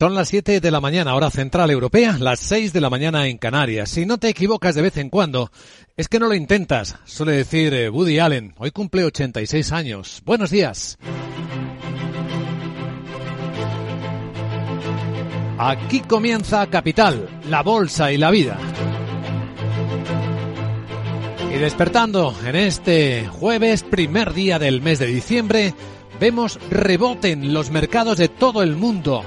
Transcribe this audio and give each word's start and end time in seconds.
Son 0.00 0.14
las 0.14 0.28
7 0.28 0.60
de 0.60 0.70
la 0.70 0.80
mañana, 0.80 1.16
hora 1.16 1.28
central 1.28 1.72
europea, 1.72 2.18
las 2.20 2.38
6 2.38 2.72
de 2.72 2.80
la 2.80 2.88
mañana 2.88 3.26
en 3.26 3.36
Canarias. 3.36 3.90
Si 3.90 4.06
no 4.06 4.18
te 4.18 4.28
equivocas 4.28 4.76
de 4.76 4.82
vez 4.82 4.96
en 4.96 5.10
cuando, 5.10 5.50
es 5.96 6.06
que 6.06 6.20
no 6.20 6.28
lo 6.28 6.34
intentas, 6.34 6.94
suele 7.04 7.32
decir 7.32 7.74
eh, 7.74 7.90
Woody 7.90 8.20
Allen. 8.20 8.54
Hoy 8.58 8.70
cumple 8.70 9.02
86 9.02 9.72
años. 9.72 10.22
Buenos 10.24 10.52
días. 10.52 10.98
Aquí 15.58 15.98
comienza 16.02 16.68
Capital, 16.68 17.28
la 17.50 17.64
bolsa 17.64 18.12
y 18.12 18.18
la 18.18 18.30
vida. 18.30 18.56
Y 21.52 21.58
despertando 21.58 22.36
en 22.46 22.54
este 22.54 23.26
jueves, 23.26 23.82
primer 23.82 24.32
día 24.32 24.60
del 24.60 24.80
mes 24.80 25.00
de 25.00 25.06
diciembre, 25.06 25.74
vemos 26.20 26.60
rebote 26.70 27.32
en 27.32 27.52
los 27.52 27.72
mercados 27.72 28.16
de 28.18 28.28
todo 28.28 28.62
el 28.62 28.76
mundo 28.76 29.24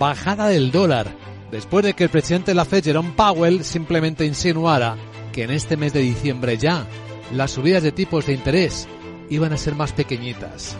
bajada 0.00 0.48
del 0.48 0.72
dólar, 0.72 1.14
después 1.52 1.84
de 1.84 1.92
que 1.92 2.04
el 2.04 2.10
presidente 2.10 2.52
de 2.52 2.54
la 2.54 2.64
Fed, 2.64 2.82
Jerome 2.82 3.12
Powell, 3.14 3.62
simplemente 3.62 4.24
insinuara 4.24 4.96
que 5.30 5.44
en 5.44 5.50
este 5.50 5.76
mes 5.76 5.92
de 5.92 6.00
diciembre 6.00 6.56
ya 6.56 6.86
las 7.32 7.52
subidas 7.52 7.82
de 7.82 7.92
tipos 7.92 8.26
de 8.26 8.32
interés 8.32 8.88
iban 9.28 9.52
a 9.52 9.58
ser 9.58 9.74
más 9.74 9.92
pequeñitas. 9.92 10.76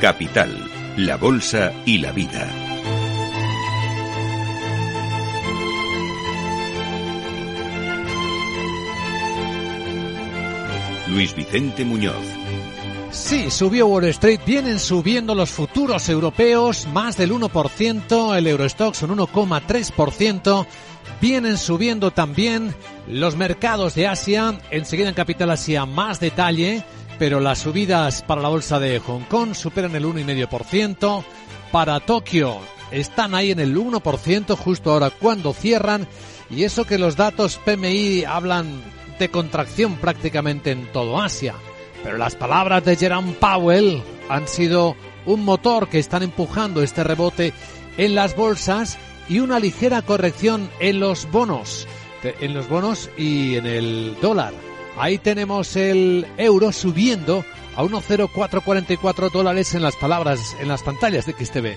Capital, 0.00 0.70
la 0.96 1.16
Bolsa 1.16 1.72
y 1.84 1.98
la 1.98 2.12
Vida. 2.12 2.65
Luis 11.16 11.34
Vicente 11.34 11.82
Muñoz. 11.82 12.26
Sí, 13.10 13.50
subió 13.50 13.86
Wall 13.86 14.04
Street, 14.04 14.40
vienen 14.44 14.78
subiendo 14.78 15.34
los 15.34 15.48
futuros 15.48 16.10
europeos 16.10 16.86
más 16.92 17.16
del 17.16 17.32
1%, 17.32 18.36
el 18.36 18.46
Eurostox 18.46 19.00
un 19.00 19.16
1,3%, 19.16 20.66
vienen 21.18 21.56
subiendo 21.56 22.10
también 22.10 22.74
los 23.08 23.34
mercados 23.34 23.94
de 23.94 24.06
Asia, 24.06 24.60
enseguida 24.70 25.08
en 25.08 25.14
Capital 25.14 25.50
Asia 25.52 25.86
más 25.86 26.20
detalle, 26.20 26.84
pero 27.18 27.40
las 27.40 27.60
subidas 27.60 28.20
para 28.20 28.42
la 28.42 28.50
bolsa 28.50 28.78
de 28.78 28.98
Hong 28.98 29.22
Kong 29.22 29.54
superan 29.54 29.96
el 29.96 30.04
1,5%, 30.04 31.24
para 31.72 31.98
Tokio 32.00 32.58
están 32.90 33.34
ahí 33.34 33.52
en 33.52 33.60
el 33.60 33.74
1% 33.74 34.54
justo 34.54 34.92
ahora 34.92 35.08
cuando 35.08 35.54
cierran, 35.54 36.06
y 36.50 36.64
eso 36.64 36.84
que 36.84 36.98
los 36.98 37.16
datos 37.16 37.58
PMI 37.64 38.24
hablan 38.24 38.66
contracción 39.30 39.96
prácticamente 39.96 40.70
en 40.70 40.86
todo 40.92 41.20
Asia. 41.20 41.54
Pero 42.02 42.18
las 42.18 42.36
palabras 42.36 42.84
de 42.84 42.96
Jerome 42.96 43.32
Powell 43.32 44.02
han 44.28 44.46
sido 44.46 44.96
un 45.24 45.44
motor 45.44 45.88
que 45.88 45.98
están 45.98 46.22
empujando 46.22 46.82
este 46.82 47.02
rebote 47.02 47.52
en 47.96 48.14
las 48.14 48.36
bolsas 48.36 48.98
y 49.28 49.40
una 49.40 49.58
ligera 49.58 50.02
corrección 50.02 50.70
en 50.78 51.00
los 51.00 51.30
bonos, 51.30 51.88
en 52.22 52.54
los 52.54 52.68
bonos 52.68 53.10
y 53.16 53.56
en 53.56 53.66
el 53.66 54.16
dólar. 54.20 54.54
Ahí 54.98 55.18
tenemos 55.18 55.76
el 55.76 56.26
euro 56.38 56.72
subiendo 56.72 57.44
a 57.76 57.82
1,0444 57.82 59.30
dólares 59.30 59.74
en 59.74 59.82
las 59.82 59.96
palabras, 59.96 60.56
en 60.60 60.68
las 60.68 60.82
pantallas 60.82 61.26
de 61.26 61.32
XTV. 61.32 61.76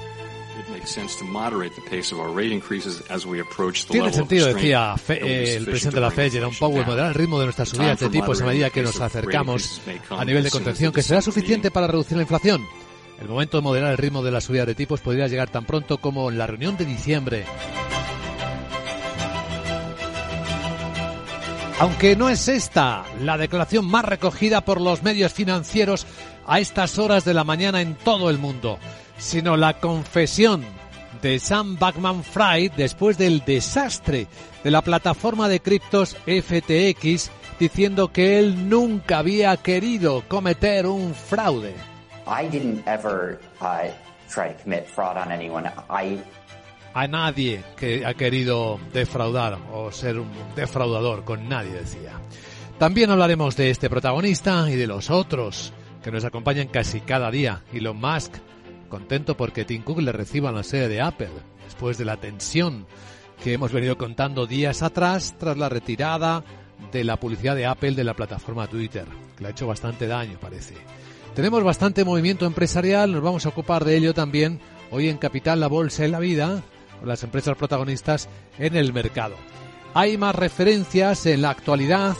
Tiene 3.91 4.13
sentido, 4.13 4.47
decía 4.53 4.95
eh, 5.09 5.55
el 5.57 5.65
presidente 5.65 5.95
de 5.95 6.01
la 6.01 6.11
Fed, 6.11 6.31
Jerome 6.31 6.55
Powell, 6.57 6.85
moderar 6.85 7.09
el 7.09 7.15
ritmo 7.15 7.39
de 7.39 7.45
nuestras 7.45 7.69
subidas 7.69 7.99
de 7.99 8.09
tipos 8.09 8.41
a 8.41 8.45
medida 8.45 8.69
que 8.69 8.81
nos 8.81 8.99
acercamos 8.99 9.81
a 10.09 10.25
nivel 10.25 10.43
de 10.43 10.51
contención, 10.51 10.93
que 10.93 11.01
será 11.01 11.21
suficiente 11.21 11.71
para 11.71 11.87
reducir 11.87 12.17
la 12.17 12.23
inflación. 12.23 12.65
El 13.19 13.27
momento 13.27 13.57
de 13.57 13.63
moderar 13.63 13.91
el 13.91 13.97
ritmo 13.97 14.23
de 14.23 14.31
la 14.31 14.39
subida 14.41 14.65
de 14.65 14.75
tipos 14.75 15.01
podría 15.01 15.27
llegar 15.27 15.49
tan 15.49 15.65
pronto 15.65 15.97
como 15.97 16.29
en 16.29 16.37
la 16.37 16.47
reunión 16.47 16.77
de 16.77 16.85
diciembre. 16.85 17.45
Aunque 21.79 22.15
no 22.15 22.29
es 22.29 22.47
esta 22.47 23.05
la 23.21 23.37
declaración 23.37 23.85
más 23.85 24.05
recogida 24.05 24.61
por 24.61 24.81
los 24.81 25.01
medios 25.01 25.33
financieros 25.33 26.05
a 26.45 26.59
estas 26.59 26.97
horas 26.99 27.23
de 27.23 27.33
la 27.33 27.43
mañana 27.43 27.81
en 27.81 27.95
todo 27.95 28.29
el 28.29 28.37
mundo 28.37 28.79
sino 29.19 29.57
la 29.57 29.79
confesión 29.79 30.63
de 31.21 31.39
Sam 31.39 31.77
Backman 31.77 32.23
Fried 32.23 32.71
después 32.71 33.17
del 33.17 33.43
desastre 33.45 34.27
de 34.63 34.71
la 34.71 34.81
plataforma 34.81 35.47
de 35.47 35.59
criptos 35.59 36.15
FTX 36.25 37.29
diciendo 37.59 38.11
que 38.11 38.39
él 38.39 38.69
nunca 38.69 39.19
había 39.19 39.55
querido 39.57 40.23
cometer 40.27 40.87
un 40.87 41.13
fraude. 41.13 41.75
A 46.93 47.07
nadie 47.07 47.63
que 47.75 48.05
ha 48.05 48.13
querido 48.13 48.79
defraudar 48.93 49.57
o 49.73 49.91
ser 49.91 50.19
un 50.19 50.31
defraudador 50.55 51.23
con 51.23 51.47
nadie 51.49 51.71
decía. 51.71 52.13
También 52.77 53.11
hablaremos 53.11 53.57
de 53.57 53.69
este 53.69 53.89
protagonista 53.89 54.69
y 54.69 54.75
de 54.75 54.87
los 54.87 55.09
otros 55.09 55.73
que 56.01 56.11
nos 56.11 56.23
acompañan 56.23 56.67
casi 56.69 57.01
cada 57.01 57.29
día. 57.29 57.61
Elon 57.73 57.99
Musk, 57.99 58.35
contento 58.89 59.37
porque 59.37 59.65
Tim 59.65 59.83
Cook 59.83 60.01
le 60.01 60.11
reciba 60.11 60.49
en 60.49 60.55
la 60.55 60.63
sede 60.63 60.89
de 60.89 61.01
Apple, 61.01 61.29
después 61.65 61.97
de 61.97 62.05
la 62.05 62.17
tensión 62.17 62.85
que 63.43 63.53
hemos 63.53 63.71
venido 63.71 63.97
contando 63.97 64.45
días 64.45 64.81
atrás 64.81 65.35
tras 65.37 65.57
la 65.57 65.69
retirada 65.69 66.43
de 66.91 67.03
la 67.03 67.17
publicidad 67.17 67.55
de 67.55 67.65
Apple 67.65 67.91
de 67.91 68.03
la 68.03 68.13
plataforma 68.13 68.67
Twitter, 68.67 69.05
que 69.35 69.43
le 69.43 69.47
ha 69.47 69.51
hecho 69.51 69.67
bastante 69.67 70.07
daño, 70.07 70.37
parece. 70.39 70.75
Tenemos 71.35 71.63
bastante 71.63 72.03
movimiento 72.03 72.45
empresarial, 72.45 73.11
nos 73.11 73.21
vamos 73.21 73.45
a 73.45 73.49
ocupar 73.49 73.85
de 73.85 73.95
ello 73.95 74.13
también 74.13 74.59
hoy 74.91 75.07
en 75.07 75.17
Capital, 75.17 75.59
la 75.59 75.67
Bolsa 75.67 76.05
y 76.05 76.11
la 76.11 76.19
Vida, 76.19 76.61
con 76.99 77.07
las 77.07 77.23
empresas 77.23 77.55
protagonistas 77.55 78.27
en 78.57 78.75
el 78.75 78.91
mercado. 78.91 79.35
Hay 79.93 80.17
más 80.17 80.35
referencias 80.35 81.25
en 81.25 81.41
la 81.41 81.51
actualidad, 81.51 82.15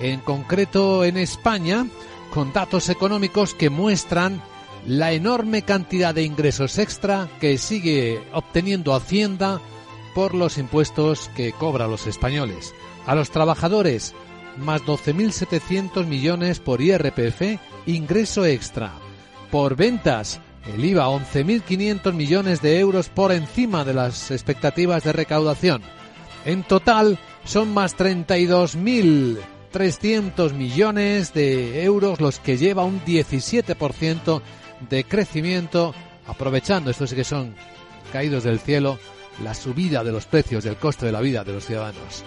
en 0.00 0.20
concreto 0.20 1.04
en 1.04 1.16
España, 1.16 1.86
con 2.32 2.52
datos 2.52 2.88
económicos 2.88 3.54
que 3.54 3.70
muestran 3.70 4.42
la 4.86 5.12
enorme 5.12 5.62
cantidad 5.62 6.14
de 6.14 6.22
ingresos 6.22 6.78
extra 6.78 7.28
que 7.40 7.58
sigue 7.58 8.22
obteniendo 8.32 8.94
Hacienda 8.94 9.60
por 10.14 10.34
los 10.34 10.56
impuestos 10.58 11.30
que 11.36 11.52
cobra 11.52 11.88
los 11.88 12.06
españoles. 12.06 12.72
A 13.06 13.14
los 13.14 13.30
trabajadores, 13.30 14.14
más 14.58 14.82
12.700 14.82 16.06
millones 16.06 16.60
por 16.60 16.80
IRPF, 16.80 17.58
ingreso 17.86 18.44
extra. 18.44 18.92
Por 19.50 19.76
ventas, 19.76 20.40
el 20.66 20.84
IVA 20.84 21.08
11.500 21.08 22.12
millones 22.12 22.60
de 22.62 22.78
euros 22.78 23.08
por 23.08 23.32
encima 23.32 23.84
de 23.84 23.94
las 23.94 24.30
expectativas 24.30 25.02
de 25.04 25.12
recaudación. 25.12 25.82
En 26.44 26.62
total, 26.62 27.18
son 27.44 27.74
más 27.74 27.96
32.300 27.96 30.52
millones 30.52 31.34
de 31.34 31.82
euros 31.84 32.20
los 32.20 32.38
que 32.38 32.58
lleva 32.58 32.84
un 32.84 33.04
17% 33.04 34.40
de 34.88 35.04
crecimiento, 35.04 35.94
aprovechando, 36.26 36.90
estos 36.90 37.14
que 37.14 37.24
son 37.24 37.54
caídos 38.12 38.44
del 38.44 38.60
cielo, 38.60 38.98
la 39.42 39.54
subida 39.54 40.04
de 40.04 40.12
los 40.12 40.26
precios 40.26 40.64
del 40.64 40.76
coste 40.76 41.06
de 41.06 41.12
la 41.12 41.20
vida 41.20 41.44
de 41.44 41.52
los 41.52 41.64
ciudadanos. 41.66 42.24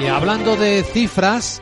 Y 0.00 0.06
hablando 0.06 0.56
de 0.56 0.82
cifras, 0.84 1.60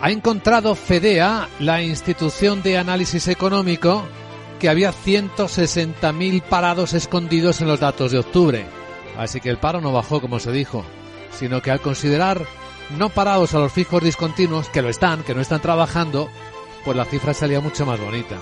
ha 0.00 0.10
encontrado 0.10 0.74
FEDEA, 0.74 1.48
la 1.60 1.82
institución 1.82 2.62
de 2.62 2.78
análisis 2.78 3.28
económico, 3.28 4.04
que 4.58 4.68
había 4.68 4.92
160.000 4.92 6.42
parados 6.42 6.94
escondidos 6.94 7.60
en 7.60 7.68
los 7.68 7.80
datos 7.80 8.12
de 8.12 8.18
octubre. 8.18 8.66
Así 9.16 9.40
que 9.40 9.50
el 9.50 9.58
paro 9.58 9.80
no 9.80 9.92
bajó 9.92 10.20
como 10.20 10.40
se 10.40 10.50
dijo 10.50 10.84
sino 11.32 11.62
que 11.62 11.70
al 11.70 11.80
considerar 11.80 12.46
no 12.96 13.10
parados 13.10 13.54
a 13.54 13.58
los 13.58 13.72
fijos 13.72 14.02
discontinuos, 14.02 14.68
que 14.68 14.82
lo 14.82 14.88
están, 14.88 15.22
que 15.22 15.34
no 15.34 15.40
están 15.40 15.60
trabajando, 15.60 16.28
pues 16.84 16.96
la 16.96 17.04
cifra 17.04 17.34
salía 17.34 17.60
mucho 17.60 17.84
más 17.84 18.00
bonita. 18.00 18.36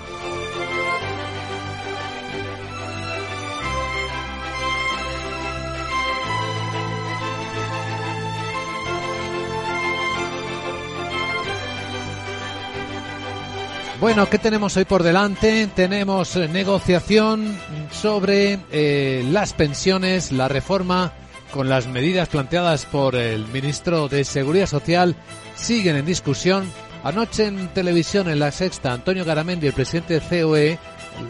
Bueno, 14.01 14.29
¿qué 14.29 14.39
tenemos 14.39 14.77
hoy 14.77 14.85
por 14.85 15.03
delante? 15.03 15.69
Tenemos 15.75 16.37
eh, 16.37 16.49
negociación 16.49 17.59
sobre 17.91 18.61
eh, 18.71 19.27
las 19.31 19.55
pensiones, 19.55 20.33
la 20.33 20.49
reforma 20.49 21.13
con 21.53 21.69
las 21.69 21.87
medidas 21.87 22.29
planteadas 22.29 22.87
por 22.87 23.15
el 23.15 23.47
ministro 23.49 24.09
de 24.09 24.25
Seguridad 24.25 24.67
Social 24.67 25.17
siguen 25.55 25.97
en 25.97 26.07
discusión. 26.07 26.71
Anoche 27.05 27.47
en 27.47 27.69
televisión, 27.69 28.29
en 28.29 28.39
la 28.39 28.51
sexta, 28.51 28.93
Antonio 28.93 29.25
Garamendi, 29.25 29.67
el 29.67 29.73
presidente 29.73 30.21
de 30.21 30.43
COE, 30.43 30.79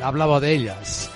hablaba 0.02 0.40
de 0.40 0.52
ellas. 0.52 1.10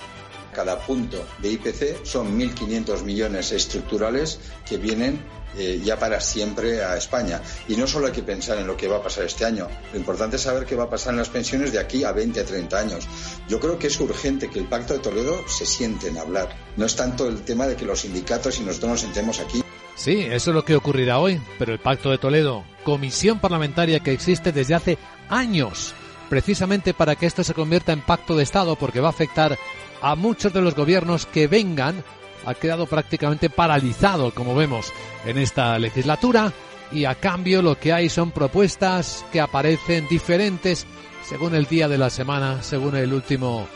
Cada 0.53 0.79
punto 0.81 1.25
de 1.39 1.53
IPC 1.53 2.05
son 2.05 2.39
1.500 2.39 3.03
millones 3.03 3.53
estructurales 3.53 4.41
que 4.69 4.77
vienen 4.77 5.21
eh, 5.57 5.81
ya 5.83 5.99
para 5.99 6.21
siempre 6.21 6.83
a 6.85 6.97
España. 6.97 7.41
Y 7.69 7.77
no 7.77 7.87
solo 7.87 8.07
hay 8.07 8.13
que 8.13 8.23
pensar 8.23 8.59
en 8.59 8.67
lo 8.67 8.77
que 8.77 8.89
va 8.89 8.99
a 8.99 9.03
pasar 9.03 9.25
este 9.25 9.45
año, 9.45 9.69
lo 9.93 9.99
importante 9.99 10.37
es 10.37 10.43
saber 10.43 10.67
qué 10.67 10.77
va 10.77 10.85
a 10.85 10.91
pasar 10.91 11.13
en 11.13 11.19
las 11.19 11.29
pensiones 11.29 11.73
de 11.73 11.79
aquí 11.79 12.05
a 12.05 12.13
20 12.13 12.41
a 12.41 12.45
30 12.45 12.79
años. 12.79 13.09
Yo 13.49 13.61
creo 13.61 13.79
que 13.79 13.89
es 13.89 14.01
urgente 14.01 14.49
que 14.49 14.59
el 14.59 14.67
Pacto 14.67 14.95
de 14.95 15.01
Toledo 15.01 15.37
se 15.49 15.67
siente 15.67 16.09
en 16.09 16.19
hablar. 16.19 16.49
No 16.77 16.87
es 16.87 16.97
tanto 16.97 17.27
el 17.27 17.43
tema 17.43 17.67
de 17.67 17.77
que 17.77 17.85
los 17.85 18.01
sindicatos 18.01 18.59
y 18.59 18.63
nosotros 18.63 18.91
nos 18.91 19.01
sentemos 19.01 19.41
aquí. 19.41 19.63
Sí, 19.97 20.21
eso 20.21 20.51
es 20.51 20.55
lo 20.55 20.65
que 20.65 20.77
ocurrirá 20.77 21.19
hoy, 21.19 21.41
pero 21.59 21.73
el 21.73 21.79
Pacto 21.79 22.11
de 22.11 22.17
Toledo, 22.17 22.65
comisión 22.85 23.39
parlamentaria 23.39 24.01
que 24.01 24.13
existe 24.13 24.51
desde 24.51 24.75
hace 24.75 24.99
años, 25.29 25.95
precisamente 26.31 26.95
para 26.95 27.17
que 27.17 27.27
esto 27.27 27.45
se 27.45 27.53
convierta 27.53 27.93
en 27.93 28.01
pacto 28.01 28.37
de 28.37 28.43
Estado, 28.43 28.77
porque 28.77 29.01
va 29.01 29.09
a 29.09 29.11
afectar 29.11 29.59
a 30.01 30.15
muchos 30.15 30.53
de 30.53 30.63
los 30.63 30.75
gobiernos 30.75 31.27
que 31.27 31.49
vengan, 31.49 32.03
ha 32.47 32.55
quedado 32.55 32.87
prácticamente 32.87 33.51
paralizado, 33.51 34.33
como 34.33 34.55
vemos 34.55 34.93
en 35.25 35.39
esta 35.39 35.79
legislatura, 35.79 36.53
y 36.93 37.05
a 37.05 37.15
cambio 37.15 37.63
lo 37.63 37.79
que 37.79 37.93
hay 37.93 38.09
son 38.09 38.31
propuestas 38.31 39.25
que 39.33 39.41
aparecen 39.41 40.09
diferentes 40.09 40.87
según 41.23 41.55
el 41.55 41.67
día 41.67 41.89
de 41.89 41.99
la 41.99 42.11
semana, 42.11 42.63
según 42.63 42.97
el 42.97 43.13
último 43.13 43.69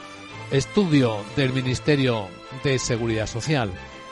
estudio 0.51 1.19
del 1.37 1.53
Ministerio 1.53 2.27
de 2.63 2.79
Seguridad 2.79 3.27
Social. 3.27 3.71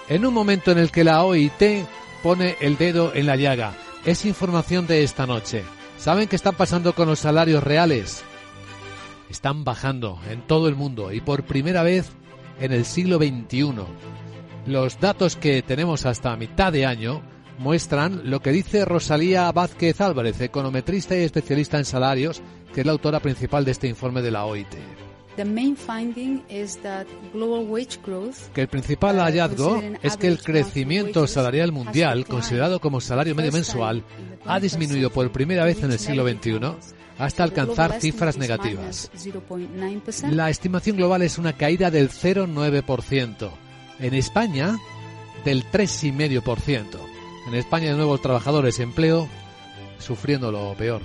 En 0.08 0.26
un 0.26 0.34
momento 0.34 0.70
en 0.70 0.78
el 0.78 0.90
que 0.90 1.04
la 1.04 1.24
OIT 1.24 1.86
pone 2.22 2.56
el 2.60 2.76
dedo 2.76 3.12
en 3.14 3.26
la 3.26 3.36
llaga. 3.36 3.74
Es 4.04 4.24
información 4.24 4.86
de 4.86 5.02
esta 5.02 5.26
noche. 5.26 5.64
¿Saben 5.98 6.28
qué 6.28 6.36
está 6.36 6.52
pasando 6.52 6.94
con 6.94 7.08
los 7.08 7.20
salarios 7.20 7.62
reales? 7.62 8.24
Están 9.28 9.64
bajando 9.64 10.20
en 10.30 10.42
todo 10.42 10.68
el 10.68 10.74
mundo 10.74 11.12
y 11.12 11.20
por 11.20 11.44
primera 11.44 11.82
vez 11.82 12.10
en 12.60 12.72
el 12.72 12.84
siglo 12.84 13.18
XXI. 13.18 13.72
Los 14.66 15.00
datos 15.00 15.36
que 15.36 15.62
tenemos 15.62 16.06
hasta 16.06 16.36
mitad 16.36 16.72
de 16.72 16.86
año 16.86 17.22
muestran 17.58 18.30
lo 18.30 18.40
que 18.40 18.52
dice 18.52 18.84
Rosalía 18.84 19.50
Vázquez 19.50 20.00
Álvarez, 20.00 20.40
econometrista 20.40 21.16
y 21.16 21.22
especialista 21.22 21.78
en 21.78 21.84
salarios, 21.84 22.42
que 22.72 22.80
es 22.80 22.86
la 22.86 22.92
autora 22.92 23.20
principal 23.20 23.64
de 23.64 23.72
este 23.72 23.88
informe 23.88 24.22
de 24.22 24.30
la 24.30 24.44
OIT. 24.44 24.68
Que 28.54 28.60
el 28.60 28.68
principal 28.68 29.16
uh, 29.16 29.20
hallazgo 29.20 29.82
es 30.02 30.16
que 30.16 30.28
el 30.28 30.42
crecimiento 30.42 31.26
salarial 31.26 31.72
mundial, 31.72 32.26
considerado 32.26 32.80
como 32.80 33.00
salario 33.00 33.34
medio 33.34 33.50
mensual, 33.50 34.04
ha 34.44 34.60
disminuido 34.60 35.10
por 35.10 35.32
primera 35.32 35.64
vez 35.64 35.82
en 35.82 35.92
el 35.92 35.98
siglo 35.98 36.28
XXI 36.28 36.60
hasta 37.18 37.44
alcanzar 37.44 38.00
cifras 38.00 38.36
negativas. 38.36 39.10
La 40.30 40.50
estimación 40.50 40.96
global 40.96 41.22
es 41.22 41.38
una 41.38 41.54
caída 41.54 41.90
del 41.90 42.10
0,9%. 42.10 43.61
En 44.02 44.14
España, 44.14 44.78
del 45.44 45.64
3,5%. 45.64 46.98
En 47.46 47.54
España, 47.54 47.90
de 47.90 47.96
nuevo, 47.96 48.18
trabajadores 48.18 48.80
empleo 48.80 49.28
sufriendo 49.98 50.50
lo 50.50 50.74
peor. 50.74 51.02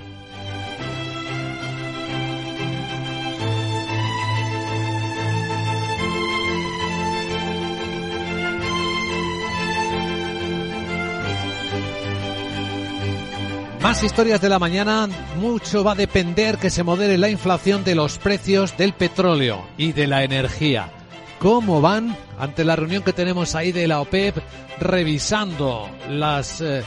Más 13.79 14.03
historias 14.03 14.41
de 14.41 14.49
la 14.49 14.57
mañana. 14.57 15.07
Mucho 15.39 15.83
va 15.83 15.91
a 15.91 15.95
depender 15.95 16.57
que 16.57 16.71
se 16.71 16.83
modere 16.83 17.17
la 17.19 17.29
inflación 17.29 17.83
de 17.83 17.93
los 17.93 18.17
precios 18.17 18.75
del 18.75 18.93
petróleo 18.93 19.65
y 19.77 19.91
de 19.91 20.07
la 20.07 20.23
energía. 20.23 20.96
¿Cómo 21.39 21.81
van 21.81 22.17
ante 22.39 22.65
la 22.65 22.75
reunión 22.75 23.03
que 23.03 23.13
tenemos 23.13 23.53
ahí 23.53 23.71
de 23.71 23.87
la 23.87 24.01
OPEP 24.01 24.37
revisando 24.79 25.87
las, 26.09 26.61
eh, 26.61 26.81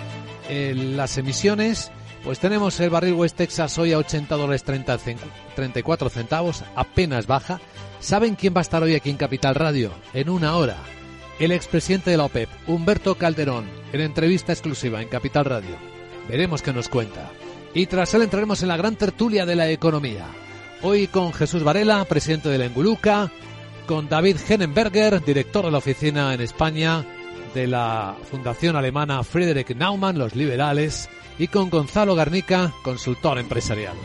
eh, 0.49 0.75
las 0.75 1.17
emisiones? 1.19 1.93
Pues 2.25 2.41
tenemos 2.41 2.79
el 2.81 2.91
barril 2.91 3.14
West 3.14 3.37
Texas 3.37 3.79
hoy 3.79 3.93
a 3.93 3.99
80 3.99 4.37
dólares 4.37 4.64
34 4.64 6.08
centavos, 6.11 6.64
apenas 6.75 7.29
baja. 7.29 7.61
¿Saben 8.00 8.35
quién 8.35 8.52
va 8.55 8.58
a 8.58 8.62
estar 8.62 8.82
hoy 8.82 8.94
aquí 8.94 9.11
en 9.11 9.17
Capital 9.17 9.55
Radio? 9.55 9.93
En 10.14 10.29
una 10.29 10.56
hora. 10.56 10.76
El 11.38 11.52
expresidente 11.52 12.11
de 12.11 12.17
la 12.17 12.25
OPEP, 12.25 12.49
Humberto 12.67 13.14
Calderón, 13.14 13.67
en 13.93 14.00
entrevista 14.00 14.52
exclusiva 14.52 15.00
en 15.00 15.08
Capital 15.08 15.44
Radio. 15.44 15.76
Veremos 16.29 16.61
qué 16.61 16.73
nos 16.73 16.88
cuenta. 16.88 17.31
Y 17.73 17.87
tras 17.87 18.12
él 18.14 18.23
entraremos 18.23 18.62
en 18.62 18.69
la 18.69 18.76
gran 18.76 18.97
tertulia 18.97 19.47
de 19.47 19.55
la 19.55 19.70
economía. 19.70 20.26
Hoy 20.82 21.06
con 21.06 21.32
Jesús 21.32 21.62
Varela, 21.62 22.05
presidente 22.05 22.49
de 22.49 22.58
la 22.58 22.67
Enguluca, 22.67 23.31
con 23.90 24.08
David 24.08 24.37
Hennenberger, 24.48 25.20
director 25.25 25.64
de 25.64 25.72
la 25.72 25.78
oficina 25.78 26.32
en 26.32 26.40
España 26.40 27.04
de 27.52 27.66
la 27.66 28.16
Fundación 28.31 28.76
Alemana 28.76 29.25
Friedrich 29.25 29.75
Naumann, 29.75 30.16
los 30.16 30.37
liberales, 30.37 31.08
y 31.40 31.48
con 31.48 31.70
Gonzalo 31.70 32.14
Garnica, 32.14 32.72
consultor 32.84 33.40
empresarial. 33.40 33.96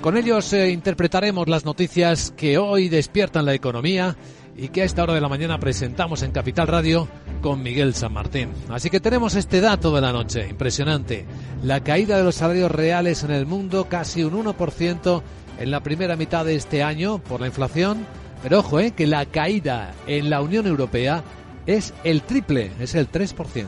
Con 0.00 0.16
ellos 0.16 0.52
eh, 0.54 0.70
interpretaremos 0.70 1.46
las 1.48 1.64
noticias 1.64 2.34
que 2.36 2.58
hoy 2.58 2.88
despiertan 2.88 3.44
la 3.44 3.54
economía 3.54 4.16
y 4.56 4.70
que 4.70 4.82
a 4.82 4.86
esta 4.86 5.04
hora 5.04 5.14
de 5.14 5.20
la 5.20 5.28
mañana 5.28 5.60
presentamos 5.60 6.24
en 6.24 6.32
Capital 6.32 6.66
Radio 6.66 7.06
con 7.42 7.62
Miguel 7.62 7.94
San 7.94 8.12
Martín. 8.12 8.48
Así 8.70 8.90
que 8.90 8.98
tenemos 8.98 9.36
este 9.36 9.60
dato 9.60 9.94
de 9.94 10.00
la 10.00 10.10
noche, 10.10 10.48
impresionante. 10.48 11.26
La 11.62 11.84
caída 11.84 12.18
de 12.18 12.24
los 12.24 12.34
salarios 12.34 12.72
reales 12.72 13.22
en 13.22 13.30
el 13.30 13.46
mundo, 13.46 13.88
casi 13.88 14.24
un 14.24 14.32
1% 14.44 15.22
en 15.58 15.70
la 15.70 15.80
primera 15.80 16.16
mitad 16.16 16.44
de 16.44 16.54
este 16.54 16.82
año 16.82 17.18
por 17.18 17.40
la 17.40 17.46
inflación. 17.46 18.06
Pero 18.42 18.60
ojo, 18.60 18.80
eh, 18.80 18.92
que 18.92 19.06
la 19.06 19.26
caída 19.26 19.94
en 20.06 20.30
la 20.30 20.40
Unión 20.40 20.66
Europea 20.66 21.22
es 21.66 21.94
el 22.04 22.22
triple, 22.22 22.70
es 22.78 22.94
el 22.94 23.10
3% 23.10 23.66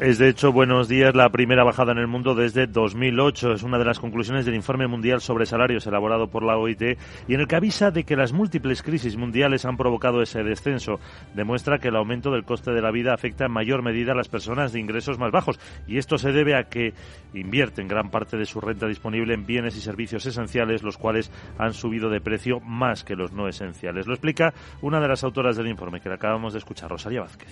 es 0.00 0.18
de 0.18 0.28
hecho, 0.28 0.50
buenos 0.50 0.88
días, 0.88 1.14
la 1.14 1.30
primera 1.30 1.62
bajada 1.62 1.92
en 1.92 1.98
el 1.98 2.08
mundo 2.08 2.34
desde 2.34 2.66
2008. 2.66 3.52
Es 3.52 3.62
una 3.62 3.78
de 3.78 3.84
las 3.84 4.00
conclusiones 4.00 4.44
del 4.44 4.56
informe 4.56 4.88
mundial 4.88 5.20
sobre 5.20 5.46
salarios 5.46 5.86
elaborado 5.86 6.28
por 6.28 6.42
la 6.42 6.56
OIT 6.56 6.98
y 7.28 7.34
en 7.34 7.40
el 7.40 7.46
que 7.46 7.54
avisa 7.54 7.92
de 7.92 8.02
que 8.02 8.16
las 8.16 8.32
múltiples 8.32 8.82
crisis 8.82 9.16
mundiales 9.16 9.64
han 9.64 9.76
provocado 9.76 10.20
ese 10.20 10.42
descenso. 10.42 10.98
Demuestra 11.34 11.78
que 11.78 11.88
el 11.88 11.96
aumento 11.96 12.32
del 12.32 12.44
coste 12.44 12.72
de 12.72 12.82
la 12.82 12.90
vida 12.90 13.14
afecta 13.14 13.44
en 13.44 13.52
mayor 13.52 13.82
medida 13.82 14.12
a 14.12 14.16
las 14.16 14.28
personas 14.28 14.72
de 14.72 14.80
ingresos 14.80 15.20
más 15.20 15.30
bajos 15.30 15.60
y 15.86 15.98
esto 15.98 16.18
se 16.18 16.32
debe 16.32 16.56
a 16.56 16.64
que 16.64 16.92
invierten 17.32 17.86
gran 17.86 18.10
parte 18.10 18.36
de 18.36 18.46
su 18.46 18.60
renta 18.60 18.88
disponible 18.88 19.34
en 19.34 19.46
bienes 19.46 19.76
y 19.76 19.80
servicios 19.80 20.26
esenciales, 20.26 20.82
los 20.82 20.98
cuales 20.98 21.30
han 21.58 21.72
subido 21.72 22.10
de 22.10 22.20
precio 22.20 22.58
más 22.60 23.04
que 23.04 23.14
los 23.14 23.32
no 23.32 23.46
esenciales. 23.46 24.08
Lo 24.08 24.14
explica 24.14 24.54
una 24.80 24.98
de 24.98 25.06
las 25.06 25.22
autoras 25.22 25.56
del 25.56 25.68
informe 25.68 26.00
que 26.00 26.12
acabamos 26.12 26.52
de 26.52 26.58
escuchar, 26.58 26.90
Rosalía 26.90 27.20
Vázquez. 27.20 27.48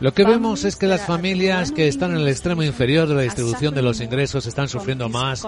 Lo 0.00 0.07
que 0.12 0.24
vemos 0.24 0.64
es 0.64 0.76
que 0.76 0.86
las 0.86 1.04
familias 1.04 1.72
que 1.72 1.88
están 1.88 2.12
en 2.12 2.18
el 2.18 2.28
extremo 2.28 2.62
inferior 2.62 3.08
de 3.08 3.14
la 3.14 3.22
distribución 3.22 3.74
de 3.74 3.82
los 3.82 4.00
ingresos 4.00 4.46
están 4.46 4.68
sufriendo 4.68 5.08
más 5.08 5.46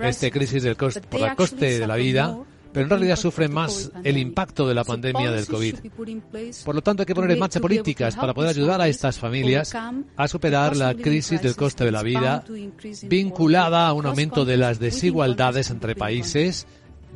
esta 0.00 0.30
crisis 0.30 0.62
del 0.62 0.76
coste, 0.76 1.00
por 1.02 1.20
el 1.20 1.34
coste 1.34 1.78
de 1.78 1.86
la 1.86 1.96
vida, 1.96 2.38
pero 2.72 2.84
en 2.84 2.90
realidad 2.90 3.16
sufren 3.16 3.52
más 3.52 3.90
el 4.04 4.16
impacto 4.16 4.68
de 4.68 4.74
la 4.74 4.84
pandemia 4.84 5.32
del 5.32 5.46
COVID. 5.46 5.76
Por 6.64 6.74
lo 6.74 6.82
tanto, 6.82 7.02
hay 7.02 7.06
que 7.06 7.14
poner 7.14 7.32
en 7.32 7.38
marcha 7.38 7.60
políticas 7.60 8.14
para 8.14 8.32
poder 8.32 8.50
ayudar 8.50 8.80
a 8.80 8.88
estas 8.88 9.18
familias 9.18 9.74
a 10.16 10.28
superar 10.28 10.76
la 10.76 10.94
crisis 10.94 11.42
del 11.42 11.56
coste 11.56 11.84
de 11.84 11.92
la 11.92 12.02
vida 12.02 12.44
vinculada 13.02 13.88
a 13.88 13.92
un 13.92 14.06
aumento 14.06 14.44
de 14.44 14.56
las 14.56 14.78
desigualdades 14.78 15.70
entre 15.70 15.94
países 15.94 16.66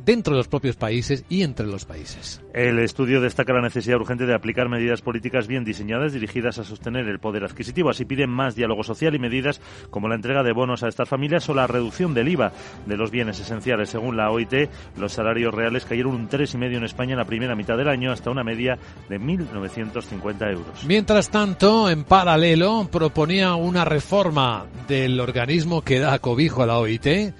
dentro 0.03 0.33
de 0.33 0.37
los 0.37 0.47
propios 0.47 0.75
países 0.75 1.25
y 1.29 1.43
entre 1.43 1.65
los 1.65 1.85
países. 1.85 2.41
El 2.53 2.79
estudio 2.79 3.21
destaca 3.21 3.53
la 3.53 3.61
necesidad 3.61 3.97
urgente 3.97 4.25
de 4.25 4.33
aplicar 4.33 4.69
medidas 4.69 5.01
políticas 5.01 5.47
bien 5.47 5.65
diseñadas 5.65 6.13
dirigidas 6.13 6.57
a 6.57 6.63
sostener 6.63 7.07
el 7.07 7.19
poder 7.19 7.43
adquisitivo. 7.43 7.89
Así 7.89 8.05
piden 8.05 8.29
más 8.29 8.55
diálogo 8.55 8.83
social 8.83 9.15
y 9.15 9.19
medidas 9.19 9.61
como 9.89 10.07
la 10.07 10.15
entrega 10.15 10.43
de 10.43 10.53
bonos 10.53 10.83
a 10.83 10.87
estas 10.87 11.09
familias 11.09 11.47
o 11.49 11.53
la 11.53 11.67
reducción 11.67 12.13
del 12.13 12.29
IVA 12.29 12.51
de 12.85 12.97
los 12.97 13.11
bienes 13.11 13.39
esenciales. 13.39 13.89
Según 13.89 14.17
la 14.17 14.31
OIT, 14.31 14.69
los 14.97 15.13
salarios 15.13 15.53
reales 15.53 15.85
cayeron 15.85 16.15
un 16.15 16.29
3,5 16.29 16.77
en 16.77 16.83
España 16.83 17.13
en 17.13 17.19
la 17.19 17.25
primera 17.25 17.55
mitad 17.55 17.77
del 17.77 17.89
año 17.89 18.11
hasta 18.11 18.31
una 18.31 18.43
media 18.43 18.77
de 19.09 19.19
1.950 19.19 20.51
euros. 20.51 20.85
Mientras 20.85 21.29
tanto, 21.29 21.89
en 21.89 22.03
paralelo, 22.03 22.87
proponía 22.91 23.55
una 23.55 23.85
reforma 23.85 24.65
del 24.87 25.19
organismo 25.19 25.81
que 25.81 25.99
da 25.99 26.19
cobijo 26.19 26.63
a 26.63 26.67
la 26.67 26.77
OIT 26.77 27.33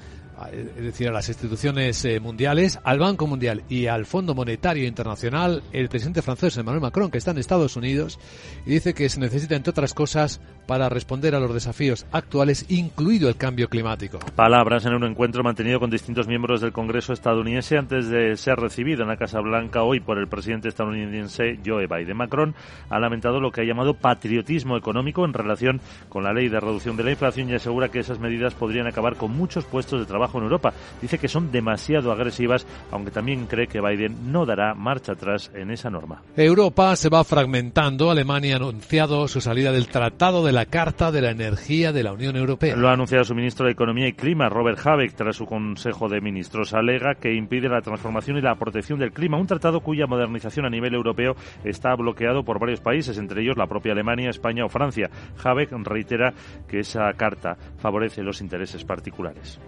es 0.52 0.84
decir, 0.84 1.08
a 1.08 1.12
las 1.12 1.30
instituciones 1.30 2.04
eh, 2.06 2.20
mundiales, 2.20 2.80
al 2.84 3.00
Banco 3.00 3.28
Mundial 3.28 3.64
y 3.70 3.88
al 3.88 4.06
Fondo 4.06 4.36
Monetario 4.36 4.86
Internacional, 4.86 5.64
el 5.72 5.90
presidente 5.90 6.22
francés 6.22 6.58
Emmanuel 6.58 6.82
Macron, 6.82 7.10
que 7.10 7.18
está 7.18 7.32
en 7.32 7.38
Estados 7.38 7.76
Unidos, 7.76 8.20
y 8.66 8.72
dice 8.72 8.94
que 8.94 9.08
se 9.10 9.20
necesita, 9.20 9.56
entre 9.56 9.72
otras 9.72 9.94
cosas, 9.94 10.42
para 10.68 10.90
responder 10.90 11.36
a 11.36 11.40
los 11.40 11.54
desafíos 11.54 12.06
actuales, 12.12 12.66
incluido 12.70 13.30
el 13.30 13.38
cambio 13.38 13.70
climático. 13.70 14.20
Palabras 14.36 14.86
en 14.86 14.96
un 14.96 15.04
encuentro 15.06 15.44
mantenido 15.44 15.80
con 15.80 15.90
distintos 15.90 16.28
miembros 16.28 16.62
del 16.62 16.74
Congreso 16.74 17.14
estadounidense 17.14 17.78
antes 17.78 18.10
de 18.10 18.36
ser 18.36 18.58
recibido 18.58 19.04
en 19.04 19.10
la 19.10 19.18
Casa 19.18 19.40
Blanca 19.40 19.84
hoy 19.84 20.00
por 20.00 20.18
el 20.18 20.28
presidente 20.28 20.68
estadounidense 20.68 21.60
Joe 21.66 21.88
Biden. 21.88 22.18
Macron 22.18 22.56
ha 22.90 23.00
lamentado 23.00 23.40
lo 23.40 23.52
que 23.52 23.62
ha 23.62 23.66
llamado 23.66 23.94
patriotismo 23.94 24.76
económico 24.76 25.24
en 25.24 25.34
relación 25.34 25.82
con 26.10 26.24
la 26.24 26.34
ley 26.34 26.50
de 26.50 26.60
reducción 26.60 26.98
de 26.98 27.04
la 27.04 27.12
inflación 27.12 27.50
y 27.50 27.54
asegura 27.54 27.90
que 27.90 28.00
esas 28.00 28.20
medidas 28.20 28.54
podrían 28.54 28.88
acabar 28.88 29.16
con 29.16 29.32
muchos 29.32 29.66
puestos 29.66 30.00
de 30.00 30.06
trabajo 30.06 30.25
trabajo 30.26 30.38
en 30.40 30.44
Europa. 30.46 30.74
Dice 31.02 31.18
que 31.18 31.28
son 31.28 31.52
demasiado 31.52 32.12
agresivas, 32.12 32.66
aunque 32.92 33.12
también 33.12 33.46
cree 33.46 33.68
que 33.68 33.82
Biden 33.82 34.32
no 34.32 34.46
dará 34.46 34.74
marcha 34.74 35.14
atrás 35.14 35.52
en 35.54 35.72
esa 35.72 35.90
norma. 35.90 36.22
Europa 36.36 36.96
se 36.96 37.10
va 37.10 37.24
fragmentando. 37.24 38.10
Alemania 38.10 38.56
ha 38.56 38.58
anunciado 38.58 39.28
su 39.28 39.42
salida 39.42 39.72
del 39.72 39.88
Tratado 39.88 40.46
de 40.46 40.52
la 40.52 40.66
Carta 40.66 41.12
de 41.12 41.22
la 41.22 41.32
Energía 41.32 41.92
de 41.92 42.04
la 42.04 42.14
Unión 42.14 42.36
Europea. 42.36 42.76
Lo 42.76 42.90
ha 42.90 42.94
anunciado 42.94 43.24
su 43.24 43.36
ministro 43.36 43.66
de 43.66 43.74
Economía 43.74 44.08
y 44.08 44.14
Clima, 44.14 44.50
Robert 44.50 44.80
Habeck, 44.86 45.14
tras 45.14 45.36
su 45.36 45.46
Consejo 45.46 46.10
de 46.10 46.22
Ministros. 46.22 46.74
Alega 46.74 47.16
que 47.16 47.34
impide 47.34 47.70
la 47.70 47.82
transformación 47.82 48.38
y 48.38 48.42
la 48.42 48.56
protección 48.56 49.00
del 49.00 49.12
clima, 49.12 49.38
un 49.38 49.48
tratado 49.48 49.82
cuya 49.82 50.08
modernización 50.08 50.66
a 50.66 50.70
nivel 50.70 50.94
europeo 50.94 51.36
está 51.64 51.96
bloqueado 51.96 52.44
por 52.44 52.60
varios 52.60 52.82
países, 52.82 53.18
entre 53.18 53.42
ellos 53.42 53.58
la 53.58 53.68
propia 53.68 53.94
Alemania, 53.94 54.30
España 54.30 54.66
o 54.66 54.70
Francia. 54.70 55.10
Habeck 55.44 55.72
reitera 55.84 56.34
que 56.68 56.80
esa 56.80 57.12
carta 57.14 57.58
favorece 57.78 58.24
los 58.24 58.42
intereses 58.42 58.84
particulares. 58.84 59.60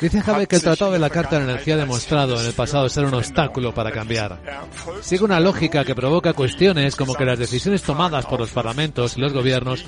Dice 0.00 0.20
Javier 0.20 0.48
que 0.48 0.56
el 0.56 0.62
Tratado 0.62 0.92
de 0.92 0.98
la 0.98 1.10
Carta 1.10 1.38
de 1.38 1.46
la 1.46 1.52
Energía 1.52 1.74
ha 1.74 1.78
demostrado 1.78 2.40
en 2.40 2.46
el 2.46 2.52
pasado 2.52 2.88
ser 2.88 3.04
un 3.04 3.14
obstáculo 3.14 3.72
para 3.72 3.92
cambiar. 3.92 4.38
Sigue 5.00 5.24
una 5.24 5.38
lógica 5.38 5.84
que 5.84 5.94
provoca 5.94 6.32
cuestiones 6.32 6.96
como 6.96 7.14
que 7.14 7.24
las 7.24 7.38
decisiones 7.38 7.82
tomadas 7.82 8.26
por 8.26 8.40
los 8.40 8.50
parlamentos 8.50 9.16
y 9.16 9.20
los 9.20 9.32
gobiernos 9.32 9.84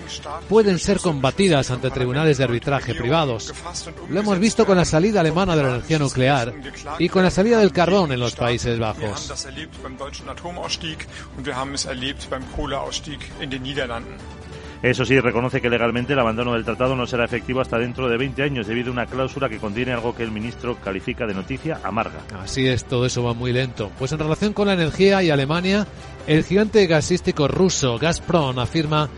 pueden 0.48 0.78
ser 0.78 1.00
combatidas 1.00 1.70
ante 1.70 1.90
tribunales 1.90 2.38
de 2.38 2.44
arbitraje 2.44 2.94
privados. 2.94 3.52
Lo 4.08 4.20
hemos 4.20 4.38
visto 4.38 4.64
con 4.64 4.76
la 4.76 4.84
salida 4.84 5.20
alemana 5.20 5.56
de 5.56 5.62
la 5.62 5.68
energía 5.70 5.98
nuclear 5.98 6.54
y 6.98 7.08
con 7.08 7.24
la 7.24 7.30
salida 7.30 7.58
del 7.58 7.72
carbón 7.72 8.12
en 8.12 8.20
los 8.20 8.34
Países 8.34 8.78
Bajos. 8.78 9.32
Eso 14.82 15.04
sí, 15.04 15.20
reconoce 15.20 15.60
que 15.60 15.68
legalmente 15.68 16.14
el 16.14 16.18
abandono 16.18 16.54
del 16.54 16.64
tratado 16.64 16.96
no 16.96 17.06
será 17.06 17.26
efectivo 17.26 17.60
hasta 17.60 17.78
dentro 17.78 18.08
de 18.08 18.16
20 18.16 18.42
años 18.42 18.66
debido 18.66 18.88
a 18.88 18.92
una 18.92 19.06
cláusula 19.06 19.48
que 19.48 19.58
contiene 19.58 19.92
algo 19.92 20.14
que 20.14 20.22
el 20.22 20.30
ministro 20.30 20.76
califica 20.76 21.26
de 21.26 21.34
noticia 21.34 21.80
amarga. 21.84 22.20
Así 22.42 22.66
es, 22.66 22.86
todo 22.86 23.04
eso 23.04 23.22
va 23.22 23.34
muy 23.34 23.52
lento. 23.52 23.92
Pues 23.98 24.12
en 24.12 24.18
relación 24.18 24.54
con 24.54 24.68
la 24.68 24.74
energía 24.74 25.22
y 25.22 25.28
Alemania, 25.28 25.86
el 26.26 26.44
gigante 26.44 26.86
gasístico 26.86 27.46
ruso 27.46 27.98
Gazprom 27.98 28.58
afirma 28.58 29.10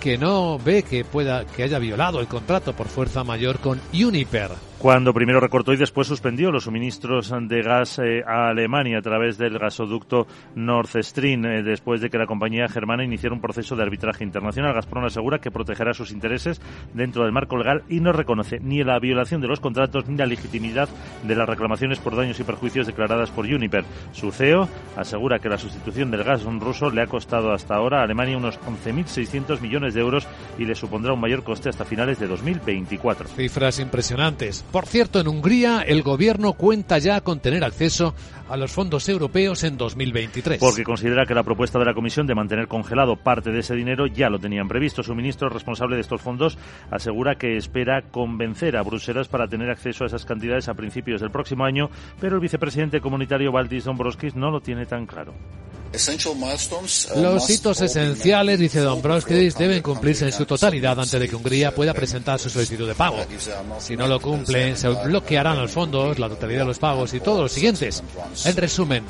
que 0.00 0.16
no 0.16 0.58
ve 0.58 0.82
que 0.82 1.04
pueda 1.04 1.44
que 1.44 1.64
haya 1.64 1.78
violado 1.78 2.20
el 2.20 2.26
contrato 2.26 2.74
por 2.74 2.88
fuerza 2.88 3.22
mayor 3.22 3.58
con 3.58 3.78
Uniper 3.92 4.69
cuando 4.80 5.12
primero 5.12 5.40
recortó 5.40 5.74
y 5.74 5.76
después 5.76 6.08
suspendió 6.08 6.50
los 6.50 6.64
suministros 6.64 7.30
de 7.38 7.60
gas 7.60 7.98
eh, 7.98 8.22
a 8.26 8.48
Alemania 8.48 8.98
a 8.98 9.02
través 9.02 9.36
del 9.36 9.58
gasoducto 9.58 10.26
Nord 10.54 10.88
Stream, 11.02 11.44
eh, 11.44 11.62
después 11.62 12.00
de 12.00 12.08
que 12.08 12.16
la 12.16 12.24
compañía 12.24 12.66
germana 12.66 13.04
iniciara 13.04 13.34
un 13.34 13.42
proceso 13.42 13.76
de 13.76 13.82
arbitraje 13.82 14.24
internacional. 14.24 14.72
Gazprom 14.72 15.04
asegura 15.04 15.38
que 15.38 15.50
protegerá 15.50 15.92
sus 15.92 16.12
intereses 16.12 16.62
dentro 16.94 17.24
del 17.24 17.32
marco 17.32 17.58
legal 17.58 17.82
y 17.90 18.00
no 18.00 18.12
reconoce 18.12 18.58
ni 18.58 18.82
la 18.82 18.98
violación 18.98 19.42
de 19.42 19.48
los 19.48 19.60
contratos 19.60 20.08
ni 20.08 20.16
la 20.16 20.24
legitimidad 20.24 20.88
de 21.24 21.36
las 21.36 21.46
reclamaciones 21.46 21.98
por 21.98 22.16
daños 22.16 22.40
y 22.40 22.44
perjuicios 22.44 22.86
declaradas 22.86 23.30
por 23.30 23.44
Uniper. 23.44 23.84
Su 24.12 24.32
CEO 24.32 24.66
asegura 24.96 25.40
que 25.40 25.50
la 25.50 25.58
sustitución 25.58 26.10
del 26.10 26.24
gas 26.24 26.42
ruso 26.44 26.88
le 26.88 27.02
ha 27.02 27.06
costado 27.06 27.52
hasta 27.52 27.74
ahora 27.74 28.00
a 28.00 28.04
Alemania 28.04 28.38
unos 28.38 28.58
11.600 28.60 29.60
millones 29.60 29.92
de 29.92 30.00
euros 30.00 30.26
y 30.58 30.64
le 30.64 30.74
supondrá 30.74 31.12
un 31.12 31.20
mayor 31.20 31.44
coste 31.44 31.68
hasta 31.68 31.84
finales 31.84 32.18
de 32.18 32.28
2024. 32.28 33.28
Cifras 33.28 33.78
impresionantes. 33.78 34.64
Por 34.72 34.86
cierto, 34.86 35.18
en 35.18 35.26
Hungría 35.26 35.82
el 35.82 36.02
gobierno 36.02 36.52
cuenta 36.52 36.98
ya 36.98 37.20
con 37.22 37.40
tener 37.40 37.64
acceso 37.64 38.14
a 38.48 38.56
los 38.56 38.70
fondos 38.70 39.08
europeos 39.08 39.64
en 39.64 39.76
2023. 39.76 40.60
Porque 40.60 40.84
considera 40.84 41.26
que 41.26 41.34
la 41.34 41.42
propuesta 41.42 41.80
de 41.80 41.86
la 41.86 41.94
Comisión 41.94 42.28
de 42.28 42.36
mantener 42.36 42.68
congelado 42.68 43.16
parte 43.16 43.50
de 43.50 43.60
ese 43.60 43.74
dinero 43.74 44.06
ya 44.06 44.30
lo 44.30 44.38
tenían 44.38 44.68
previsto. 44.68 45.02
Su 45.02 45.16
ministro 45.16 45.48
responsable 45.48 45.96
de 45.96 46.02
estos 46.02 46.20
fondos 46.20 46.56
asegura 46.88 47.34
que 47.34 47.56
espera 47.56 48.02
convencer 48.12 48.76
a 48.76 48.82
Bruselas 48.82 49.26
para 49.26 49.48
tener 49.48 49.70
acceso 49.70 50.04
a 50.04 50.06
esas 50.06 50.24
cantidades 50.24 50.68
a 50.68 50.74
principios 50.74 51.20
del 51.20 51.32
próximo 51.32 51.64
año, 51.64 51.90
pero 52.20 52.36
el 52.36 52.40
vicepresidente 52.40 53.00
comunitario 53.00 53.50
Valdis 53.50 53.84
Dombrovskis 53.84 54.36
no 54.36 54.52
lo 54.52 54.60
tiene 54.60 54.86
tan 54.86 55.06
claro. 55.06 55.34
Uh, 55.92 57.20
Los 57.20 57.50
hitos 57.50 57.80
esenciales, 57.80 58.60
dice 58.60 58.78
Dombrovskis, 58.80 59.56
deben 59.56 59.82
cumplirse 59.82 60.24
en 60.24 60.32
su 60.32 60.46
totalidad 60.46 60.98
antes 60.98 61.18
de 61.18 61.28
que 61.28 61.34
Hungría 61.34 61.74
pueda 61.74 61.92
presentar 61.92 62.38
su 62.38 62.48
solicitud 62.48 62.86
de 62.86 62.94
pago. 62.94 63.18
Si 63.80 63.96
no 63.96 64.06
lo 64.06 64.20
cumple, 64.20 64.76
se 64.76 64.88
bloquearán 64.88 65.58
los 65.58 65.70
fondos, 65.72 66.18
la 66.18 66.28
totalidad 66.28 66.60
de 66.60 66.66
los 66.66 66.78
pagos 66.78 67.12
y 67.14 67.20
todos 67.20 67.40
los 67.42 67.52
siguientes. 67.52 68.04
En 68.44 68.56
resumen, 68.56 69.04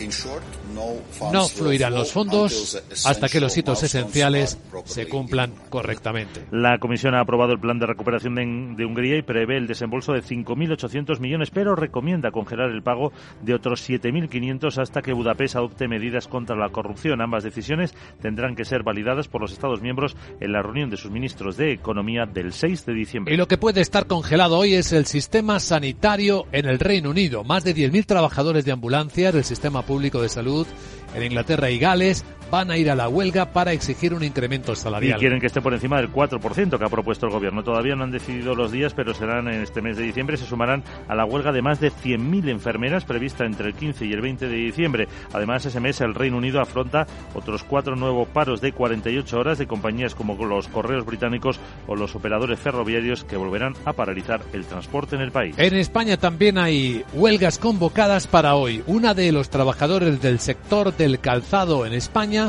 no 1.32 1.48
fluirán 1.48 1.94
los 1.94 2.12
fondos 2.12 2.82
hasta 3.06 3.28
que 3.28 3.40
los 3.40 3.56
hitos 3.56 3.82
esenciales 3.82 4.58
se 4.84 5.08
cumplan 5.08 5.52
correctamente. 5.68 6.46
La 6.50 6.78
Comisión 6.78 7.14
ha 7.14 7.20
aprobado 7.20 7.52
el 7.52 7.60
plan 7.60 7.78
de 7.78 7.86
recuperación 7.86 8.34
de, 8.76 8.84
Hungría 8.84 9.16
y 9.16 9.22
prevé 9.22 9.56
el 9.56 9.66
desembolso 9.66 10.12
de 10.12 10.22
5.800 10.22 11.20
millones, 11.20 11.50
pero 11.50 11.76
recomienda 11.76 12.30
congelar 12.30 12.70
el 12.70 12.82
pago 12.82 13.12
de 13.42 13.54
otros 13.54 13.88
7.500 13.88 14.78
hasta 14.78 15.02
que 15.02 15.12
Budapest 15.12 15.56
adopte 15.56 15.88
medidas 15.88 16.26
contra 16.26 16.56
la 16.56 16.70
corrupción. 16.70 17.20
Ambas 17.20 17.44
decisiones 17.44 17.94
tendrán 18.20 18.56
que 18.56 18.64
ser 18.64 18.82
validadas 18.82 19.28
por 19.28 19.40
los 19.40 19.52
Estados 19.52 19.80
miembros 19.80 20.16
en 20.40 20.52
la 20.52 20.62
reunión 20.62 20.90
de 20.90 20.96
sus 20.96 21.10
ministros 21.10 21.56
de 21.56 21.72
Economía 21.72 22.26
del 22.26 22.52
6 22.52 22.86
de 22.86 22.94
diciembre. 22.94 23.34
Y 23.34 23.36
lo 23.36 23.48
que 23.48 23.58
puede 23.58 23.80
estar 23.80 24.06
congelado 24.06 24.58
hoy 24.58 24.74
es 24.74 24.92
el 24.92 25.06
sistema 25.06 25.60
sanitario 25.60 26.46
en 26.52 26.66
el 26.66 26.78
Reino 26.78 27.10
Unido. 27.10 27.44
Más 27.44 27.64
de 27.64 27.74
10.000 27.74 28.06
trabajadores 28.06 28.64
de 28.64 28.72
ambulancias 28.72 29.34
del 29.34 29.44
sistema 29.44 29.82
público 29.82 30.22
de 30.22 30.28
salud 30.28 30.66
en 31.14 31.22
Inglaterra 31.22 31.70
y 31.70 31.78
Gales 31.78 32.24
van 32.50 32.70
a 32.70 32.76
ir 32.76 32.90
a 32.90 32.94
la 32.94 33.08
huelga 33.08 33.52
para 33.52 33.72
exigir 33.72 34.14
un 34.14 34.22
incremento 34.22 34.74
salarial. 34.74 35.18
Y 35.18 35.20
quieren 35.20 35.40
que 35.40 35.46
esté 35.46 35.60
por 35.60 35.72
encima 35.72 35.98
del 35.98 36.12
4% 36.12 36.78
que 36.78 36.84
ha 36.84 36.88
propuesto 36.88 37.26
el 37.26 37.32
gobierno. 37.32 37.62
Todavía 37.62 37.94
no 37.94 38.04
han 38.04 38.10
decidido 38.10 38.54
los 38.54 38.72
días, 38.72 38.94
pero 38.94 39.14
serán 39.14 39.48
en 39.48 39.62
este 39.62 39.80
mes 39.80 39.96
de 39.96 40.04
diciembre. 40.04 40.36
Se 40.36 40.46
sumarán 40.46 40.82
a 41.08 41.14
la 41.14 41.24
huelga 41.24 41.52
de 41.52 41.62
más 41.62 41.80
de 41.80 41.90
100.000 41.90 42.48
enfermeras 42.48 43.04
prevista 43.04 43.44
entre 43.44 43.68
el 43.68 43.74
15 43.74 44.06
y 44.06 44.12
el 44.12 44.20
20 44.20 44.48
de 44.48 44.56
diciembre. 44.56 45.08
Además, 45.32 45.64
ese 45.66 45.80
mes 45.80 46.00
el 46.00 46.14
Reino 46.14 46.36
Unido 46.36 46.60
afronta 46.60 47.06
otros 47.34 47.62
cuatro 47.64 47.96
nuevos 47.96 48.28
paros 48.28 48.60
de 48.60 48.72
48 48.72 49.38
horas 49.38 49.58
de 49.58 49.66
compañías 49.66 50.14
como 50.14 50.36
los 50.44 50.68
correos 50.68 51.04
británicos 51.04 51.60
o 51.86 51.94
los 51.94 52.14
operadores 52.14 52.58
ferroviarios 52.58 53.24
que 53.24 53.36
volverán 53.36 53.74
a 53.84 53.92
paralizar 53.92 54.40
el 54.52 54.64
transporte 54.64 55.16
en 55.16 55.22
el 55.22 55.32
país. 55.32 55.54
En 55.58 55.74
España 55.74 56.16
también 56.16 56.58
hay 56.58 57.04
huelgas 57.12 57.58
convocadas 57.58 58.26
para 58.26 58.54
hoy. 58.54 58.82
Una 58.86 59.14
de 59.14 59.32
los 59.32 59.50
trabajadores 59.50 60.20
del 60.22 60.38
sector 60.38 60.96
del 60.96 61.20
calzado 61.20 61.86
en 61.86 61.92
España 61.92 62.39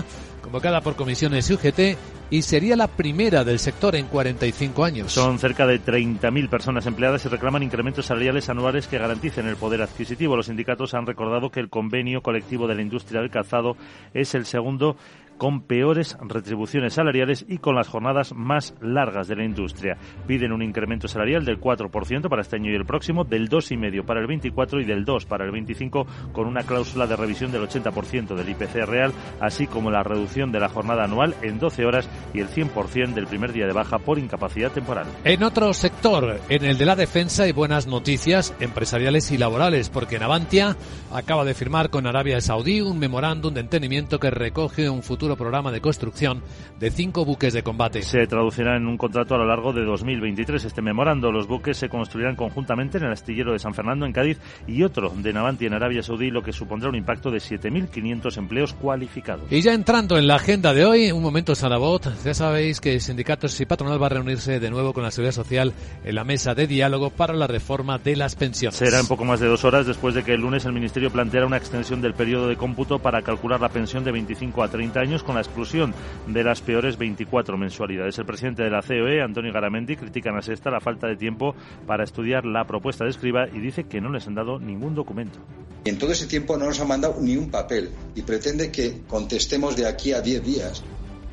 convocada 0.42 0.82
por 0.82 0.96
comisiones 0.96 1.50
UGT 1.50 1.98
y 2.32 2.42
sería 2.44 2.78
la 2.78 2.88
primera 2.88 3.44
del 3.44 3.60
sector 3.60 3.96
en 3.96 4.08
45 4.08 4.86
años. 4.86 5.12
Son 5.12 5.38
cerca 5.38 5.68
de 5.68 5.82
30.000 5.82 6.50
personas 6.50 6.86
empleadas 6.86 7.26
y 7.26 7.28
reclaman 7.28 7.62
incrementos 7.62 8.06
salariales 8.06 8.48
anuales 8.50 8.88
que 8.88 8.98
garanticen 8.98 9.48
el 9.48 9.58
poder 9.58 9.82
adquisitivo. 9.82 10.38
Los 10.38 10.46
sindicatos 10.46 10.94
han 10.94 11.06
recordado 11.06 11.52
que 11.52 11.60
el 11.60 11.70
convenio 11.70 12.22
colectivo 12.22 12.68
de 12.68 12.76
la 12.76 12.82
industria 12.82 13.20
del 13.20 13.30
calzado 13.30 13.76
es 14.14 14.34
el 14.34 14.46
segundo 14.46 14.96
con 15.42 15.62
peores 15.62 16.16
retribuciones 16.22 16.94
salariales 16.94 17.44
y 17.48 17.58
con 17.58 17.74
las 17.74 17.88
jornadas 17.88 18.32
más 18.36 18.76
largas 18.80 19.28
de 19.28 19.36
la 19.36 19.44
industria. 19.44 19.98
Piden 20.28 20.52
un 20.52 20.62
incremento 20.62 21.08
salarial 21.08 21.44
del 21.44 21.60
4% 21.60 22.30
para 22.30 22.44
este 22.44 22.58
año 22.58 22.70
y 22.70 22.76
el 22.76 22.86
próximo, 22.86 23.24
del 23.24 23.50
2,5% 23.50 24.06
para 24.06 24.20
el 24.22 24.28
24 24.28 24.82
y 24.82 24.86
del 24.86 25.04
2% 25.04 25.26
para 25.26 25.44
el 25.44 25.50
25, 25.50 26.06
con 26.32 26.46
una 26.46 26.62
cláusula 26.62 27.08
de 27.08 27.16
revisión 27.16 27.52
del 27.52 27.64
80% 27.64 28.36
del 28.36 28.50
IPC 28.50 28.86
real, 28.86 29.14
así 29.40 29.66
como 29.66 29.90
la 29.90 30.04
reducción 30.04 30.52
de 30.52 30.60
la 30.60 30.70
jornada 30.70 31.06
anual 31.06 31.34
en 31.42 31.58
12 31.58 31.86
horas 31.88 32.08
y 32.36 32.40
el 32.40 32.48
100% 32.48 33.16
del 33.16 33.26
primer 33.26 33.52
día 33.52 33.66
de 33.66 33.74
baja 33.74 33.98
por 33.98 34.20
incapacidad 34.20 34.72
temporal. 34.72 35.08
En 35.24 35.42
otro 35.42 35.74
sector, 35.74 36.40
en 36.50 36.66
el 36.66 36.78
de 36.78 36.86
la 36.86 36.96
defensa, 36.96 37.46
hay 37.46 37.52
buenas 37.52 37.88
noticias 37.88 38.54
empresariales 38.60 39.32
y 39.32 39.40
laborales, 39.40 39.90
porque 39.90 40.20
Navantia 40.20 40.78
acaba 41.12 41.46
de 41.46 41.56
firmar 41.56 41.90
con 41.90 42.06
Arabia 42.06 42.40
Saudí 42.42 42.82
un 42.82 43.00
memorándum 43.00 43.56
de 43.56 43.62
entendimiento 43.62 44.20
que 44.20 44.30
recoge 44.30 44.88
un 44.88 45.02
futuro 45.02 45.31
programa 45.36 45.72
de 45.72 45.82
construcción 45.82 46.44
de 46.80 46.92
cinco 46.92 47.26
buques 47.26 47.54
de 47.54 47.64
combate. 47.64 48.02
Se 48.02 48.26
traducirá 48.28 48.78
en 48.78 48.88
un 48.88 48.98
contrato 48.98 49.36
a 49.36 49.38
lo 49.38 49.46
largo 49.46 49.74
de 49.74 49.84
2023. 49.84 50.66
Este 50.66 50.82
memorando, 50.82 51.32
los 51.32 51.48
buques 51.48 51.78
se 51.78 51.90
construirán 51.90 52.36
conjuntamente 52.36 52.98
en 52.98 53.06
el 53.06 53.12
astillero 53.12 53.54
de 53.54 53.60
San 53.60 53.74
Fernando 53.74 54.06
en 54.06 54.14
Cádiz 54.14 54.40
y 54.68 54.84
otro 54.84 55.12
de 55.16 55.34
Navanti 55.34 55.66
en 55.66 55.74
Arabia 55.74 56.04
Saudí, 56.04 56.30
lo 56.30 56.44
que 56.44 56.54
supondrá 56.54 56.90
un 56.90 56.96
impacto 56.96 57.32
de 57.32 57.40
7.500 57.40 58.38
empleos 58.38 58.74
cualificados. 58.74 59.52
Y 59.52 59.62
ya 59.62 59.74
entrando 59.74 60.18
en 60.18 60.28
la 60.28 60.36
agenda 60.36 60.74
de 60.74 60.86
hoy, 60.86 61.12
un 61.12 61.22
momento 61.22 61.56
Sarabot, 61.56 62.24
ya 62.24 62.34
sabéis 62.34 62.80
que 62.80 63.00
sindicatos 63.00 63.60
y 63.60 63.66
patronal 63.66 64.02
va 64.02 64.08
a 64.08 64.10
reunirse 64.10 64.60
de 64.60 64.70
nuevo 64.70 64.94
con 64.94 65.04
la 65.04 65.12
Seguridad 65.12 65.34
Social 65.34 65.74
en 66.04 66.16
la 66.16 66.24
mesa 66.24 66.56
de 66.56 66.68
diálogo 66.68 67.10
para 67.10 67.34
la 67.34 67.48
reforma 67.48 67.98
de 67.98 68.16
las 68.16 68.36
pensiones. 68.36 68.78
Será 68.78 69.00
en 69.00 69.08
poco 69.08 69.26
más 69.26 69.40
de 69.40 69.48
dos 69.48 69.66
horas 69.66 69.86
después 69.86 70.16
de 70.16 70.24
que 70.24 70.34
el 70.34 70.42
lunes 70.42 70.66
el 70.66 70.74
Ministerio 70.74 71.12
planteara 71.12 71.46
una 71.46 71.58
extensión 71.58 72.02
del 72.02 72.14
periodo 72.14 72.48
de 72.48 72.56
cómputo 72.56 73.00
para 73.00 73.22
calcular 73.22 73.60
la 73.60 73.70
pensión 73.70 74.04
de 74.04 74.12
25 74.12 74.64
a 74.64 74.68
30 74.68 75.00
años 75.00 75.11
con 75.20 75.36
la 75.36 75.42
exclusión 75.42 75.94
de 76.28 76.44
las 76.44 76.62
peores 76.62 76.98
24 76.98 77.58
mensualidades. 77.58 78.18
El 78.18 78.26
presidente 78.26 78.64
de 78.64 78.70
la 78.70 78.82
COE, 78.82 79.22
Antonio 79.22 79.52
Garamendi, 79.52 79.98
critica 79.98 80.32
a 80.36 80.42
Sexta 80.42 80.72
la 80.72 80.80
falta 80.80 81.08
de 81.08 81.18
tiempo 81.18 81.54
para 81.86 82.06
estudiar 82.06 82.46
la 82.46 82.66
propuesta 82.66 83.04
de 83.04 83.10
escriba 83.10 83.48
y 83.50 83.60
dice 83.60 83.84
que 83.84 84.00
no 84.00 84.10
les 84.10 84.26
han 84.28 84.36
dado 84.36 84.58
ningún 84.58 84.96
documento. 84.96 85.40
En 85.84 85.98
todo 85.98 86.14
ese 86.14 86.28
tiempo 86.28 86.58
no 86.58 86.66
nos 86.66 86.80
han 86.80 86.88
mandado 86.88 87.18
ni 87.20 87.36
un 87.36 87.52
papel 87.52 87.90
y 88.16 88.22
pretende 88.22 88.72
que 88.72 89.02
contestemos 89.08 89.76
de 89.76 89.88
aquí 89.88 90.14
a 90.14 90.22
10 90.22 90.44
días 90.46 90.84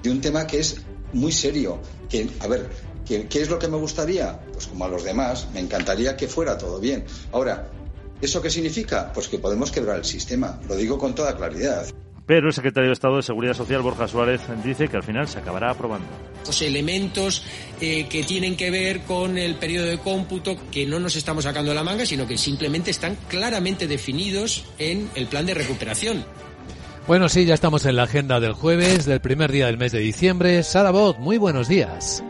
de 0.02 0.10
un 0.10 0.20
tema 0.20 0.46
que 0.46 0.58
es 0.58 0.84
muy 1.12 1.30
serio, 1.30 1.78
que, 2.08 2.28
a 2.40 2.48
ver, 2.48 2.68
¿Qué, 3.08 3.26
¿Qué 3.26 3.40
es 3.40 3.48
lo 3.48 3.58
que 3.58 3.68
me 3.68 3.78
gustaría? 3.78 4.38
Pues 4.52 4.66
como 4.66 4.84
a 4.84 4.88
los 4.88 5.02
demás, 5.02 5.48
me 5.54 5.60
encantaría 5.60 6.14
que 6.14 6.28
fuera 6.28 6.58
todo 6.58 6.78
bien. 6.78 7.06
Ahora, 7.32 7.70
¿eso 8.20 8.42
qué 8.42 8.50
significa? 8.50 9.10
Pues 9.14 9.28
que 9.28 9.38
podemos 9.38 9.70
quebrar 9.70 9.96
el 9.96 10.04
sistema. 10.04 10.60
Lo 10.68 10.76
digo 10.76 10.98
con 10.98 11.14
toda 11.14 11.34
claridad. 11.34 11.86
Pero 12.28 12.48
el 12.48 12.52
secretario 12.52 12.90
de 12.90 12.92
Estado 12.92 13.16
de 13.16 13.22
Seguridad 13.22 13.54
Social, 13.54 13.80
Borja 13.80 14.06
Suárez, 14.06 14.42
dice 14.62 14.86
que 14.88 14.98
al 14.98 15.02
final 15.02 15.26
se 15.26 15.38
acabará 15.38 15.70
aprobando. 15.70 16.06
Los 16.44 16.60
elementos 16.60 17.42
eh, 17.80 18.06
que 18.06 18.22
tienen 18.22 18.54
que 18.54 18.70
ver 18.70 19.00
con 19.00 19.38
el 19.38 19.54
periodo 19.54 19.86
de 19.86 19.96
cómputo, 19.96 20.54
que 20.70 20.84
no 20.84 21.00
nos 21.00 21.16
estamos 21.16 21.44
sacando 21.44 21.72
la 21.72 21.82
manga, 21.82 22.04
sino 22.04 22.26
que 22.26 22.36
simplemente 22.36 22.90
están 22.90 23.16
claramente 23.28 23.88
definidos 23.88 24.66
en 24.78 25.08
el 25.14 25.26
plan 25.26 25.46
de 25.46 25.54
recuperación. 25.54 26.22
Bueno, 27.06 27.30
sí, 27.30 27.46
ya 27.46 27.54
estamos 27.54 27.86
en 27.86 27.96
la 27.96 28.02
agenda 28.02 28.40
del 28.40 28.52
jueves, 28.52 29.06
del 29.06 29.22
primer 29.22 29.50
día 29.50 29.64
del 29.64 29.78
mes 29.78 29.92
de 29.92 30.00
diciembre. 30.00 30.62
Sara 30.64 30.90
Bot, 30.90 31.18
muy 31.18 31.38
buenos 31.38 31.66
días. 31.66 32.22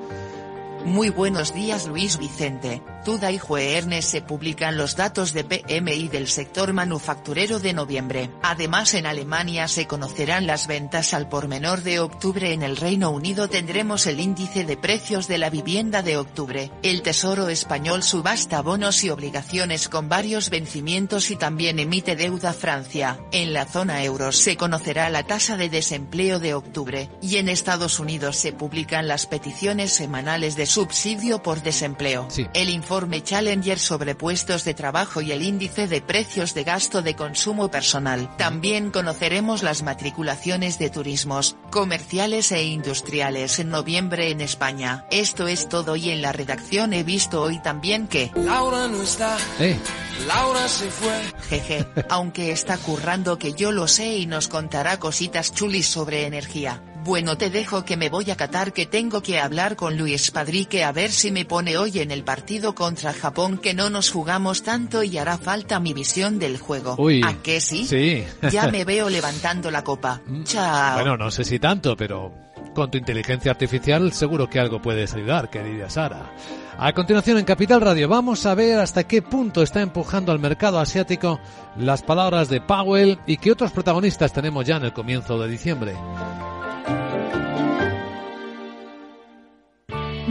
Muy 0.85 1.11
buenos 1.11 1.53
días 1.53 1.89
Luis 1.89 2.19
Vicente. 2.19 2.81
Y 3.09 3.39
Jueernes 3.39 4.05
se 4.05 4.21
publican 4.21 4.77
los 4.77 4.95
datos 4.95 5.33
de 5.33 5.43
PMI 5.43 6.09
del 6.09 6.29
sector 6.29 6.75
manufacturero 6.75 7.59
de 7.59 7.73
noviembre. 7.73 8.29
Además 8.43 8.93
en 8.93 9.07
Alemania 9.07 9.67
se 9.67 9.87
conocerán 9.87 10.47
las 10.47 10.67
ventas 10.67 11.15
al 11.15 11.27
por 11.27 11.49
menor 11.49 11.83
de 11.83 12.01
octubre. 12.01 12.53
En 12.53 12.63
el 12.63 12.77
Reino 12.77 13.09
Unido 13.09 13.49
tendremos 13.49 14.07
el 14.07 14.21
índice 14.21 14.65
de 14.65 14.77
precios 14.77 15.27
de 15.27 15.39
la 15.39 15.49
vivienda 15.49 16.03
de 16.03 16.19
octubre. 16.19 16.71
El 16.83 17.01
Tesoro 17.01 17.49
español 17.49 18.03
subasta 18.03 18.61
bonos 18.61 19.03
y 19.03 19.09
obligaciones 19.09 19.89
con 19.89 20.11
varios 20.11 20.51
vencimientos 20.51 21.31
y 21.31 21.37
también 21.37 21.79
emite 21.79 22.15
deuda 22.15 22.53
Francia. 22.53 23.19
En 23.33 23.55
la 23.55 23.65
zona 23.65 24.05
euro 24.05 24.33
se 24.33 24.59
conocerá 24.59 25.09
la 25.09 25.23
tasa 25.23 25.57
de 25.57 25.71
desempleo 25.71 26.41
de 26.41 26.53
octubre. 26.53 27.09
Y 27.23 27.39
en 27.39 27.49
Estados 27.49 28.01
Unidos 28.01 28.37
se 28.37 28.53
publican 28.53 29.09
las 29.09 29.27
peticiones 29.27 29.95
semanales 29.95 30.57
de 30.57 30.67
subsidio 30.67 31.43
por 31.43 31.63
desempleo. 31.63 32.27
Sí. 32.29 32.47
El 32.53 32.69
informe 32.69 32.98
Challenger 33.23 33.79
sobre 33.79 34.15
puestos 34.15 34.65
de 34.65 34.75
trabajo 34.75 35.21
y 35.21 35.33
el 35.33 35.43
índice 35.43 35.87
de 35.87 36.01
precios 36.01 36.55
de 36.55 36.65
gasto 36.65 37.03
de 37.03 37.15
consumo 37.15 37.71
personal. 37.71 38.35
También 38.37 38.91
conoceremos 38.91 39.63
las 39.63 39.83
matriculaciones 39.83 40.79
de 40.79 40.91
turismos, 40.91 41.57
comerciales 41.71 42.51
e 42.53 42.65
industriales 42.65 43.59
en 43.59 43.71
noviembre 43.71 44.31
en 44.31 44.41
España. 44.41 45.07
Esto 45.11 45.47
es 45.47 45.69
todo 45.69 45.97
y 45.97 46.11
en 46.11 46.23
la 46.23 46.33
redacción 46.33 46.93
he 46.93 47.03
visto 47.03 47.43
hoy 47.43 47.61
también 47.61 48.09
que... 48.09 48.33
Laura 48.35 48.89
no 48.89 49.03
está, 49.03 49.37
Eh, 49.61 49.79
Laura 50.27 50.67
se 50.69 50.91
fue. 50.91 51.13
Jeje, 51.49 51.87
aunque 52.09 52.51
está 52.51 52.77
currando 52.79 53.39
que 53.39 53.53
yo 53.53 53.71
lo 53.73 53.87
sé 53.87 54.17
y 54.17 54.27
nos 54.27 54.49
contará 54.49 54.99
cositas 54.99 55.53
chulis 55.53 55.87
sobre 55.87 56.27
energía. 56.27 56.83
Bueno 57.09 57.39
te 57.39 57.49
dejo 57.49 57.87
que 57.87 57.97
me 57.97 58.11
voy 58.11 58.31
a 58.31 58.37
catar 58.37 58.75
que 58.75 58.85
tengo 58.85 59.23
que 59.23 59.41
hablar 59.41 59.77
con 59.77 59.97
Luis 59.97 60.31
Padrique 60.31 60.85
a 60.85 60.93
ver 60.93 61.11
si 61.11 61.31
me 61.31 61.47
pone 61.47 61.79
hoy 61.79 62.01
en 62.01 62.11
el 62.11 62.23
partido 62.23 62.75
contra 62.75 63.15
Japón 63.15 63.57
que 63.57 63.73
no 63.73 63.89
nos 63.89 64.11
jugamos 64.11 64.63
tanto 64.63 65.03
y 65.03 65.17
hará 65.17 65.39
falta 65.39 65.81
mi 65.81 65.95
visión 65.95 66.39
del 66.39 66.59
juego. 66.59 66.97
Uy. 66.99 67.23
¿A 67.25 67.33
qué 67.43 67.63
sí? 67.63 67.87
Sí. 67.87 68.25
Ya 68.53 68.69
me 68.69 68.85
veo 68.85 69.09
levantando 69.19 69.71
la 69.71 69.83
copa. 69.83 70.21
Chao. 70.45 70.97
Bueno, 70.97 71.17
no 71.17 71.31
sé 71.31 71.45
si 71.45 71.59
tanto, 71.59 71.97
pero 71.97 72.31
con 72.75 72.91
tu 72.91 72.99
inteligencia 72.99 73.53
artificial 73.53 74.13
seguro 74.13 74.51
que 74.51 74.61
algo 74.61 74.83
puedes 74.83 75.15
ayudar, 75.15 75.49
querida 75.49 75.89
Sara. 75.89 76.35
A 76.77 76.93
continuación 76.93 77.39
en 77.39 77.47
Capital 77.47 77.81
Radio 77.81 78.07
vamos 78.07 78.45
a 78.45 78.55
ver 78.55 78.79
hasta 78.81 79.05
qué 79.05 79.23
punto 79.23 79.63
está 79.63 79.81
empujando 79.81 80.31
al 80.31 80.41
mercado 80.41 80.79
asiático 80.79 81.41
las 81.79 82.03
palabras 82.03 82.51
de 82.51 82.61
Powell 82.61 83.19
y 83.27 83.39
qué 83.39 83.51
otros 83.51 83.73
protagonistas 83.73 84.35
tenemos 84.35 84.67
ya 84.67 84.77
en 84.77 84.85
el 84.85 84.93
comienzo 84.93 85.39
de 85.39 85.49
diciembre. 85.49 85.95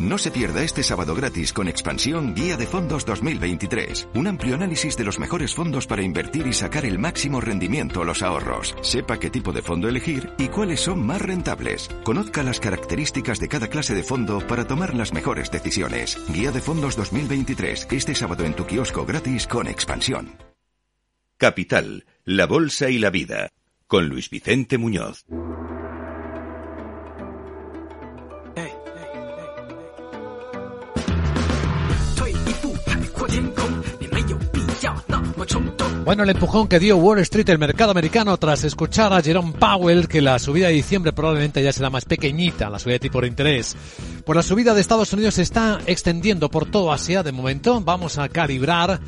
No 0.00 0.16
se 0.16 0.30
pierda 0.30 0.62
este 0.62 0.82
sábado 0.82 1.14
gratis 1.14 1.52
con 1.52 1.68
Expansión 1.68 2.34
Guía 2.34 2.56
de 2.56 2.66
Fondos 2.66 3.04
2023. 3.04 4.08
Un 4.14 4.28
amplio 4.28 4.54
análisis 4.54 4.96
de 4.96 5.04
los 5.04 5.18
mejores 5.18 5.54
fondos 5.54 5.86
para 5.86 6.02
invertir 6.02 6.46
y 6.46 6.54
sacar 6.54 6.86
el 6.86 6.98
máximo 6.98 7.38
rendimiento 7.38 8.00
a 8.00 8.06
los 8.06 8.22
ahorros. 8.22 8.74
Sepa 8.80 9.18
qué 9.18 9.28
tipo 9.28 9.52
de 9.52 9.60
fondo 9.60 9.90
elegir 9.90 10.32
y 10.38 10.48
cuáles 10.48 10.80
son 10.80 11.04
más 11.04 11.20
rentables. 11.20 11.90
Conozca 12.02 12.42
las 12.42 12.60
características 12.60 13.40
de 13.40 13.48
cada 13.48 13.68
clase 13.68 13.94
de 13.94 14.02
fondo 14.02 14.38
para 14.46 14.66
tomar 14.66 14.94
las 14.94 15.12
mejores 15.12 15.50
decisiones. 15.50 16.18
Guía 16.32 16.50
de 16.50 16.62
Fondos 16.62 16.96
2023. 16.96 17.88
Este 17.90 18.14
sábado 18.14 18.46
en 18.46 18.54
tu 18.54 18.64
kiosco 18.64 19.04
gratis 19.04 19.46
con 19.46 19.66
Expansión. 19.66 20.30
Capital, 21.36 22.06
la 22.24 22.46
Bolsa 22.46 22.88
y 22.88 22.98
la 22.98 23.10
Vida. 23.10 23.50
Con 23.86 24.08
Luis 24.08 24.30
Vicente 24.30 24.78
Muñoz. 24.78 25.26
Bueno, 36.04 36.22
el 36.22 36.30
empujón 36.30 36.66
que 36.66 36.78
dio 36.78 36.96
Wall 36.96 37.18
Street, 37.20 37.48
el 37.50 37.58
mercado 37.58 37.90
americano, 37.90 38.36
tras 38.38 38.64
escuchar 38.64 39.12
a 39.12 39.22
Jerome 39.22 39.52
Powell, 39.52 40.08
que 40.08 40.22
la 40.22 40.38
subida 40.38 40.68
de 40.68 40.72
diciembre 40.72 41.12
probablemente 41.12 41.62
ya 41.62 41.72
será 41.72 41.90
más 41.90 42.06
pequeñita, 42.06 42.70
la 42.70 42.78
subida 42.78 42.94
de 42.94 43.00
tipo 43.00 43.20
de 43.20 43.28
interés. 43.28 43.76
Pues 44.24 44.34
la 44.34 44.42
subida 44.42 44.74
de 44.74 44.80
Estados 44.80 45.12
Unidos 45.12 45.34
se 45.34 45.42
está 45.42 45.78
extendiendo 45.86 46.50
por 46.50 46.66
todo 46.66 46.90
Asia 46.92 47.22
de 47.22 47.32
momento. 47.32 47.80
Vamos 47.82 48.18
a 48.18 48.28
calibrar 48.28 48.98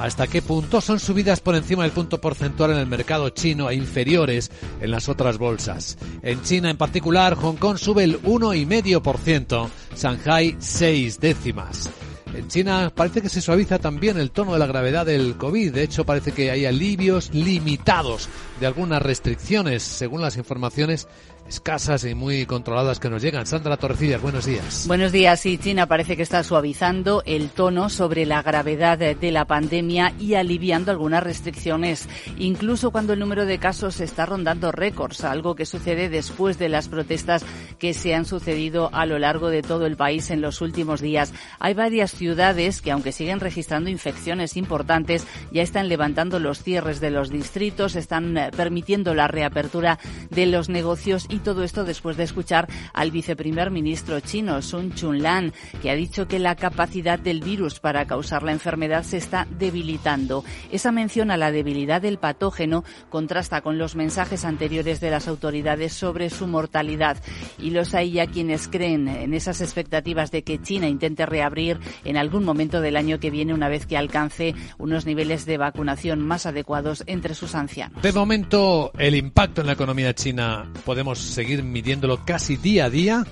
hasta 0.00 0.26
qué 0.26 0.42
punto 0.42 0.80
son 0.80 0.98
subidas 0.98 1.40
por 1.40 1.54
encima 1.54 1.84
del 1.84 1.92
punto 1.92 2.20
porcentual 2.20 2.72
en 2.72 2.78
el 2.78 2.86
mercado 2.86 3.28
chino 3.30 3.70
e 3.70 3.76
inferiores 3.76 4.50
en 4.80 4.90
las 4.90 5.08
otras 5.08 5.38
bolsas. 5.38 5.98
En 6.22 6.42
China 6.42 6.68
en 6.68 6.76
particular, 6.76 7.36
Hong 7.36 7.56
Kong 7.56 7.78
sube 7.78 8.02
el 8.04 8.20
1,5%, 8.22 9.68
Shanghai 9.96 10.56
6 10.58 11.20
décimas. 11.20 11.90
En 12.34 12.48
China 12.48 12.92
parece 12.94 13.22
que 13.22 13.28
se 13.28 13.40
suaviza 13.40 13.78
también 13.78 14.16
el 14.18 14.30
tono 14.30 14.52
de 14.52 14.58
la 14.58 14.66
gravedad 14.66 15.04
del 15.04 15.36
COVID. 15.36 15.72
De 15.72 15.82
hecho, 15.82 16.04
parece 16.04 16.32
que 16.32 16.50
hay 16.50 16.64
alivios 16.64 17.30
limitados 17.34 18.28
de 18.60 18.66
algunas 18.66 19.02
restricciones, 19.02 19.82
según 19.82 20.22
las 20.22 20.36
informaciones 20.36 21.08
escasas 21.50 22.04
y 22.04 22.14
muy 22.14 22.46
controladas 22.46 23.00
que 23.00 23.10
nos 23.10 23.22
llegan. 23.22 23.44
Sandra 23.44 23.76
Torrecillas, 23.76 24.22
buenos 24.22 24.46
días. 24.46 24.84
Buenos 24.86 25.10
días. 25.10 25.40
Sí, 25.40 25.58
China 25.58 25.86
parece 25.86 26.16
que 26.16 26.22
está 26.22 26.44
suavizando 26.44 27.24
el 27.26 27.50
tono 27.50 27.90
sobre 27.90 28.24
la 28.24 28.40
gravedad 28.40 28.96
de 28.98 29.32
la 29.32 29.44
pandemia 29.46 30.14
y 30.16 30.34
aliviando 30.34 30.92
algunas 30.92 31.24
restricciones, 31.24 32.08
incluso 32.38 32.92
cuando 32.92 33.14
el 33.14 33.18
número 33.18 33.46
de 33.46 33.58
casos 33.58 34.00
está 34.00 34.26
rondando 34.26 34.70
récords, 34.70 35.24
algo 35.24 35.56
que 35.56 35.66
sucede 35.66 36.08
después 36.08 36.56
de 36.56 36.68
las 36.68 36.86
protestas 36.86 37.44
que 37.80 37.94
se 37.94 38.14
han 38.14 38.26
sucedido 38.26 38.88
a 38.92 39.04
lo 39.04 39.18
largo 39.18 39.50
de 39.50 39.62
todo 39.62 39.86
el 39.86 39.96
país 39.96 40.30
en 40.30 40.42
los 40.42 40.60
últimos 40.60 41.00
días. 41.00 41.34
Hay 41.58 41.74
varias 41.74 42.12
ciudades 42.12 42.80
que, 42.80 42.92
aunque 42.92 43.10
siguen 43.10 43.40
registrando 43.40 43.90
infecciones 43.90 44.56
importantes, 44.56 45.26
ya 45.50 45.62
están 45.62 45.88
levantando 45.88 46.38
los 46.38 46.62
cierres 46.62 47.00
de 47.00 47.10
los 47.10 47.28
distritos, 47.28 47.96
están 47.96 48.38
eh, 48.38 48.50
permitiendo 48.56 49.14
la 49.14 49.26
reapertura 49.26 49.98
de 50.30 50.46
los 50.46 50.68
negocios 50.68 51.26
y 51.28 51.39
todo 51.40 51.64
esto 51.64 51.84
después 51.84 52.16
de 52.16 52.24
escuchar 52.24 52.68
al 52.92 53.10
viceprimer 53.10 53.70
ministro 53.70 54.20
chino, 54.20 54.62
Sun 54.62 54.94
Chunlan, 54.94 55.52
que 55.82 55.90
ha 55.90 55.94
dicho 55.94 56.28
que 56.28 56.38
la 56.38 56.56
capacidad 56.56 57.18
del 57.18 57.40
virus 57.40 57.80
para 57.80 58.06
causar 58.06 58.42
la 58.42 58.52
enfermedad 58.52 59.02
se 59.02 59.16
está 59.16 59.46
debilitando. 59.58 60.44
Esa 60.70 60.92
mención 60.92 61.30
a 61.30 61.36
la 61.36 61.52
debilidad 61.52 62.02
del 62.02 62.18
patógeno 62.18 62.84
contrasta 63.08 63.60
con 63.60 63.78
los 63.78 63.96
mensajes 63.96 64.44
anteriores 64.44 65.00
de 65.00 65.10
las 65.10 65.28
autoridades 65.28 65.92
sobre 65.92 66.30
su 66.30 66.46
mortalidad. 66.46 67.16
Y 67.58 67.70
los 67.70 67.94
hay 67.94 68.12
ya 68.12 68.26
quienes 68.26 68.68
creen 68.68 69.08
en 69.08 69.34
esas 69.34 69.60
expectativas 69.60 70.30
de 70.30 70.42
que 70.42 70.60
China 70.60 70.88
intente 70.88 71.26
reabrir 71.26 71.78
en 72.04 72.16
algún 72.16 72.44
momento 72.44 72.80
del 72.80 72.96
año 72.96 73.20
que 73.20 73.30
viene 73.30 73.54
una 73.54 73.68
vez 73.68 73.86
que 73.86 73.96
alcance 73.96 74.54
unos 74.78 75.06
niveles 75.06 75.46
de 75.46 75.58
vacunación 75.58 76.20
más 76.20 76.46
adecuados 76.46 77.04
entre 77.06 77.34
sus 77.34 77.54
ancianos. 77.54 78.02
De 78.02 78.12
momento, 78.12 78.92
el 78.98 79.14
impacto 79.14 79.60
en 79.60 79.66
la 79.66 79.74
economía 79.74 80.14
china 80.14 80.70
podemos 80.84 81.29
seguir 81.30 81.62
midiéndolo 81.62 82.24
casi 82.24 82.56
día 82.56 82.86
a 82.86 82.90
día. 82.90 83.26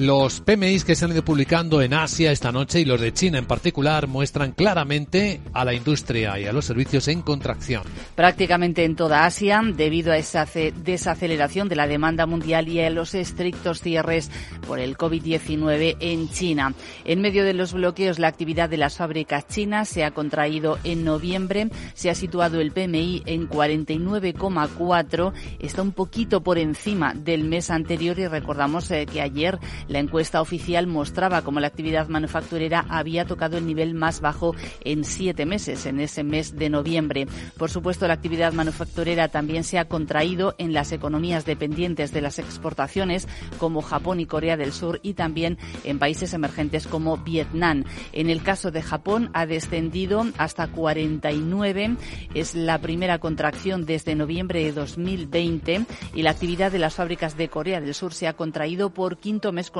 Los 0.00 0.40
PMIs 0.40 0.86
que 0.86 0.94
se 0.94 1.04
han 1.04 1.12
ido 1.12 1.22
publicando 1.22 1.82
en 1.82 1.92
Asia 1.92 2.32
esta 2.32 2.50
noche 2.50 2.80
y 2.80 2.86
los 2.86 3.02
de 3.02 3.12
China 3.12 3.36
en 3.36 3.44
particular 3.44 4.06
muestran 4.06 4.52
claramente 4.52 5.42
a 5.52 5.62
la 5.62 5.74
industria 5.74 6.38
y 6.40 6.46
a 6.46 6.54
los 6.54 6.64
servicios 6.64 7.06
en 7.08 7.20
contracción. 7.20 7.82
Prácticamente 8.14 8.86
en 8.86 8.96
toda 8.96 9.26
Asia, 9.26 9.60
debido 9.62 10.10
a 10.10 10.16
esa 10.16 10.46
desaceleración 10.46 11.68
de 11.68 11.76
la 11.76 11.86
demanda 11.86 12.24
mundial 12.24 12.70
y 12.70 12.80
a 12.80 12.88
los 12.88 13.14
estrictos 13.14 13.82
cierres 13.82 14.30
por 14.66 14.78
el 14.78 14.96
COVID-19 14.96 15.98
en 16.00 16.30
China. 16.30 16.72
En 17.04 17.20
medio 17.20 17.44
de 17.44 17.52
los 17.52 17.74
bloqueos, 17.74 18.18
la 18.18 18.28
actividad 18.28 18.70
de 18.70 18.78
las 18.78 18.96
fábricas 18.96 19.48
chinas 19.48 19.90
se 19.90 20.04
ha 20.04 20.12
contraído 20.12 20.78
en 20.82 21.04
noviembre. 21.04 21.68
Se 21.92 22.08
ha 22.08 22.14
situado 22.14 22.58
el 22.62 22.72
PMI 22.72 23.24
en 23.26 23.50
49,4. 23.50 25.32
Está 25.58 25.82
un 25.82 25.92
poquito 25.92 26.40
por 26.40 26.56
encima 26.56 27.12
del 27.12 27.44
mes 27.44 27.70
anterior 27.70 28.18
y 28.18 28.28
recordamos 28.28 28.90
eh, 28.90 29.04
que 29.04 29.20
ayer 29.20 29.58
la 29.90 29.98
encuesta 29.98 30.40
oficial 30.40 30.86
mostraba 30.86 31.42
como 31.42 31.58
la 31.58 31.66
actividad 31.66 32.08
manufacturera 32.08 32.86
había 32.88 33.24
tocado 33.24 33.58
el 33.58 33.66
nivel 33.66 33.92
más 33.94 34.20
bajo 34.20 34.54
en 34.84 35.04
siete 35.04 35.46
meses, 35.46 35.84
en 35.84 35.98
ese 35.98 36.22
mes 36.22 36.56
de 36.56 36.70
noviembre. 36.70 37.26
Por 37.58 37.70
supuesto, 37.70 38.06
la 38.06 38.14
actividad 38.14 38.52
manufacturera 38.52 39.28
también 39.28 39.64
se 39.64 39.78
ha 39.78 39.86
contraído 39.86 40.54
en 40.58 40.72
las 40.72 40.92
economías 40.92 41.44
dependientes 41.44 42.12
de 42.12 42.20
las 42.20 42.38
exportaciones, 42.38 43.26
como 43.58 43.82
Japón 43.82 44.20
y 44.20 44.26
Corea 44.26 44.56
del 44.56 44.72
Sur, 44.72 45.00
y 45.02 45.14
también 45.14 45.58
en 45.82 45.98
países 45.98 46.32
emergentes 46.34 46.86
como 46.86 47.16
Vietnam. 47.16 47.84
En 48.12 48.30
el 48.30 48.44
caso 48.44 48.70
de 48.70 48.82
Japón, 48.82 49.30
ha 49.32 49.44
descendido 49.44 50.24
hasta 50.38 50.68
49. 50.68 51.96
Es 52.34 52.54
la 52.54 52.78
primera 52.78 53.18
contracción 53.18 53.86
desde 53.86 54.14
noviembre 54.14 54.62
de 54.62 54.72
2020 54.72 55.84
y 56.14 56.22
la 56.22 56.30
actividad 56.30 56.70
de 56.70 56.78
las 56.78 56.94
fábricas 56.94 57.36
de 57.36 57.48
Corea 57.48 57.80
del 57.80 57.94
Sur 57.94 58.14
se 58.14 58.28
ha 58.28 58.34
contraído 58.34 58.90
por 58.90 59.18
quinto 59.18 59.50
mes 59.50 59.68
consecutivo, 59.68 59.79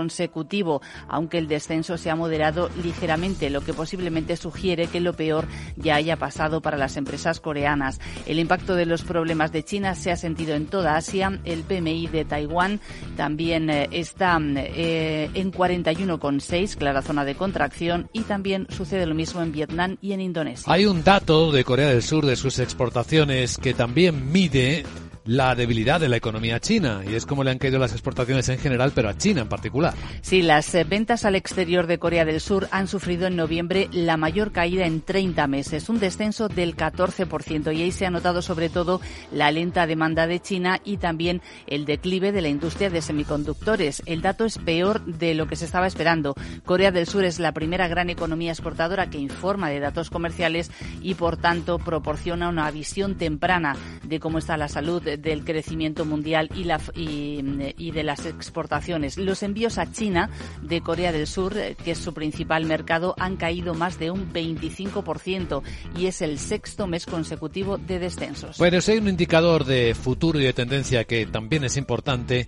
aunque 1.08 1.38
el 1.38 1.48
descenso 1.48 1.98
se 1.98 2.10
ha 2.10 2.16
moderado 2.16 2.70
ligeramente, 2.82 3.50
lo 3.50 3.60
que 3.60 3.74
posiblemente 3.74 4.36
sugiere 4.36 4.86
que 4.86 5.00
lo 5.00 5.12
peor 5.12 5.46
ya 5.76 5.96
haya 5.96 6.16
pasado 6.16 6.60
para 6.60 6.78
las 6.78 6.96
empresas 6.96 7.40
coreanas. 7.40 8.00
El 8.26 8.38
impacto 8.38 8.74
de 8.74 8.86
los 8.86 9.02
problemas 9.02 9.52
de 9.52 9.64
China 9.64 9.94
se 9.94 10.10
ha 10.10 10.16
sentido 10.16 10.54
en 10.54 10.66
toda 10.66 10.96
Asia. 10.96 11.40
El 11.44 11.62
PMI 11.62 12.06
de 12.06 12.24
Taiwán 12.24 12.80
también 13.16 13.70
eh, 13.70 13.88
está 13.90 14.38
eh, 14.40 15.30
en 15.34 15.52
41,6, 15.52 16.76
clara 16.76 17.02
zona 17.02 17.24
de 17.24 17.34
contracción, 17.34 18.08
y 18.12 18.22
también 18.22 18.66
sucede 18.70 19.06
lo 19.06 19.14
mismo 19.14 19.42
en 19.42 19.52
Vietnam 19.52 19.96
y 20.00 20.12
en 20.12 20.20
Indonesia. 20.20 20.72
Hay 20.72 20.86
un 20.86 21.04
dato 21.04 21.52
de 21.52 21.64
Corea 21.64 21.88
del 21.88 22.02
Sur 22.02 22.26
de 22.26 22.36
sus 22.36 22.58
exportaciones 22.58 23.58
que 23.58 23.74
también 23.74 24.30
mide 24.32 24.84
la 25.30 25.54
debilidad 25.54 26.00
de 26.00 26.08
la 26.08 26.16
economía 26.16 26.58
china 26.58 27.02
y 27.08 27.14
es 27.14 27.24
como 27.24 27.44
le 27.44 27.52
han 27.52 27.58
caído 27.58 27.78
las 27.78 27.92
exportaciones 27.92 28.48
en 28.48 28.58
general, 28.58 28.90
pero 28.92 29.08
a 29.08 29.16
China 29.16 29.42
en 29.42 29.48
particular. 29.48 29.94
Sí, 30.22 30.42
las 30.42 30.74
eh, 30.74 30.82
ventas 30.82 31.24
al 31.24 31.36
exterior 31.36 31.86
de 31.86 31.98
Corea 31.98 32.24
del 32.24 32.40
Sur 32.40 32.66
han 32.72 32.88
sufrido 32.88 33.28
en 33.28 33.36
noviembre 33.36 33.88
la 33.92 34.16
mayor 34.16 34.50
caída 34.50 34.86
en 34.86 35.02
30 35.02 35.46
meses, 35.46 35.88
un 35.88 36.00
descenso 36.00 36.48
del 36.48 36.76
14% 36.76 37.72
y 37.72 37.82
ahí 37.82 37.92
se 37.92 38.06
ha 38.06 38.10
notado 38.10 38.42
sobre 38.42 38.70
todo 38.70 39.00
la 39.30 39.52
lenta 39.52 39.86
demanda 39.86 40.26
de 40.26 40.40
China 40.40 40.80
y 40.84 40.96
también 40.96 41.42
el 41.68 41.84
declive 41.84 42.32
de 42.32 42.42
la 42.42 42.48
industria 42.48 42.90
de 42.90 43.00
semiconductores. 43.00 44.02
El 44.06 44.22
dato 44.22 44.44
es 44.44 44.58
peor 44.58 45.04
de 45.04 45.36
lo 45.36 45.46
que 45.46 45.54
se 45.54 45.64
estaba 45.64 45.86
esperando. 45.86 46.34
Corea 46.64 46.90
del 46.90 47.06
Sur 47.06 47.22
es 47.22 47.38
la 47.38 47.52
primera 47.52 47.86
gran 47.86 48.10
economía 48.10 48.50
exportadora 48.50 49.10
que 49.10 49.18
informa 49.18 49.70
de 49.70 49.78
datos 49.78 50.10
comerciales 50.10 50.72
y 51.00 51.14
por 51.14 51.36
tanto 51.36 51.78
proporciona 51.78 52.48
una 52.48 52.68
visión 52.72 53.14
temprana 53.14 53.76
de 54.02 54.18
cómo 54.18 54.38
está 54.38 54.56
la 54.56 54.66
salud 54.66 55.00
del 55.20 55.44
crecimiento 55.44 56.04
mundial 56.04 56.50
y, 56.54 56.64
la, 56.64 56.80
y, 56.94 57.90
de 57.90 58.02
las 58.02 58.26
exportaciones. 58.26 59.16
Los 59.16 59.42
envíos 59.42 59.78
a 59.78 59.90
China 59.90 60.30
de 60.62 60.80
Corea 60.80 61.12
del 61.12 61.26
Sur, 61.26 61.56
eh, 61.56 61.76
que 61.82 61.92
es 61.92 61.98
su 61.98 62.14
principal 62.14 62.64
mercado, 62.64 63.14
han 63.18 63.36
caído 63.36 63.74
más 63.74 63.98
de 63.98 64.10
un 64.10 64.32
25% 64.32 65.62
y 65.96 66.06
es 66.06 66.22
el 66.22 66.38
sexto 66.38 66.86
mes 66.86 67.06
consecutivo 67.06 67.78
de 67.78 67.98
descensos. 67.98 68.58
Bueno, 68.58 68.80
si 68.80 68.92
hay 68.92 68.98
un 68.98 69.08
indicador 69.08 69.64
de 69.64 69.94
futuro 69.94 70.40
y 70.40 70.44
de 70.44 70.52
tendencia 70.52 71.04
que 71.04 71.26
también 71.26 71.64
es 71.64 71.76
importante, 71.76 72.46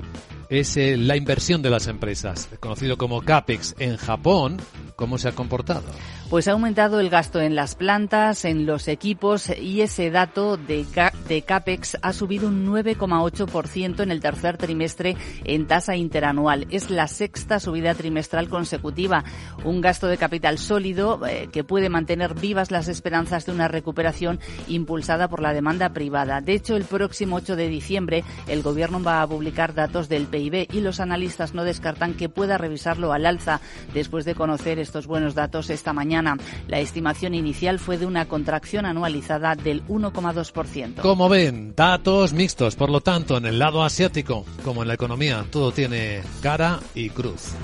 es 0.48 0.76
eh, 0.76 0.96
la 0.96 1.16
inversión 1.16 1.62
de 1.62 1.70
las 1.70 1.86
empresas, 1.86 2.48
conocido 2.60 2.98
como 2.98 3.22
CAPEX 3.22 3.74
en 3.78 3.96
Japón. 3.96 4.58
¿Cómo 4.96 5.18
se 5.18 5.28
ha 5.28 5.32
comportado? 5.32 5.82
Pues 6.32 6.48
ha 6.48 6.52
aumentado 6.52 6.98
el 6.98 7.10
gasto 7.10 7.42
en 7.42 7.54
las 7.54 7.74
plantas, 7.74 8.46
en 8.46 8.64
los 8.64 8.88
equipos 8.88 9.50
y 9.50 9.82
ese 9.82 10.10
dato 10.10 10.56
de, 10.56 10.86
de 11.28 11.42
CAPEX 11.42 11.98
ha 12.00 12.14
subido 12.14 12.48
un 12.48 12.66
9,8% 12.66 14.02
en 14.02 14.10
el 14.10 14.22
tercer 14.22 14.56
trimestre 14.56 15.14
en 15.44 15.66
tasa 15.66 15.94
interanual. 15.94 16.66
Es 16.70 16.88
la 16.88 17.06
sexta 17.06 17.60
subida 17.60 17.94
trimestral 17.94 18.48
consecutiva. 18.48 19.24
Un 19.62 19.82
gasto 19.82 20.06
de 20.06 20.16
capital 20.16 20.56
sólido 20.56 21.20
eh, 21.26 21.50
que 21.52 21.64
puede 21.64 21.90
mantener 21.90 22.32
vivas 22.32 22.70
las 22.70 22.88
esperanzas 22.88 23.44
de 23.44 23.52
una 23.52 23.68
recuperación 23.68 24.40
impulsada 24.68 25.28
por 25.28 25.42
la 25.42 25.52
demanda 25.52 25.90
privada. 25.90 26.40
De 26.40 26.54
hecho, 26.54 26.76
el 26.76 26.84
próximo 26.84 27.36
8 27.36 27.56
de 27.56 27.68
diciembre 27.68 28.24
el 28.48 28.62
Gobierno 28.62 29.02
va 29.02 29.20
a 29.20 29.26
publicar 29.26 29.74
datos 29.74 30.08
del 30.08 30.28
PIB 30.28 30.68
y 30.72 30.80
los 30.80 30.98
analistas 30.98 31.52
no 31.52 31.62
descartan 31.62 32.14
que 32.14 32.30
pueda 32.30 32.56
revisarlo 32.56 33.12
al 33.12 33.26
alza 33.26 33.60
después 33.92 34.24
de 34.24 34.34
conocer 34.34 34.78
estos 34.78 35.06
buenos 35.06 35.34
datos 35.34 35.68
esta 35.68 35.92
mañana. 35.92 36.21
La 36.68 36.78
estimación 36.78 37.34
inicial 37.34 37.78
fue 37.78 37.98
de 37.98 38.06
una 38.06 38.26
contracción 38.26 38.86
anualizada 38.86 39.54
del 39.54 39.84
1,2%. 39.86 41.00
Como 41.00 41.28
ven, 41.28 41.74
datos 41.76 42.32
mixtos, 42.32 42.76
por 42.76 42.90
lo 42.90 43.00
tanto, 43.00 43.36
en 43.36 43.46
el 43.46 43.58
lado 43.58 43.82
asiático, 43.82 44.44
como 44.64 44.82
en 44.82 44.88
la 44.88 44.94
economía, 44.94 45.44
todo 45.50 45.72
tiene 45.72 46.22
cara 46.40 46.80
y 46.94 47.10
cruz. 47.10 47.54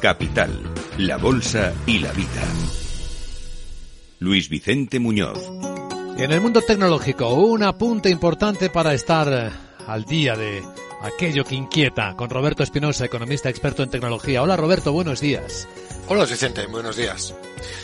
Capital, 0.00 0.50
la 0.98 1.16
Bolsa 1.16 1.72
y 1.86 1.98
la 1.98 2.12
Vida. 2.12 2.44
Luis 4.20 4.48
Vicente 4.48 5.00
Muñoz. 5.00 5.38
En 6.18 6.32
el 6.32 6.40
mundo 6.40 6.62
tecnológico, 6.62 7.34
un 7.34 7.62
apunte 7.62 8.08
importante 8.10 8.70
para 8.70 8.94
estar 8.94 9.52
al 9.86 10.04
día 10.04 10.36
de 10.36 10.62
aquello 11.00 11.44
que 11.44 11.54
inquieta 11.54 12.14
con 12.16 12.30
Roberto 12.30 12.62
Espinosa, 12.62 13.04
economista 13.04 13.48
experto 13.48 13.82
en 13.82 13.90
tecnología. 13.90 14.42
Hola 14.42 14.56
Roberto, 14.56 14.92
buenos 14.92 15.20
días. 15.20 15.68
Hola 16.08 16.24
Vicente, 16.24 16.66
buenos 16.66 16.96
días. 16.96 17.34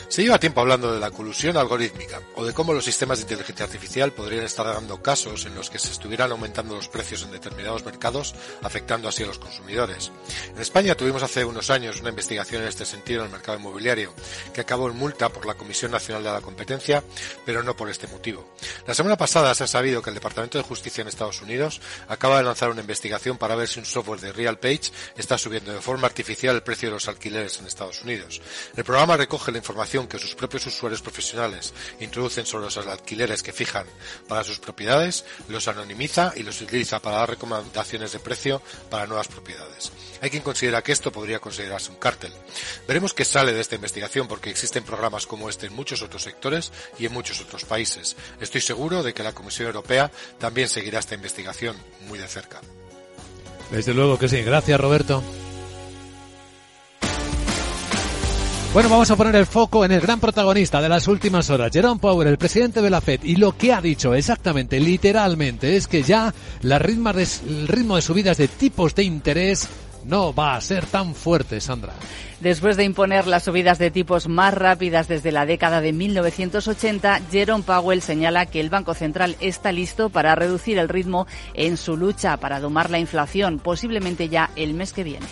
Se 0.09 0.23
lleva 0.23 0.39
tiempo 0.39 0.61
hablando 0.61 0.93
de 0.93 1.01
la 1.01 1.11
colusión 1.11 1.57
algorítmica 1.57 2.21
o 2.37 2.45
de 2.45 2.53
cómo 2.53 2.73
los 2.73 2.85
sistemas 2.85 3.19
de 3.19 3.23
inteligencia 3.23 3.67
artificial 3.67 4.13
podrían 4.13 4.45
estar 4.45 4.67
dando 4.67 5.03
casos 5.03 5.47
en 5.47 5.55
los 5.55 5.71
que 5.71 5.79
se 5.79 5.93
estuvieran 5.93 6.31
aumentando 6.31 6.75
los 6.75 6.89
precios 6.89 7.23
en 7.23 7.33
determinados 7.33 7.85
mercados, 7.85 8.35
afectando 8.63 9.09
así 9.09 9.23
a 9.23 9.27
los 9.27 9.39
consumidores. 9.39 10.13
En 10.55 10.61
España 10.61 10.95
tuvimos 10.95 11.23
hace 11.23 11.45
unos 11.45 11.71
años 11.71 12.01
una 12.01 12.11
investigación 12.11 12.63
en 12.63 12.69
este 12.69 12.85
sentido 12.85 13.21
en 13.21 13.27
el 13.27 13.33
mercado 13.33 13.59
inmobiliario, 13.59 14.13
que 14.53 14.61
acabó 14.61 14.89
en 14.89 14.97
multa 14.97 15.29
por 15.29 15.47
la 15.47 15.55
Comisión 15.55 15.91
Nacional 15.91 16.25
de 16.25 16.33
la 16.33 16.41
Competencia, 16.41 17.03
pero 17.45 17.63
no 17.63 17.77
por 17.77 17.91
este 17.91 18.07
motivo. 18.07 18.55
La 18.87 18.95
semana 18.95 19.17
pasada 19.17 19.55
se 19.55 19.65
ha 19.65 19.67
sabido 19.67 20.03
que 20.03 20.11
el 20.11 20.15
Departamento 20.15 20.59
de 20.59 20.65
Justicia 20.65 21.03
en 21.03 21.09
Estados 21.09 21.43
Unidos 21.43 21.81
acaba 22.09 22.39
de 22.39 22.45
lanzar 22.45 22.71
una 22.71 22.81
investigación 22.81 23.39
para 23.39 23.55
ver 23.55 23.69
si 23.69 23.79
un 23.79 23.87
software 23.87 24.21
de 24.21 24.33
RealPage 24.33 24.93
está 25.17 25.39
subiendo 25.39 25.73
de 25.73 25.81
forma 25.81 26.07
artificial 26.07 26.57
el 26.57 26.63
precio 26.63 26.89
de 26.89 26.95
los 26.95 27.09
alquileres 27.09 27.59
en 27.59 27.67
Estados 27.67 28.03
Unidos. 28.03 28.41
El 28.77 28.85
programa 28.85 29.17
recoge 29.17 29.53
la 29.53 29.59
información 29.65 30.07
que 30.07 30.19
sus 30.19 30.35
propios 30.35 30.67
usuarios 30.67 31.01
profesionales 31.01 31.73
introducen 31.99 32.45
sobre 32.45 32.67
los 32.67 32.77
alquileres 32.77 33.43
que 33.43 33.55
fijan 33.55 33.87
para 34.29 34.45
sus 34.45 34.59
propiedades, 34.59 35.25
los 35.49 35.69
anonimiza 35.69 36.35
y 36.37 36.43
los 36.43 36.61
utiliza 36.61 37.01
para 37.01 37.17
dar 37.17 37.31
recomendaciones 37.31 38.13
de 38.13 38.19
precio 38.19 38.61
para 38.91 39.07
nuevas 39.07 39.29
propiedades. 39.29 39.91
Hay 40.21 40.29
quien 40.29 40.43
considera 40.43 40.83
que 40.83 40.93
esto 40.93 41.11
podría 41.11 41.39
considerarse 41.39 41.91
un 41.91 41.97
cártel. 41.97 42.33
Veremos 42.87 43.15
qué 43.15 43.25
sale 43.25 43.55
de 43.55 43.63
esta 43.63 43.77
investigación 43.77 44.29
porque 44.29 44.51
existen 44.51 44.85
programas 44.85 45.27
como 45.27 45.49
este 45.49 45.67
en 45.67 45.75
muchos 45.75 46.03
otros 46.03 46.23
sectores 46.23 46.71
y 46.99 47.07
en 47.07 47.13
muchos 47.15 47.41
otros 47.41 47.65
países. 47.65 48.17
Estoy 48.41 48.61
seguro 48.61 49.03
de 49.03 49.15
que 49.15 49.23
la 49.23 49.33
Comisión 49.33 49.69
Europea 49.69 50.11
también 50.39 50.69
seguirá 50.69 50.99
esta 50.99 51.15
investigación 51.15 51.75
muy 52.07 52.19
de 52.19 52.29
cerca. 52.29 52.61
Desde 53.71 53.95
luego 53.95 54.19
que 54.19 54.29
sí. 54.29 54.43
Gracias, 54.43 54.79
Roberto. 54.79 55.25
Bueno, 58.75 58.89
vamos 58.89 59.09
a 59.13 59.15
poner 59.15 59.37
el 59.37 59.47
foco 59.47 59.85
en 59.85 59.93
el 59.93 60.01
gran 60.01 60.19
protagonista 60.19 60.83
de 60.83 60.89
las 60.89 61.07
últimas 61.07 61.49
horas, 61.49 61.71
Jerome 61.73 62.01
Powell, 62.01 62.27
el 62.27 62.39
presidente 62.39 62.83
de 62.83 62.91
la 62.91 63.01
Fed, 63.01 63.21
y 63.23 63.37
lo 63.37 63.57
que 63.57 63.73
ha 63.73 63.81
dicho 63.81 64.15
exactamente, 64.15 64.81
literalmente, 64.81 65.77
es 65.77 65.87
que 65.87 66.03
ya 66.03 66.35
el 66.61 66.81
ritmo 66.81 67.13
de 67.15 68.03
subidas 68.03 68.37
de 68.37 68.49
tipos 68.49 68.97
de 68.97 69.05
interés 69.05 69.69
no 70.07 70.35
va 70.35 70.57
a 70.57 70.61
ser 70.61 70.87
tan 70.87 71.15
fuerte, 71.15 71.61
Sandra. 71.61 71.93
Después 72.41 72.77
de 72.77 72.83
imponer 72.83 73.29
las 73.29 73.45
subidas 73.45 73.79
de 73.79 73.93
tipos 73.93 74.27
más 74.27 74.53
rápidas 74.53 75.07
desde 75.07 75.31
la 75.31 75.47
década 75.47 75.81
de 75.81 75.93
1980, 75.93 77.21
Jerome 77.31 77.63
Powell 77.63 78.03
señala 78.03 78.47
que 78.47 78.59
el 78.59 78.71
Banco 78.71 78.95
Central 78.95 79.37
está 79.39 79.71
listo 79.71 80.11
para 80.11 80.35
reducir 80.35 80.79
el 80.79 80.89
ritmo 80.89 81.29
en 81.55 81.77
su 81.77 81.97
lucha 81.97 82.39
para 82.39 82.59
domar 82.59 82.91
la 82.91 82.99
inflación, 82.99 83.61
posiblemente 83.61 84.29
ya 84.29 84.51
el 84.57 84.75
mes 84.75 84.93
que 84.93 85.05
viene. 85.05 85.27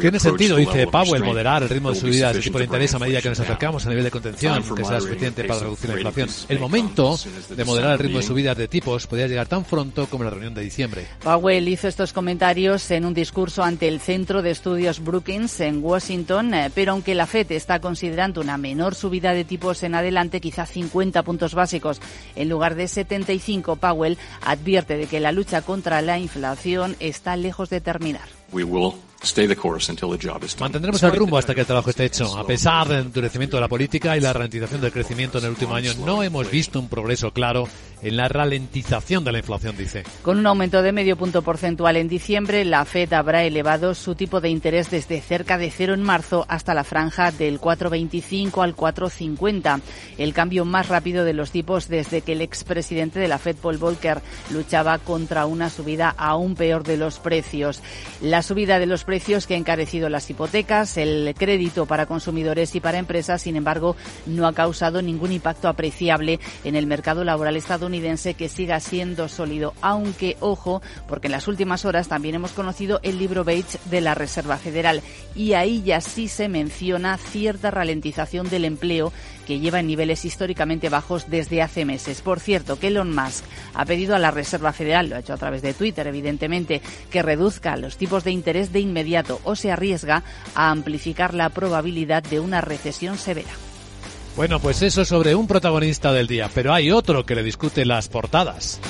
Tiene 0.00 0.20
sentido, 0.20 0.56
dice 0.56 0.86
Powell, 0.86 1.22
moderar 1.22 1.62
el 1.62 1.68
ritmo 1.68 1.90
de 1.90 1.96
subidas 1.96 2.34
de 2.34 2.40
tipo 2.40 2.58
de 2.58 2.64
interés 2.64 2.94
a 2.94 2.98
medida 2.98 3.22
que 3.22 3.28
nos 3.28 3.40
acercamos 3.40 3.86
a 3.86 3.88
nivel 3.88 4.04
de 4.04 4.10
contención, 4.10 4.62
que 4.74 4.84
será 4.84 5.00
suficiente 5.00 5.44
para 5.44 5.60
reducir 5.60 5.90
la 5.90 5.96
inflación. 5.96 6.28
El 6.48 6.58
momento 6.58 7.18
de 7.50 7.64
moderar 7.64 7.92
el 7.92 7.98
ritmo 7.98 8.18
de 8.18 8.24
subidas 8.24 8.56
de 8.56 8.68
tipos 8.68 9.06
podría 9.06 9.26
llegar 9.26 9.46
tan 9.46 9.64
pronto 9.64 10.06
como 10.06 10.24
la 10.24 10.30
reunión 10.30 10.54
de 10.54 10.62
diciembre. 10.62 11.06
Powell 11.22 11.68
hizo 11.68 11.88
estos 11.88 12.12
comentarios 12.12 12.90
en 12.90 13.04
un 13.04 13.14
discurso 13.14 13.62
ante 13.62 13.88
el 13.88 14.00
Centro 14.00 14.42
de 14.42 14.50
Estudios 14.50 15.02
Brookings 15.02 15.60
en 15.60 15.82
Washington, 15.82 16.54
eh, 16.54 16.70
pero 16.74 16.92
aunque 16.92 17.14
la 17.14 17.26
FED 17.26 17.52
está 17.52 17.80
considerando 17.80 18.40
una 18.40 18.58
menor 18.58 18.94
subida 18.94 19.32
de 19.32 19.44
tipos 19.44 19.82
en 19.82 19.94
adelante, 19.94 20.40
quizá 20.40 20.66
50 20.66 21.22
puntos 21.22 21.54
básicos 21.54 22.00
en 22.36 22.48
lugar 22.48 22.74
de 22.74 22.88
75, 22.88 23.76
Powell 23.76 24.18
advierte 24.42 24.96
de 24.96 25.06
que 25.06 25.20
la 25.20 25.32
lucha 25.32 25.62
contra 25.62 26.02
la 26.02 26.18
inflación 26.18 26.96
está 27.00 27.36
lejos 27.44 27.70
de 27.70 27.80
terminar. 27.80 28.28
Mantendremos 30.58 31.02
el 31.02 31.12
rumbo 31.12 31.38
hasta 31.38 31.54
que 31.54 31.60
el 31.60 31.66
trabajo 31.66 31.90
esté 31.90 32.06
hecho. 32.06 32.36
A 32.36 32.46
pesar 32.46 32.88
del 32.88 33.06
endurecimiento 33.06 33.56
de 33.56 33.60
la 33.60 33.68
política 33.68 34.16
y 34.16 34.20
la 34.20 34.32
ralentización 34.32 34.80
del 34.80 34.92
crecimiento 34.92 35.38
en 35.38 35.44
el 35.44 35.50
último 35.50 35.74
año, 35.74 35.92
no 36.04 36.22
hemos 36.22 36.50
visto 36.50 36.78
un 36.80 36.88
progreso 36.88 37.30
claro 37.32 37.68
en 38.04 38.18
la 38.18 38.28
ralentización 38.28 39.24
de 39.24 39.32
la 39.32 39.38
inflación, 39.38 39.76
dice. 39.78 40.04
Con 40.20 40.38
un 40.38 40.46
aumento 40.46 40.82
de 40.82 40.92
medio 40.92 41.16
punto 41.16 41.40
porcentual 41.40 41.96
en 41.96 42.06
diciembre, 42.06 42.64
la 42.66 42.84
Fed 42.84 43.10
habrá 43.14 43.44
elevado 43.44 43.94
su 43.94 44.14
tipo 44.14 44.42
de 44.42 44.50
interés 44.50 44.90
desde 44.90 45.22
cerca 45.22 45.56
de 45.56 45.70
cero 45.70 45.94
en 45.94 46.02
marzo 46.02 46.44
hasta 46.48 46.74
la 46.74 46.84
franja 46.84 47.32
del 47.32 47.58
4,25 47.58 48.62
al 48.62 48.76
4,50, 48.76 49.80
el 50.18 50.34
cambio 50.34 50.66
más 50.66 50.88
rápido 50.88 51.24
de 51.24 51.32
los 51.32 51.50
tipos 51.50 51.88
desde 51.88 52.20
que 52.20 52.32
el 52.32 52.42
expresidente 52.42 53.18
de 53.18 53.28
la 53.28 53.38
Fed, 53.38 53.56
Paul 53.56 53.78
Volcker, 53.78 54.20
luchaba 54.50 54.98
contra 54.98 55.46
una 55.46 55.70
subida 55.70 56.14
aún 56.18 56.56
peor 56.56 56.84
de 56.84 56.98
los 56.98 57.18
precios. 57.18 57.80
La 58.20 58.42
subida 58.42 58.78
de 58.78 58.86
los 58.86 59.04
precios 59.04 59.46
que 59.46 59.54
ha 59.54 59.58
encarecido 59.58 60.10
las 60.10 60.28
hipotecas, 60.28 60.98
el 60.98 61.34
crédito 61.38 61.86
para 61.86 62.04
consumidores 62.04 62.74
y 62.74 62.80
para 62.80 62.98
empresas, 62.98 63.40
sin 63.40 63.56
embargo, 63.56 63.96
no 64.26 64.46
ha 64.46 64.52
causado 64.52 65.00
ningún 65.00 65.32
impacto 65.32 65.68
apreciable 65.68 66.38
en 66.64 66.76
el 66.76 66.86
mercado 66.86 67.24
laboral 67.24 67.56
estadounidense 67.56 67.93
que 68.36 68.48
siga 68.48 68.80
siendo 68.80 69.28
sólido, 69.28 69.72
aunque 69.80 70.36
ojo, 70.40 70.82
porque 71.06 71.28
en 71.28 71.32
las 71.32 71.46
últimas 71.46 71.84
horas 71.84 72.08
también 72.08 72.34
hemos 72.34 72.52
conocido 72.52 72.98
el 73.02 73.18
libro 73.18 73.44
Bates 73.44 73.78
de 73.84 74.00
la 74.00 74.14
Reserva 74.14 74.56
Federal 74.56 75.00
y 75.34 75.52
ahí 75.52 75.82
ya 75.82 76.00
sí 76.00 76.26
se 76.28 76.48
menciona 76.48 77.16
cierta 77.16 77.70
ralentización 77.70 78.50
del 78.50 78.64
empleo 78.64 79.12
que 79.46 79.60
lleva 79.60 79.80
en 79.80 79.86
niveles 79.86 80.24
históricamente 80.24 80.88
bajos 80.88 81.30
desde 81.30 81.62
hace 81.62 81.84
meses. 81.84 82.20
Por 82.20 82.40
cierto, 82.40 82.78
que 82.78 82.88
Elon 82.88 83.14
Musk 83.14 83.44
ha 83.74 83.84
pedido 83.84 84.16
a 84.16 84.18
la 84.18 84.30
Reserva 84.30 84.72
Federal, 84.72 85.08
lo 85.08 85.16
ha 85.16 85.20
hecho 85.20 85.34
a 85.34 85.38
través 85.38 85.62
de 85.62 85.74
Twitter 85.74 86.06
evidentemente, 86.06 86.82
que 87.10 87.22
reduzca 87.22 87.76
los 87.76 87.96
tipos 87.96 88.24
de 88.24 88.32
interés 88.32 88.72
de 88.72 88.80
inmediato 88.80 89.40
o 89.44 89.54
se 89.54 89.70
arriesga 89.70 90.24
a 90.54 90.70
amplificar 90.70 91.32
la 91.32 91.50
probabilidad 91.50 92.22
de 92.24 92.40
una 92.40 92.60
recesión 92.60 93.18
severa. 93.18 93.52
Bueno, 94.36 94.58
pues 94.58 94.82
eso 94.82 95.04
sobre 95.04 95.34
un 95.34 95.46
protagonista 95.46 96.12
del 96.12 96.26
día, 96.26 96.50
pero 96.52 96.72
hay 96.72 96.90
otro 96.90 97.24
que 97.24 97.36
le 97.36 97.42
discute 97.44 97.84
las 97.84 98.08
portadas. 98.08 98.80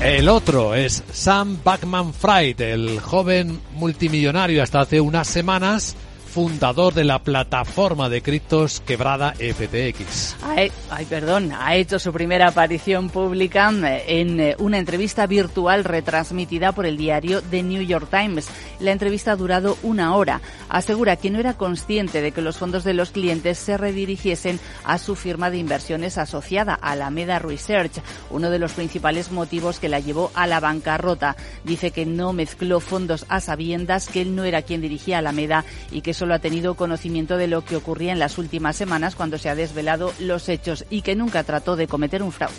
El 0.00 0.28
otro 0.28 0.76
es 0.76 1.02
Sam 1.12 1.58
Backman 1.64 2.14
Fried, 2.14 2.60
el 2.60 3.00
joven 3.00 3.60
multimillonario 3.72 4.62
hasta 4.62 4.80
hace 4.80 5.00
unas 5.00 5.26
semanas 5.26 5.96
fundador 6.28 6.94
de 6.94 7.04
la 7.04 7.18
plataforma 7.20 8.08
de 8.08 8.22
criptos 8.22 8.80
quebrada 8.80 9.32
FTX. 9.32 10.36
Ay, 10.44 10.70
perdón, 11.08 11.52
ha 11.52 11.74
hecho 11.74 11.98
su 11.98 12.12
primera 12.12 12.48
aparición 12.48 13.08
pública 13.08 13.70
eh, 13.70 14.20
en 14.20 14.38
eh, 14.38 14.56
una 14.58 14.78
entrevista 14.78 15.26
virtual 15.26 15.84
retransmitida 15.84 16.72
por 16.72 16.86
el 16.86 16.96
diario 16.96 17.42
The 17.42 17.62
New 17.62 17.82
York 17.82 18.08
Times. 18.10 18.48
La 18.78 18.92
entrevista 18.92 19.32
ha 19.32 19.36
durado 19.36 19.78
una 19.82 20.14
hora. 20.14 20.40
Asegura 20.68 21.16
que 21.16 21.30
no 21.30 21.40
era 21.40 21.54
consciente 21.54 22.20
de 22.20 22.32
que 22.32 22.42
los 22.42 22.58
fondos 22.58 22.84
de 22.84 22.94
los 22.94 23.10
clientes 23.10 23.58
se 23.58 23.76
redirigiesen 23.76 24.60
a 24.84 24.98
su 24.98 25.16
firma 25.16 25.50
de 25.50 25.58
inversiones 25.58 26.18
asociada, 26.18 26.74
Alameda 26.74 27.38
Research, 27.38 28.02
uno 28.30 28.50
de 28.50 28.58
los 28.58 28.72
principales 28.72 29.32
motivos 29.32 29.80
que 29.80 29.88
la 29.88 30.00
llevó 30.00 30.30
a 30.34 30.46
la 30.46 30.60
bancarrota. 30.60 31.36
Dice 31.64 31.90
que 31.90 32.06
no 32.06 32.32
mezcló 32.32 32.80
fondos 32.80 33.24
a 33.28 33.40
sabiendas, 33.40 34.08
que 34.08 34.22
él 34.22 34.36
no 34.36 34.44
era 34.44 34.62
quien 34.62 34.80
dirigía 34.80 35.18
Alameda 35.18 35.64
y 35.90 36.02
que 36.02 36.14
solo 36.18 36.34
ha 36.34 36.40
tenido 36.40 36.74
conocimiento 36.74 37.36
de 37.36 37.46
lo 37.46 37.64
que 37.64 37.76
ocurría 37.76 38.12
en 38.12 38.18
las 38.18 38.38
últimas 38.38 38.76
semanas 38.76 39.14
cuando 39.14 39.38
se 39.38 39.48
ha 39.48 39.54
desvelado 39.54 40.12
los 40.18 40.48
hechos 40.48 40.84
y 40.90 41.02
que 41.02 41.14
nunca 41.14 41.44
trató 41.44 41.76
de 41.76 41.86
cometer 41.86 42.22
un 42.22 42.32
fraude. 42.32 42.56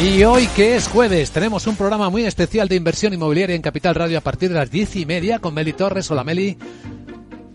Y 0.00 0.22
hoy 0.24 0.46
que 0.48 0.76
es 0.76 0.88
jueves, 0.88 1.30
tenemos 1.30 1.66
un 1.66 1.76
programa 1.76 2.10
muy 2.10 2.24
especial 2.24 2.68
de 2.68 2.76
inversión 2.76 3.12
inmobiliaria 3.14 3.56
en 3.56 3.62
Capital 3.62 3.94
Radio 3.94 4.18
a 4.18 4.20
partir 4.20 4.48
de 4.48 4.56
las 4.56 4.70
diez 4.70 4.94
y 4.96 5.06
media 5.06 5.38
con 5.38 5.54
Meli 5.54 5.72
Torres. 5.72 6.10
Hola 6.10 6.24
Meli. 6.24 6.58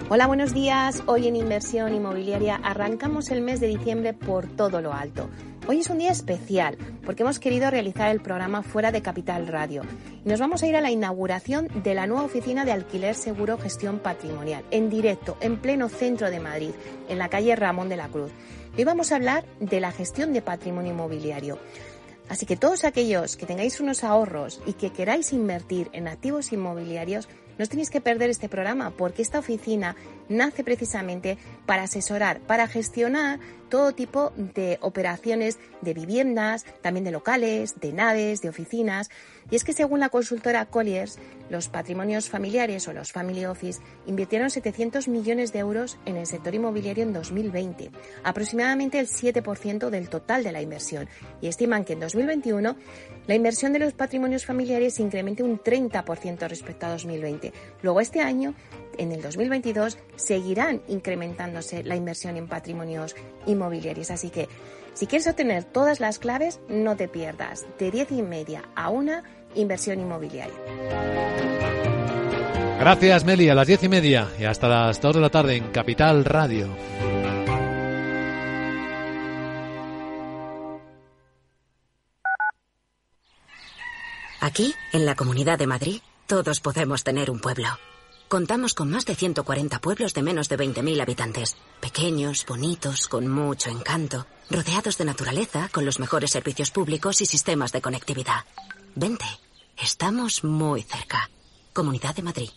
Hola, 0.10 0.28
buenos 0.28 0.54
días. 0.54 1.02
Hoy 1.08 1.28
en 1.28 1.36
Inversión 1.36 1.94
Inmobiliaria 1.94 2.60
arrancamos 2.64 3.32
el 3.32 3.42
mes 3.42 3.60
de 3.62 3.68
diciembre 3.68 4.14
por 4.14 4.48
todo 4.48 4.82
lo 4.82 4.94
alto. 4.94 5.30
Hoy 5.66 5.80
es 5.80 5.90
un 5.90 6.00
día 6.00 6.12
especial 6.12 6.78
porque 7.06 7.24
hemos 7.24 7.40
querido 7.40 7.70
realizar 7.72 8.12
el 8.12 8.22
programa 8.22 8.64
fuera 8.64 8.92
de 8.92 9.02
Capital 9.02 9.48
Radio 9.48 9.84
nos 10.26 10.40
vamos 10.40 10.64
a 10.64 10.68
ir 10.68 10.76
a 10.76 10.82
la 10.82 10.92
inauguración 10.92 11.68
de 11.84 11.94
la 11.94 12.08
nueva 12.08 12.24
oficina 12.24 12.64
de 12.64 12.72
alquiler 12.72 13.14
seguro 13.14 13.58
gestión 13.58 14.00
patrimonial 14.00 14.64
en 14.72 14.90
directo 14.90 15.38
en 15.42 15.58
pleno 15.58 15.90
centro 15.90 16.30
de 16.30 16.40
Madrid, 16.40 16.72
en 17.10 17.18
la 17.18 17.28
calle 17.28 17.56
Ramón 17.58 17.90
de 17.90 17.98
la 17.98 18.08
Cruz. 18.08 18.32
Hoy 18.78 18.86
vamos 18.86 19.12
a 19.12 19.16
hablar 19.16 19.46
de 19.60 19.82
la 19.82 19.92
gestión 19.92 20.32
de 20.32 20.42
patrimonio 20.42 20.94
inmobiliario. 20.94 21.60
Así 22.30 22.46
que 22.46 22.56
todos 22.56 22.86
aquellos 22.86 23.36
que 23.36 23.46
tengáis 23.46 23.82
unos 23.82 24.06
ahorros 24.06 24.62
y 24.66 24.74
que 24.74 24.92
queráis 24.92 25.34
invertir 25.34 25.90
en 25.92 26.08
activos 26.08 26.54
inmobiliarios, 26.54 27.28
no 27.58 27.64
os 27.64 27.70
tenéis 27.70 27.90
que 27.90 28.02
perder 28.02 28.30
este 28.30 28.48
programa 28.48 28.92
porque 28.92 29.22
esta 29.22 29.40
oficina 29.40 29.96
nace 30.30 30.64
precisamente 30.64 31.38
para 31.66 31.84
asesorar, 31.84 32.40
para 32.42 32.68
gestionar 32.68 33.40
todo 33.74 33.92
tipo 33.92 34.32
de 34.36 34.78
operaciones 34.82 35.58
de 35.82 35.96
viviendas, 35.96 36.64
también 36.84 37.04
de 37.04 37.10
locales, 37.10 37.80
de 37.80 37.92
naves, 37.92 38.42
de 38.44 38.50
oficinas. 38.50 39.10
Y 39.50 39.56
es 39.56 39.64
que 39.64 39.74
según 39.74 40.00
la 40.00 40.10
consultora 40.10 40.68
Colliers, 40.68 41.18
los 41.50 41.70
patrimonios 41.70 42.30
familiares 42.30 42.88
o 42.88 42.94
los 42.94 43.12
family 43.12 43.46
office 43.46 43.82
invirtieron 44.06 44.52
700 44.52 45.08
millones 45.08 45.54
de 45.54 45.60
euros 45.60 45.98
en 46.06 46.18
el 46.18 46.28
sector 46.28 46.54
inmobiliario 46.54 47.04
en 47.04 47.14
2020, 47.14 47.90
aproximadamente 48.24 49.00
el 49.00 49.08
7% 49.08 49.90
del 49.90 50.08
total 50.08 50.44
de 50.44 50.52
la 50.52 50.62
inversión. 50.62 51.10
Y 51.42 51.48
estiman 51.48 51.84
que 51.84 51.94
en 51.94 52.02
2021 52.02 52.76
la 53.26 53.36
inversión 53.36 53.74
de 53.74 53.80
los 53.80 53.94
patrimonios 53.94 54.46
familiares 54.46 55.00
incremente 55.00 55.42
un 55.42 55.60
30% 55.60 56.48
respecto 56.48 56.86
a 56.86 56.92
2020. 56.92 57.52
Luego 57.82 58.02
este 58.02 58.22
año 58.22 58.54
en 58.98 59.12
el 59.12 59.22
2022 59.22 59.98
seguirán 60.16 60.82
incrementándose 60.88 61.84
la 61.84 61.96
inversión 61.96 62.38
en 62.38 62.48
patrimonios 62.48 63.16
inmobiliarios. 63.46 64.12
Así 64.12 64.30
que 64.30 64.48
si 64.94 65.08
quieres 65.08 65.28
obtener 65.28 65.64
todas 65.64 66.00
las 66.00 66.20
claves, 66.20 66.60
no 66.70 66.96
te 66.96 67.08
pierdas 67.08 67.66
de 67.80 67.92
10 67.92 68.12
y 68.12 68.22
media 68.22 68.64
a 68.76 68.90
una 68.90 69.24
inversión 69.56 70.00
inmobiliaria. 70.00 70.54
Gracias, 72.80 73.24
Meli, 73.24 73.50
a 73.50 73.56
las 73.56 73.68
diez 73.68 73.84
y 73.84 73.90
media 73.90 74.30
y 74.38 74.44
hasta 74.44 74.68
las 74.68 75.00
2 75.00 75.16
de 75.16 75.22
la 75.22 75.30
tarde 75.30 75.56
en 75.56 75.72
Capital 75.72 76.26
Radio. 76.26 76.68
Aquí, 84.42 84.76
en 84.92 85.06
la 85.06 85.16
Comunidad 85.16 85.58
de 85.58 85.68
Madrid, 85.68 86.02
todos 86.28 86.60
podemos 86.60 87.06
tener 87.06 87.32
un 87.32 87.40
pueblo. 87.40 87.70
Contamos 88.28 88.74
con 88.74 88.90
más 88.90 89.06
de 89.06 89.16
140 89.16 89.80
pueblos 89.80 90.14
de 90.14 90.24
menos 90.24 90.50
de 90.50 90.58
20.000 90.58 91.02
habitantes. 91.02 91.56
Pequeños, 91.80 92.46
bonitos, 92.48 93.08
con 93.08 93.28
mucho 93.28 93.70
encanto, 93.70 94.26
rodeados 94.50 94.98
de 94.98 95.06
naturaleza, 95.06 95.70
con 95.72 95.86
los 95.86 96.00
mejores 96.00 96.32
servicios 96.32 96.72
públicos 96.72 97.22
y 97.22 97.26
sistemas 97.26 97.72
de 97.72 97.82
conectividad. 97.82 98.46
Vente, 98.96 99.26
estamos 99.78 100.44
muy 100.44 100.82
cerca. 100.82 101.30
Comunidad 101.74 102.16
de 102.16 102.24
Madrid. 102.24 102.50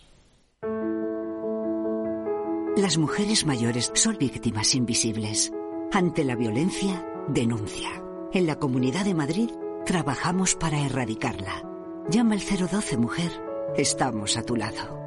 Las 2.77 2.97
mujeres 2.97 3.45
mayores 3.45 3.91
son 3.95 4.17
víctimas 4.19 4.75
invisibles. 4.75 5.51
Ante 5.91 6.23
la 6.23 6.35
violencia, 6.35 7.03
denuncia. 7.27 7.89
En 8.33 8.45
la 8.45 8.59
Comunidad 8.59 9.05
de 9.05 9.15
Madrid 9.15 9.49
trabajamos 9.85 10.55
para 10.55 10.81
erradicarla. 10.81 11.63
Llama 12.09 12.35
al 12.35 12.41
012 12.41 12.97
Mujer. 12.97 13.31
Estamos 13.75 14.37
a 14.37 14.43
tu 14.43 14.55
lado. 14.55 15.06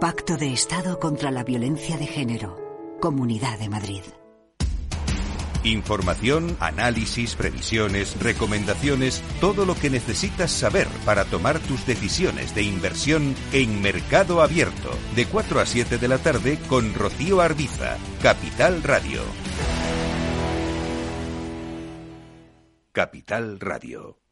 Pacto 0.00 0.36
de 0.36 0.52
Estado 0.52 1.00
contra 1.00 1.30
la 1.30 1.42
Violencia 1.42 1.96
de 1.96 2.06
Género. 2.06 2.98
Comunidad 3.00 3.58
de 3.58 3.70
Madrid. 3.70 4.02
Información, 5.64 6.54
análisis, 6.60 7.34
previsiones, 7.34 8.20
recomendaciones, 8.20 9.22
todo 9.40 9.64
lo 9.64 9.74
que 9.74 9.88
necesitas 9.88 10.50
saber 10.50 10.86
para 11.06 11.24
tomar 11.24 11.58
tus 11.60 11.86
decisiones 11.86 12.54
de 12.54 12.62
inversión 12.62 13.34
en 13.54 13.80
Mercado 13.80 14.42
Abierto, 14.42 14.90
de 15.14 15.24
4 15.24 15.60
a 15.60 15.64
7 15.64 15.96
de 15.96 16.08
la 16.08 16.18
tarde 16.18 16.58
con 16.68 16.92
Rocío 16.92 17.40
Arbiza, 17.40 17.96
Capital 18.22 18.82
Radio. 18.82 19.22
Capital 22.92 23.58
Radio. 23.60 24.25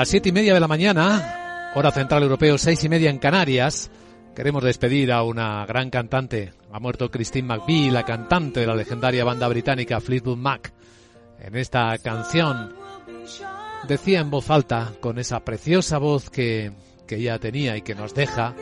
Las 0.00 0.08
siete 0.08 0.30
y 0.30 0.32
media 0.32 0.54
de 0.54 0.60
la 0.60 0.66
mañana, 0.66 1.72
hora 1.74 1.90
central 1.90 2.22
europeo, 2.22 2.56
seis 2.56 2.82
y 2.84 2.88
media 2.88 3.10
en 3.10 3.18
Canarias, 3.18 3.90
queremos 4.34 4.64
despedir 4.64 5.12
a 5.12 5.22
una 5.22 5.66
gran 5.66 5.90
cantante. 5.90 6.54
Ha 6.72 6.80
muerto 6.80 7.10
Christine 7.10 7.46
McVie, 7.46 7.90
la 7.90 8.02
cantante 8.02 8.60
de 8.60 8.66
la 8.66 8.74
legendaria 8.74 9.24
banda 9.24 9.46
británica 9.46 10.00
Fleetwood 10.00 10.38
Mac. 10.38 10.72
En 11.38 11.54
esta 11.54 11.98
canción 11.98 12.74
decía 13.86 14.20
en 14.20 14.30
voz 14.30 14.48
alta, 14.48 14.94
con 15.00 15.18
esa 15.18 15.40
preciosa 15.40 15.98
voz 15.98 16.30
que, 16.30 16.72
que 17.06 17.16
ella 17.16 17.38
tenía 17.38 17.76
y 17.76 17.82
que 17.82 17.94
nos 17.94 18.14
deja, 18.14 18.54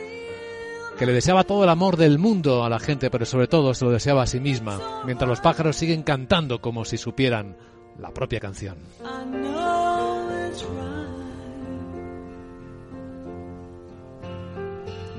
que 0.97 1.05
le 1.05 1.13
deseaba 1.13 1.45
todo 1.45 1.63
el 1.63 1.69
amor 1.69 1.95
del 1.95 2.19
mundo 2.19 2.65
a 2.65 2.69
la 2.69 2.79
gente, 2.79 3.09
pero 3.09 3.25
sobre 3.25 3.47
todo 3.47 3.73
se 3.73 3.85
lo 3.85 3.91
deseaba 3.91 4.23
a 4.23 4.27
sí 4.27 4.41
misma, 4.41 5.03
mientras 5.05 5.29
los 5.29 5.39
pájaros 5.39 5.77
siguen 5.77 6.03
cantando 6.03 6.59
como 6.59 6.83
si 6.83 6.97
supieran 6.97 7.55
la 7.97 8.11
propia 8.11 8.41
canción. 8.41 8.75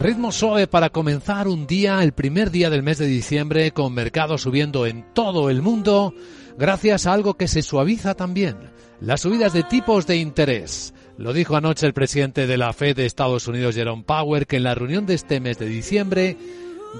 Ritmo 0.01 0.33
suave 0.33 0.67
para 0.67 0.89
comenzar 0.89 1.47
un 1.47 1.67
día, 1.67 2.03
el 2.03 2.13
primer 2.13 2.51
día 2.51 2.71
del 2.71 2.83
mes 2.83 2.97
de 2.97 3.07
diciembre, 3.07 3.73
con 3.73 3.93
mercados 3.93 4.41
subiendo 4.41 4.87
en 4.87 5.05
todo 5.13 5.51
el 5.51 5.61
mundo, 5.61 6.15
gracias 6.57 7.07
a 7.07 7.13
algo 7.13 7.35
que 7.35 7.47
se 7.47 7.61
suaviza 7.61 8.15
también, 8.15 8.57
las 9.03 9.21
subidas 9.21 9.53
de 9.53 9.63
tipos 9.63 10.07
de 10.07 10.17
interés. 10.17 10.95
Lo 11.19 11.35
dijo 11.35 11.55
anoche 11.55 11.87
el 11.87 11.93
presidente 11.93 12.47
de 12.47 12.57
la 12.57 12.73
Fed 12.73 12.97
de 12.97 13.05
Estados 13.05 13.47
Unidos, 13.47 13.75
Jerome 13.75 14.05
Powell, 14.05 14.47
que 14.47 14.57
en 14.57 14.63
la 14.63 14.75
reunión 14.75 15.05
de 15.05 15.13
este 15.13 15.39
mes 15.39 15.59
de 15.59 15.67
diciembre 15.67 16.39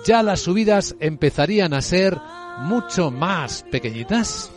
ya 0.05 0.23
las 0.23 0.41
subidas 0.41 0.95
empezarían 1.01 1.73
a 1.73 1.81
ser 1.81 2.19
mucho 2.59 3.11
más 3.11 3.65
pequeñitas. 3.71 4.51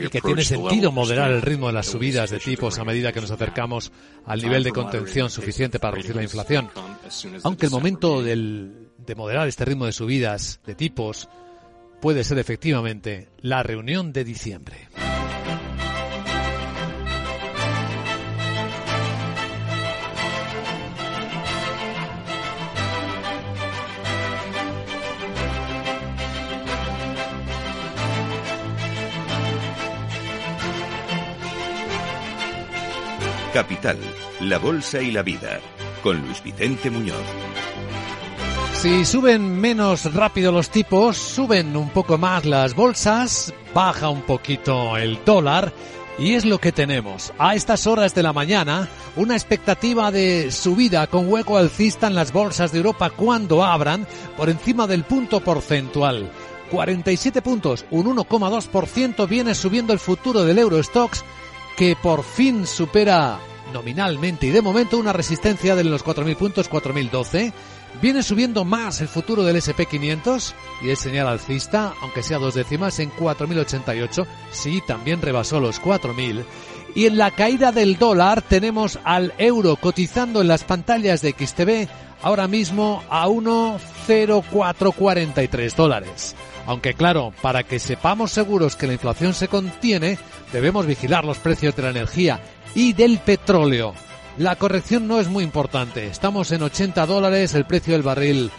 Y 0.00 0.08
que 0.08 0.20
tiene 0.20 0.44
sentido 0.44 0.92
moderar 0.92 1.30
el 1.30 1.42
ritmo 1.42 1.68
de 1.68 1.72
las 1.72 1.86
subidas 1.86 2.30
de 2.30 2.38
tipos 2.38 2.78
a 2.78 2.84
medida 2.84 3.12
que 3.12 3.20
nos 3.20 3.30
acercamos 3.30 3.92
al 4.24 4.42
nivel 4.42 4.62
de 4.62 4.72
contención 4.72 5.30
suficiente 5.30 5.78
para 5.78 5.92
reducir 5.92 6.16
la 6.16 6.22
inflación. 6.22 6.70
Aunque 7.42 7.66
el 7.66 7.72
momento 7.72 8.22
del, 8.22 8.88
de 8.98 9.14
moderar 9.14 9.48
este 9.48 9.64
ritmo 9.64 9.86
de 9.86 9.92
subidas 9.92 10.60
de 10.66 10.74
tipos 10.74 11.28
puede 12.00 12.24
ser 12.24 12.38
efectivamente 12.38 13.28
la 13.40 13.62
reunión 13.62 14.12
de 14.12 14.24
diciembre. 14.24 14.88
Capital, 33.56 33.96
la 34.40 34.58
Bolsa 34.58 35.00
y 35.00 35.10
la 35.10 35.22
Vida, 35.22 35.60
con 36.02 36.20
Luis 36.20 36.42
Vicente 36.42 36.90
Muñoz. 36.90 37.16
Si 38.74 39.06
suben 39.06 39.58
menos 39.58 40.12
rápido 40.12 40.52
los 40.52 40.68
tipos, 40.68 41.16
suben 41.16 41.74
un 41.74 41.88
poco 41.88 42.18
más 42.18 42.44
las 42.44 42.74
bolsas, 42.74 43.54
baja 43.72 44.10
un 44.10 44.20
poquito 44.20 44.98
el 44.98 45.24
dólar 45.24 45.72
y 46.18 46.34
es 46.34 46.44
lo 46.44 46.58
que 46.58 46.70
tenemos. 46.70 47.32
A 47.38 47.54
estas 47.54 47.86
horas 47.86 48.14
de 48.14 48.22
la 48.22 48.34
mañana, 48.34 48.90
una 49.16 49.34
expectativa 49.34 50.10
de 50.10 50.50
subida 50.50 51.06
con 51.06 51.26
hueco 51.26 51.56
alcista 51.56 52.08
en 52.08 52.14
las 52.14 52.34
bolsas 52.34 52.72
de 52.72 52.78
Europa 52.80 53.08
cuando 53.08 53.64
abran 53.64 54.06
por 54.36 54.50
encima 54.50 54.86
del 54.86 55.04
punto 55.04 55.40
porcentual. 55.40 56.30
47 56.70 57.40
puntos, 57.40 57.86
un 57.90 58.14
1,2% 58.14 59.26
viene 59.26 59.54
subiendo 59.54 59.94
el 59.94 59.98
futuro 59.98 60.44
del 60.44 60.58
Eurostox 60.58 61.24
que 61.76 61.96
por 62.00 62.24
fin 62.24 62.66
supera 62.66 63.38
nominalmente 63.72 64.46
y 64.46 64.50
de 64.50 64.62
momento 64.62 64.98
una 64.98 65.12
resistencia 65.12 65.76
de 65.76 65.84
los 65.84 66.04
4.000 66.04 66.36
puntos, 66.36 66.68
4.012. 66.70 67.52
Viene 68.00 68.22
subiendo 68.22 68.64
más 68.64 69.00
el 69.00 69.08
futuro 69.08 69.42
del 69.42 69.56
SP500 69.56 70.52
y 70.82 70.90
es 70.90 70.98
señal 70.98 71.28
alcista, 71.28 71.94
aunque 72.02 72.22
sea 72.22 72.38
dos 72.38 72.52
décimas, 72.54 72.98
en 72.98 73.10
4.088. 73.12 74.26
Sí, 74.50 74.82
también 74.86 75.22
rebasó 75.22 75.60
los 75.60 75.80
4.000. 75.80 76.44
Y 76.94 77.06
en 77.06 77.16
la 77.18 77.30
caída 77.30 77.72
del 77.72 77.96
dólar 77.96 78.42
tenemos 78.42 78.98
al 79.04 79.32
euro 79.38 79.76
cotizando 79.76 80.40
en 80.40 80.48
las 80.48 80.64
pantallas 80.64 81.22
de 81.22 81.32
XTV 81.32 81.88
ahora 82.22 82.48
mismo 82.48 83.02
a 83.10 83.28
1,0443 83.28 85.74
dólares. 85.74 86.34
Aunque 86.66 86.94
claro, 86.94 87.32
para 87.42 87.62
que 87.62 87.78
sepamos 87.78 88.32
seguros 88.32 88.76
que 88.76 88.86
la 88.86 88.94
inflación 88.94 89.34
se 89.34 89.48
contiene, 89.48 90.18
debemos 90.52 90.86
vigilar 90.86 91.24
los 91.24 91.38
precios 91.38 91.76
de 91.76 91.82
la 91.82 91.90
energía 91.90 92.40
y 92.74 92.92
del 92.92 93.18
petróleo. 93.18 93.94
La 94.38 94.56
corrección 94.56 95.06
no 95.06 95.20
es 95.20 95.28
muy 95.28 95.44
importante. 95.44 96.06
Estamos 96.06 96.50
en 96.52 96.62
80 96.62 97.06
dólares 97.06 97.54
el 97.54 97.64
precio 97.64 97.94
del 97.94 98.02
barril 98.02 98.50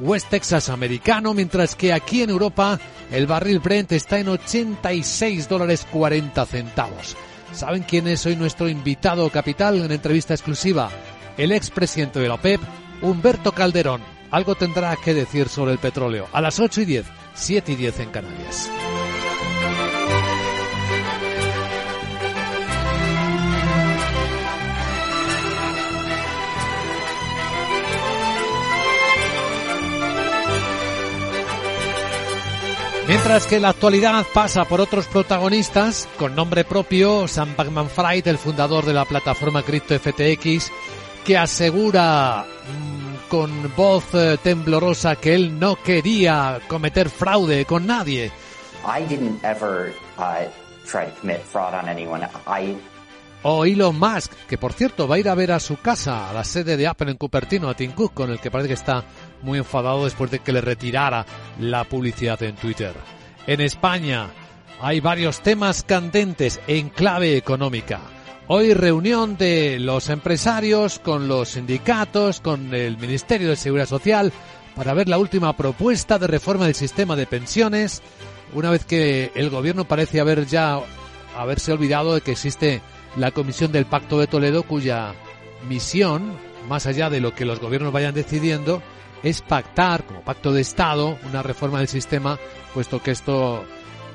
West 0.00 0.30
Texas 0.30 0.68
americano, 0.68 1.34
mientras 1.34 1.74
que 1.74 1.92
aquí 1.92 2.22
en 2.22 2.30
Europa 2.30 2.78
el 3.10 3.26
barril 3.26 3.58
Brent 3.58 3.92
está 3.92 4.18
en 4.18 4.28
86 4.28 5.48
dólares 5.48 5.86
40 5.90 6.46
centavos. 6.46 7.16
¿Saben 7.52 7.82
quién 7.82 8.06
es 8.06 8.24
hoy 8.26 8.36
nuestro 8.36 8.68
invitado 8.68 9.28
capital 9.30 9.82
en 9.82 9.90
entrevista 9.90 10.34
exclusiva? 10.34 10.90
El 11.36 11.52
expresidente 11.52 12.20
de 12.20 12.28
la 12.28 12.34
OPEP, 12.34 12.60
Humberto 13.02 13.52
Calderón. 13.52 14.17
Algo 14.30 14.54
tendrá 14.54 14.96
que 14.96 15.14
decir 15.14 15.48
sobre 15.48 15.72
el 15.72 15.78
petróleo. 15.78 16.28
A 16.32 16.40
las 16.40 16.60
8 16.60 16.82
y 16.82 16.84
10 16.84 17.06
7 17.34 17.72
y 17.72 17.76
10 17.76 18.00
en 18.00 18.10
Canarias. 18.10 18.70
Mientras 33.06 33.46
que 33.46 33.58
la 33.58 33.70
actualidad 33.70 34.26
pasa 34.34 34.66
por 34.66 34.82
otros 34.82 35.06
protagonistas, 35.06 36.06
con 36.18 36.34
nombre 36.34 36.64
propio, 36.64 37.26
Sam 37.26 37.56
Backman 37.56 37.88
Fried, 37.88 38.26
el 38.26 38.36
fundador 38.36 38.84
de 38.84 38.92
la 38.92 39.06
plataforma 39.06 39.62
Crypto 39.62 39.98
FTX, 39.98 40.70
que 41.24 41.38
asegura 41.38 42.44
con 43.28 43.74
voz 43.76 44.14
eh, 44.14 44.38
temblorosa 44.42 45.16
que 45.16 45.34
él 45.34 45.58
no 45.58 45.76
quería 45.76 46.60
cometer 46.66 47.10
fraude 47.10 47.64
con 47.64 47.86
nadie. 47.86 48.30
O 53.42 53.64
Elon 53.64 53.98
Musk, 53.98 54.32
que 54.48 54.58
por 54.58 54.72
cierto 54.72 55.06
va 55.06 55.16
a 55.16 55.18
ir 55.18 55.28
a 55.28 55.34
ver 55.34 55.52
a 55.52 55.60
su 55.60 55.76
casa, 55.76 56.28
a 56.28 56.32
la 56.32 56.42
sede 56.42 56.76
de 56.76 56.86
Apple 56.88 57.10
en 57.10 57.16
Cupertino, 57.16 57.68
a 57.68 57.74
Tim 57.74 57.92
Cook, 57.92 58.12
con 58.14 58.30
el 58.30 58.40
que 58.40 58.50
parece 58.50 58.68
que 58.68 58.74
está 58.74 59.04
muy 59.42 59.58
enfadado 59.58 60.04
después 60.04 60.30
de 60.30 60.40
que 60.40 60.52
le 60.52 60.60
retirara 60.60 61.24
la 61.60 61.84
publicidad 61.84 62.42
en 62.42 62.56
Twitter. 62.56 62.94
En 63.46 63.60
España 63.60 64.30
hay 64.80 65.00
varios 65.00 65.40
temas 65.40 65.82
candentes 65.84 66.60
en 66.66 66.88
clave 66.88 67.36
económica. 67.36 68.00
Hoy 68.50 68.72
reunión 68.72 69.36
de 69.36 69.78
los 69.78 70.08
empresarios 70.08 70.98
con 71.00 71.28
los 71.28 71.50
sindicatos, 71.50 72.40
con 72.40 72.74
el 72.74 72.96
Ministerio 72.96 73.50
de 73.50 73.56
Seguridad 73.56 73.86
Social, 73.86 74.32
para 74.74 74.94
ver 74.94 75.06
la 75.06 75.18
última 75.18 75.54
propuesta 75.54 76.18
de 76.18 76.28
reforma 76.28 76.64
del 76.64 76.74
sistema 76.74 77.14
de 77.14 77.26
pensiones, 77.26 78.00
una 78.54 78.70
vez 78.70 78.86
que 78.86 79.32
el 79.34 79.50
gobierno 79.50 79.84
parece 79.84 80.18
haber 80.18 80.46
ya 80.46 80.80
haberse 81.36 81.72
olvidado 81.72 82.14
de 82.14 82.22
que 82.22 82.32
existe 82.32 82.80
la 83.16 83.32
Comisión 83.32 83.70
del 83.70 83.84
Pacto 83.84 84.18
de 84.18 84.28
Toledo, 84.28 84.62
cuya 84.62 85.12
misión, 85.68 86.32
más 86.70 86.86
allá 86.86 87.10
de 87.10 87.20
lo 87.20 87.34
que 87.34 87.44
los 87.44 87.60
gobiernos 87.60 87.92
vayan 87.92 88.14
decidiendo, 88.14 88.82
es 89.22 89.42
pactar, 89.42 90.06
como 90.06 90.22
pacto 90.22 90.54
de 90.54 90.62
Estado, 90.62 91.18
una 91.28 91.42
reforma 91.42 91.80
del 91.80 91.88
sistema, 91.88 92.38
puesto 92.72 93.02
que 93.02 93.10
esto 93.10 93.62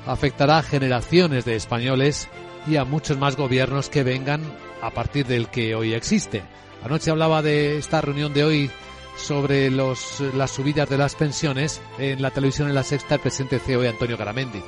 afectará 0.06 0.58
a 0.58 0.62
generaciones 0.64 1.44
de 1.44 1.54
españoles 1.54 2.28
y 2.66 2.76
a 2.76 2.84
muchos 2.84 3.18
más 3.18 3.36
gobiernos 3.36 3.88
que 3.88 4.02
vengan 4.02 4.42
a 4.82 4.90
partir 4.90 5.26
del 5.26 5.48
que 5.48 5.74
hoy 5.74 5.94
existe. 5.94 6.42
Anoche 6.84 7.10
hablaba 7.10 7.42
de 7.42 7.78
esta 7.78 8.00
reunión 8.00 8.32
de 8.34 8.44
hoy 8.44 8.70
sobre 9.16 9.70
los, 9.70 10.20
las 10.34 10.50
subidas 10.50 10.88
de 10.88 10.98
las 10.98 11.14
pensiones 11.14 11.80
en 11.98 12.20
la 12.20 12.30
televisión 12.30 12.68
en 12.68 12.74
la 12.74 12.82
sexta 12.82 13.14
el 13.14 13.20
presidente 13.20 13.58
CEO 13.58 13.88
Antonio 13.88 14.16
Garamendi. 14.16 14.62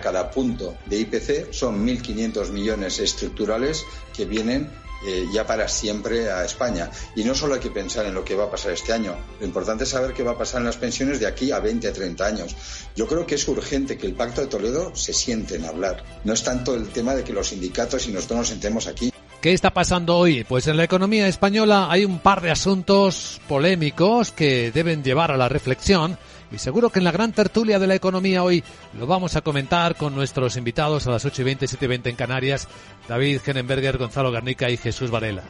Cada 0.00 0.30
punto 0.30 0.76
de 0.86 1.00
IPC 1.00 1.52
son 1.52 1.86
1.500 1.86 2.50
millones 2.50 2.98
estructurales 3.00 3.84
que 4.16 4.24
vienen 4.24 4.70
eh, 5.06 5.26
ya 5.32 5.46
para 5.46 5.68
siempre 5.68 6.30
a 6.30 6.44
España. 6.44 6.90
Y 7.16 7.24
no 7.24 7.34
solo 7.34 7.54
hay 7.54 7.60
que 7.60 7.70
pensar 7.70 8.06
en 8.06 8.14
lo 8.14 8.24
que 8.24 8.34
va 8.34 8.44
a 8.44 8.50
pasar 8.50 8.72
este 8.72 8.92
año, 8.92 9.16
lo 9.38 9.46
importante 9.46 9.84
es 9.84 9.90
saber 9.90 10.12
qué 10.12 10.22
va 10.22 10.32
a 10.32 10.38
pasar 10.38 10.60
en 10.60 10.66
las 10.66 10.76
pensiones 10.76 11.20
de 11.20 11.26
aquí 11.26 11.52
a 11.52 11.60
20 11.60 11.88
a 11.88 11.92
30 11.92 12.26
años. 12.26 12.56
Yo 12.96 13.06
creo 13.06 13.26
que 13.26 13.36
es 13.36 13.48
urgente 13.48 13.96
que 13.96 14.06
el 14.06 14.14
Pacto 14.14 14.40
de 14.40 14.46
Toledo 14.46 14.94
se 14.94 15.12
siente 15.12 15.56
en 15.56 15.64
hablar. 15.64 16.04
No 16.24 16.32
es 16.32 16.42
tanto 16.42 16.74
el 16.74 16.88
tema 16.88 17.14
de 17.14 17.24
que 17.24 17.32
los 17.32 17.48
sindicatos 17.48 18.06
y 18.06 18.12
nosotros 18.12 18.38
nos 18.38 18.48
sentemos 18.48 18.86
aquí. 18.86 19.12
¿Qué 19.40 19.54
está 19.54 19.72
pasando 19.72 20.18
hoy? 20.18 20.44
Pues 20.44 20.66
en 20.66 20.76
la 20.76 20.84
economía 20.84 21.26
española 21.26 21.90
hay 21.90 22.04
un 22.04 22.18
par 22.18 22.42
de 22.42 22.50
asuntos 22.50 23.40
polémicos 23.48 24.32
que 24.32 24.70
deben 24.70 25.02
llevar 25.02 25.30
a 25.30 25.38
la 25.38 25.48
reflexión 25.48 26.18
y 26.52 26.58
seguro 26.58 26.90
que 26.90 26.98
en 26.98 27.04
la 27.04 27.12
gran 27.12 27.32
tertulia 27.32 27.78
de 27.78 27.86
la 27.86 27.94
economía 27.94 28.42
hoy 28.42 28.64
lo 28.98 29.06
vamos 29.06 29.36
a 29.36 29.40
comentar 29.40 29.96
con 29.96 30.14
nuestros 30.14 30.56
invitados 30.56 31.06
a 31.06 31.10
las 31.10 31.24
8 31.24 31.42
y 31.42 31.44
20, 31.44 31.66
7 31.66 31.84
y 31.84 31.88
20 31.88 32.10
en 32.10 32.16
Canarias, 32.16 32.68
David 33.08 33.40
Genenberger, 33.44 33.98
Gonzalo 33.98 34.32
Garnica 34.32 34.70
y 34.70 34.76
Jesús 34.76 35.10
Varela. 35.10 35.44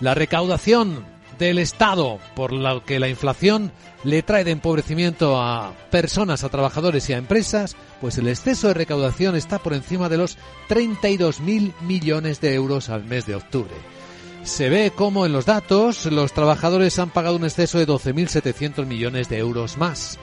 La 0.00 0.14
recaudación 0.14 1.04
del 1.38 1.58
Estado, 1.58 2.18
por 2.34 2.52
lo 2.52 2.84
que 2.84 3.00
la 3.00 3.08
inflación 3.08 3.72
le 4.04 4.22
trae 4.22 4.44
de 4.44 4.50
empobrecimiento 4.50 5.40
a 5.40 5.72
personas, 5.90 6.44
a 6.44 6.48
trabajadores 6.48 7.08
y 7.08 7.14
a 7.14 7.18
empresas, 7.18 7.76
pues 8.00 8.18
el 8.18 8.28
exceso 8.28 8.68
de 8.68 8.74
recaudación 8.74 9.36
está 9.36 9.58
por 9.58 9.72
encima 9.72 10.08
de 10.08 10.18
los 10.18 10.38
32.000 10.68 11.72
millones 11.82 12.40
de 12.40 12.54
euros 12.54 12.90
al 12.90 13.04
mes 13.04 13.26
de 13.26 13.36
octubre. 13.36 13.74
Se 14.44 14.68
ve 14.68 14.92
como 14.94 15.24
en 15.24 15.32
los 15.32 15.46
datos 15.46 16.06
los 16.06 16.32
trabajadores 16.32 16.98
han 16.98 17.10
pagado 17.10 17.36
un 17.36 17.44
exceso 17.44 17.78
de 17.78 17.86
12.700 17.86 18.86
millones 18.86 19.28
de 19.28 19.38
euros 19.38 19.78
más. 19.78 20.18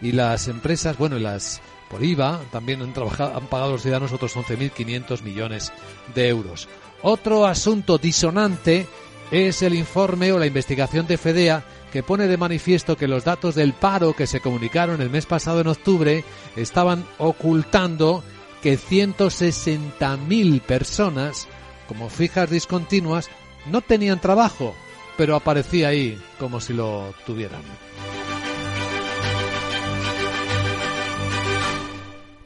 Y 0.00 0.12
las 0.12 0.48
empresas, 0.48 0.96
bueno, 0.96 1.18
las 1.18 1.60
por 1.90 2.02
IVA 2.04 2.40
también 2.50 2.82
han, 2.82 2.92
trabajado, 2.92 3.36
han 3.36 3.46
pagado 3.46 3.72
los 3.72 3.82
ciudadanos 3.82 4.12
otros 4.12 4.36
11.500 4.36 5.22
millones 5.22 5.72
de 6.14 6.28
euros. 6.28 6.68
Otro 7.02 7.46
asunto 7.46 7.98
disonante 7.98 8.86
es 9.30 9.62
el 9.62 9.74
informe 9.74 10.32
o 10.32 10.38
la 10.38 10.46
investigación 10.46 11.06
de 11.06 11.18
FEDEA 11.18 11.64
que 11.92 12.02
pone 12.02 12.26
de 12.26 12.36
manifiesto 12.36 12.96
que 12.96 13.08
los 13.08 13.24
datos 13.24 13.54
del 13.54 13.72
paro 13.72 14.14
que 14.14 14.26
se 14.26 14.40
comunicaron 14.40 15.00
el 15.00 15.10
mes 15.10 15.26
pasado 15.26 15.60
en 15.60 15.68
octubre 15.68 16.24
estaban 16.56 17.04
ocultando 17.18 18.24
que 18.62 18.78
160.000 18.78 20.60
personas, 20.62 21.46
como 21.86 22.08
fijas 22.08 22.50
discontinuas, 22.50 23.28
no 23.66 23.80
tenían 23.80 24.20
trabajo, 24.20 24.74
pero 25.16 25.36
aparecía 25.36 25.88
ahí 25.88 26.20
como 26.38 26.60
si 26.60 26.72
lo 26.72 27.14
tuvieran. 27.26 27.62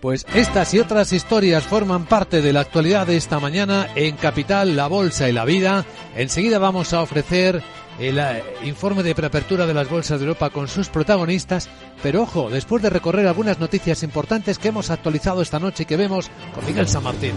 Pues 0.00 0.24
estas 0.32 0.72
y 0.74 0.78
otras 0.78 1.12
historias 1.12 1.64
forman 1.64 2.06
parte 2.06 2.40
de 2.40 2.52
la 2.52 2.60
actualidad 2.60 3.06
de 3.06 3.16
esta 3.16 3.40
mañana 3.40 3.88
en 3.96 4.16
Capital, 4.16 4.76
la 4.76 4.86
Bolsa 4.86 5.28
y 5.28 5.32
la 5.32 5.44
Vida. 5.44 5.84
Enseguida 6.14 6.60
vamos 6.60 6.92
a 6.92 7.02
ofrecer 7.02 7.60
el 7.98 8.18
eh, 8.20 8.44
informe 8.62 9.02
de 9.02 9.16
preapertura 9.16 9.66
de 9.66 9.74
las 9.74 9.90
bolsas 9.90 10.20
de 10.20 10.26
Europa 10.26 10.50
con 10.50 10.68
sus 10.68 10.88
protagonistas. 10.88 11.68
Pero 12.00 12.22
ojo, 12.22 12.48
después 12.48 12.80
de 12.80 12.90
recorrer 12.90 13.26
algunas 13.26 13.58
noticias 13.58 14.04
importantes 14.04 14.58
que 14.58 14.68
hemos 14.68 14.90
actualizado 14.90 15.42
esta 15.42 15.58
noche 15.58 15.82
y 15.82 15.86
que 15.86 15.96
vemos 15.96 16.30
con 16.54 16.64
Miguel 16.64 16.86
San 16.86 17.02
Martín. 17.02 17.32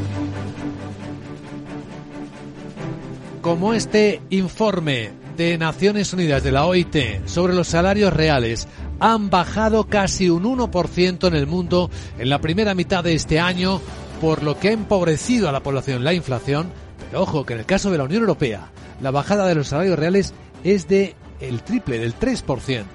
Como 3.42 3.74
este 3.74 4.22
informe 4.30 5.14
de 5.36 5.58
Naciones 5.58 6.14
Unidas 6.14 6.44
de 6.44 6.52
la 6.52 6.68
OIT 6.68 7.26
sobre 7.26 7.56
los 7.56 7.68
salarios 7.68 8.14
reales 8.14 8.68
han 9.00 9.32
bajado 9.32 9.86
casi 9.86 10.30
un 10.30 10.44
1% 10.44 11.28
en 11.28 11.36
el 11.36 11.48
mundo 11.48 11.89
en 12.20 12.30
la 12.30 12.39
primera 12.39 12.76
mitad 12.76 13.04
de 13.04 13.16
este 13.16 13.39
año, 13.39 13.82
por 14.22 14.44
lo 14.44 14.60
que 14.60 14.70
ha 14.70 14.74
empobrecido 14.74 15.50
a 15.50 15.52
la 15.52 15.64
población 15.64 16.04
la 16.04 16.14
inflación. 16.14 16.72
Pero 17.10 17.24
ojo 17.24 17.44
que 17.44 17.54
en 17.54 17.60
el 17.62 17.66
caso 17.66 17.89
de 17.89 17.98
la 17.98 18.04
Unión 18.04 18.22
Europea, 18.22 18.70
la 19.02 19.10
bajada 19.10 19.48
de 19.48 19.56
los 19.56 19.70
salarios 19.70 19.98
reales 19.98 20.36
es 20.64 20.88
de 20.88 21.16
el 21.39 21.64
triple, 21.64 21.98
del 21.98 22.14
3%. 22.14 22.86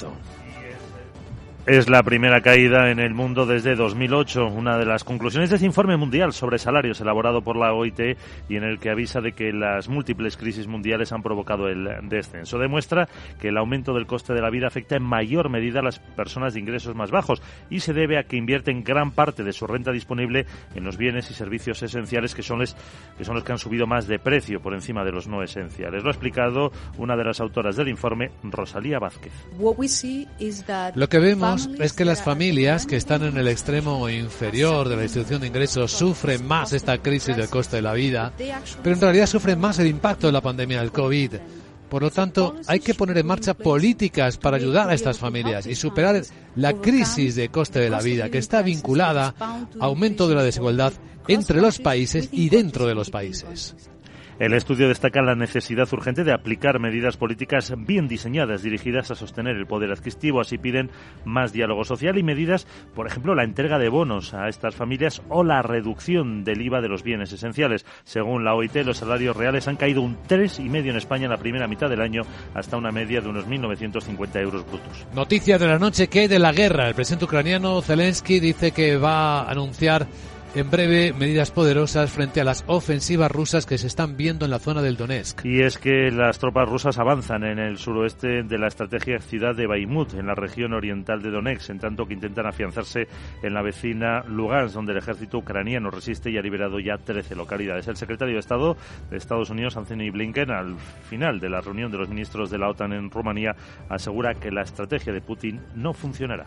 Es 1.67 1.91
la 1.91 2.05
primera 2.05 2.43
caída 2.43 2.93
en 2.93 3.01
el 3.01 3.13
mundo 3.13 3.45
desde 3.45 3.75
2008, 3.75 4.47
una 4.47 4.79
de 4.79 4.87
las 4.87 5.03
conclusiones 5.03 5.51
de 5.51 5.57
ese 5.57 5.67
informe 5.67 5.97
mundial 5.97 6.33
sobre 6.33 6.61
salarios 6.61 7.01
elaborado 7.01 7.43
por 7.43 7.57
la 7.57 7.73
OIT 7.73 8.17
y 8.49 8.55
en 8.55 8.63
el 8.63 8.79
que 8.79 8.89
avisa 8.89 9.21
de 9.21 9.33
que 9.33 9.53
las 9.53 9.89
múltiples 9.89 10.37
crisis 10.37 10.69
mundiales 10.69 11.11
han 11.11 11.25
provocado 11.25 11.67
el 11.67 11.89
descenso. 12.09 12.61
Demuestra 12.61 13.09
que 13.41 13.49
el 13.49 13.57
aumento 13.57 13.95
del 13.95 14.07
coste 14.07 14.33
de 14.33 14.43
la 14.43 14.51
vida 14.51 14.69
afecta 14.69 14.95
en 14.95 15.03
mayor 15.03 15.51
medida 15.51 15.81
a 15.81 15.83
las 15.83 15.99
personas 15.99 16.55
de 16.55 16.61
ingresos 16.61 16.95
más 16.95 17.11
bajos 17.11 17.43
y 17.69 17.81
se 17.81 17.93
debe 17.93 18.17
a 18.17 18.23
que 18.23 18.37
invierten 18.37 18.85
gran 18.85 19.11
parte 19.11 19.43
de 19.43 19.53
su 19.53 19.67
renta 19.67 19.91
disponible 19.91 20.47
en 20.77 20.85
los 20.85 20.97
bienes 20.97 21.29
y 21.33 21.35
servicios 21.35 21.83
esenciales 21.83 22.37
que 22.37 22.45
son, 22.45 22.61
les, 22.61 22.77
que 23.19 23.25
son 23.25 23.35
los 23.35 23.43
que 23.43 23.51
han 23.51 23.59
subido 23.59 23.89
más 23.89 24.07
de 24.07 24.21
precio 24.21 24.61
por 24.61 24.73
encima 24.73 25.05
de 25.05 25.11
los 25.11 25.27
no 25.27 25.43
esenciales. 25.43 26.05
Lo 26.05 26.11
ha 26.11 26.13
explicado 26.13 26.71
una 26.97 27.17
de 27.17 27.25
las 27.25 27.41
autoras 27.41 27.75
del 27.75 27.89
informe, 27.89 28.31
Rosalía 28.45 29.01
Vázquez. 29.01 29.33
Lo 30.95 31.09
que 31.09 31.19
vemos 31.19 31.56
es 31.79 31.93
que 31.93 32.05
las 32.05 32.23
familias 32.23 32.87
que 32.87 32.97
están 32.97 33.23
en 33.23 33.37
el 33.37 33.49
extremo 33.49 34.09
inferior 34.09 34.89
de 34.89 34.97
la 34.97 35.03
distribución 35.03 35.41
de 35.41 35.47
ingresos 35.49 35.93
sufren 35.93 36.47
más 36.47 36.73
esta 36.73 36.99
crisis 36.99 37.37
del 37.37 37.49
coste 37.49 37.77
de 37.77 37.83
la 37.83 37.95
vida, 37.95 38.33
pero 38.83 38.95
en 38.95 39.01
realidad 39.01 39.27
sufren 39.27 39.59
más 39.59 39.79
el 39.79 39.87
impacto 39.87 40.27
de 40.27 40.33
la 40.33 40.41
pandemia 40.41 40.81
del 40.81 40.93
COVID. 40.93 41.35
Por 41.89 42.03
lo 42.03 42.11
tanto, 42.11 42.57
hay 42.67 42.81
que 42.81 42.95
poner 42.95 43.19
en 43.19 43.27
marcha 43.27 43.55
políticas 43.55 44.39
para 44.39 44.57
ayudar 44.57 44.91
a 44.91 44.95
estas 44.95 45.19
familias 45.19 45.67
y 45.67 45.75
superar 45.75 46.21
la 46.57 46.73
crisis 46.75 47.37
de 47.37 47.49
coste 47.49 47.79
de 47.79 47.91
la 47.91 48.01
vida 48.01 48.29
que 48.29 48.39
está 48.39 48.63
vinculada 48.63 49.35
a 49.39 49.67
aumento 49.81 50.29
de 50.29 50.35
la 50.35 50.43
desigualdad 50.43 50.93
entre 51.29 51.61
los 51.61 51.79
países 51.79 52.29
y 52.33 52.49
dentro 52.49 52.87
de 52.87 52.95
los 52.95 53.11
países. 53.11 53.75
El 54.39 54.53
estudio 54.53 54.89
destaca 54.89 55.23
la 55.23 55.35
necesidad 55.35 55.91
urgente 55.95 56.23
de 56.23 56.35
aplicar 56.35 56.79
medidas 56.79 57.17
políticas 57.17 57.73
bien 57.75 58.07
diseñadas 58.07 58.63
dirigidas 58.63 59.11
a 59.11 59.15
sostener 59.15 59.57
el 59.57 59.67
poder 59.67 59.91
adquisitivo. 59.91 60.43
Así 60.43 60.59
piden 60.59 60.91
más 61.25 61.55
diálogo 61.55 61.85
social 61.85 62.19
y 62.19 62.23
medidas, 62.23 62.67
por 62.95 63.07
ejemplo, 63.07 63.35
la 63.35 63.45
entrega 63.45 63.79
de 63.79 63.89
bonos 63.89 64.35
a 64.35 64.49
estas 64.49 64.75
familias 64.75 65.23
o 65.31 65.43
la 65.43 65.63
reducción 65.63 66.45
del 66.45 66.61
IVA 66.61 66.83
de 66.83 66.89
los 66.89 67.03
bienes 67.03 67.33
esenciales. 67.33 67.87
Según 68.05 68.45
la 68.45 68.55
OIT, 68.55 68.77
los 68.85 68.99
salarios 68.99 69.35
reales 69.35 69.69
han 69.69 69.77
caído 69.77 70.03
un 70.03 70.19
3,5 70.29 70.91
en 70.91 70.97
España 70.97 71.25
en 71.25 71.31
la 71.31 71.39
primera 71.39 71.67
mitad 71.67 71.89
del 71.89 72.03
año 72.03 72.21
hasta 72.53 72.77
una 72.77 72.93
media 72.93 73.23
de 73.23 73.29
unos 73.29 73.47
1.950 73.47 74.43
euros 74.43 74.67
brutos. 74.67 75.07
Noticias 75.15 75.59
de 75.59 75.67
la 75.67 75.79
noche 75.79 76.09
que 76.09 76.29
de 76.29 76.39
la 76.39 76.53
guerra. 76.53 76.89
El 76.89 76.95
presidente 76.95 77.25
ucraniano 77.25 77.81
Zelensky 77.81 78.39
dice 78.39 78.73
que 78.73 78.99
va 78.99 79.41
a 79.41 79.51
anunciar 79.51 80.07
en 80.57 80.71
breve 80.71 81.13
medidas 81.13 81.51
poderosas 81.51 82.11
frente 82.11 82.41
a 82.41 82.45
las 82.45 82.65
ofensivas 82.67 83.31
rusas 83.31 83.67
que 83.67 83.77
se 83.77 83.87
están 83.87 84.17
viendo 84.17 84.47
en 84.47 84.51
la 84.51 84.59
zona 84.59 84.81
del 84.81 84.97
Donetsk. 84.97 85.45
Y 85.45 85.61
es 85.61 85.77
que 85.77 86.11
las 86.11 86.39
tropas 86.39 86.67
rusas 86.67 86.99
avanzan 86.99 87.45
en 87.45 87.59
el 87.59 87.77
suroeste 87.77 88.43
de 88.43 88.59
la 88.59 88.69
estrategia 88.69 89.19
ciudad 89.19 89.55
de 89.55 89.67
Baimut, 89.67 90.15
en 90.15 90.27
la 90.27 90.35
región 90.35 90.73
oriental 90.73 91.21
de 91.21 91.31
Donetsk, 91.31 91.69
en 91.69 91.79
tanto 91.79 92.07
que 92.07 92.15
intentan 92.15 92.47
afianzarse 92.47 93.07
en 93.43 93.53
la 93.53 93.61
vecina 93.61 94.23
Lugansk, 94.27 94.75
donde 94.75 94.93
el 94.93 94.99
ejército 94.99 95.39
ucraniano 95.39 95.91
resiste 95.91 96.31
y 96.31 96.39
ha 96.39 96.43
liberado 96.43 96.81
ya 96.81 96.97
13 96.97 97.37
localidades. 97.37 97.87
El 97.89 97.97
secretario 97.97 98.35
de 98.35 98.41
Estado 98.41 98.79
de 99.11 99.19
Estados 99.19 99.51
Unidos, 99.51 99.77
Anthony 99.77 100.11
Blinken, 100.11 100.51
al 100.51 100.77
final 101.11 101.39
de 101.39 101.51
la 101.51 101.61
reunión 101.61 101.93
de 101.93 101.99
los 101.99 102.09
ministros 102.09 102.51
de 102.51 102.57
la 102.57 102.71
OTAN 102.71 102.95
en 102.95 103.11
Rumanía, 103.11 103.55
asegura 103.91 104.33
que 104.33 104.51
la 104.51 104.63
estrategia 104.63 105.13
de 105.13 105.21
Putin 105.21 105.61
no 105.75 105.93
funcionará. 105.93 106.47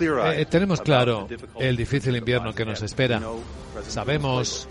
Eh, 0.00 0.46
tenemos 0.48 0.80
claro 0.80 1.26
el 1.58 1.76
difícil 1.76 2.14
invierno 2.16 2.54
que 2.54 2.64
nos 2.64 2.82
espera. 2.82 3.20
Sabemos 3.86 4.68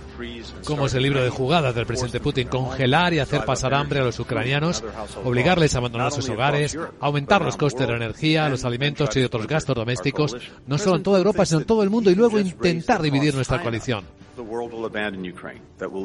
cómo 0.66 0.86
es 0.86 0.94
el 0.94 1.04
libro 1.04 1.24
de 1.24 1.30
jugadas 1.30 1.74
del 1.76 1.86
presidente 1.86 2.20
Putin, 2.20 2.48
congelar 2.48 3.14
y 3.14 3.20
hacer 3.20 3.46
pasar 3.46 3.74
hambre 3.74 4.00
a 4.00 4.04
los 4.04 4.20
ucranianos, 4.20 4.84
obligarles 5.24 5.76
a 5.76 5.80
abandonar 5.80 6.12
sus 6.12 6.30
hogares, 6.30 6.78
aumentar 7.00 7.42
los 7.42 7.58
costes 7.58 7.88
de 7.88 7.94
la 7.94 7.98
energía, 7.98 8.50
los 8.50 8.66
alimentos 8.66 9.16
y 9.16 9.24
otros 9.24 9.48
gastos 9.48 9.76
domésticos, 9.76 10.36
no 10.66 10.78
solo 10.78 10.98
en 10.98 11.04
toda 11.04 11.18
Europa, 11.18 11.46
sino 11.46 11.62
en 11.62 11.66
todo 11.66 11.84
el 11.84 11.90
mundo, 11.90 12.12
y 12.12 12.16
luego 12.16 12.40
intentar 12.40 13.02
dividir 13.02 13.34
nuestra 13.36 13.62
coalición. 13.62 14.04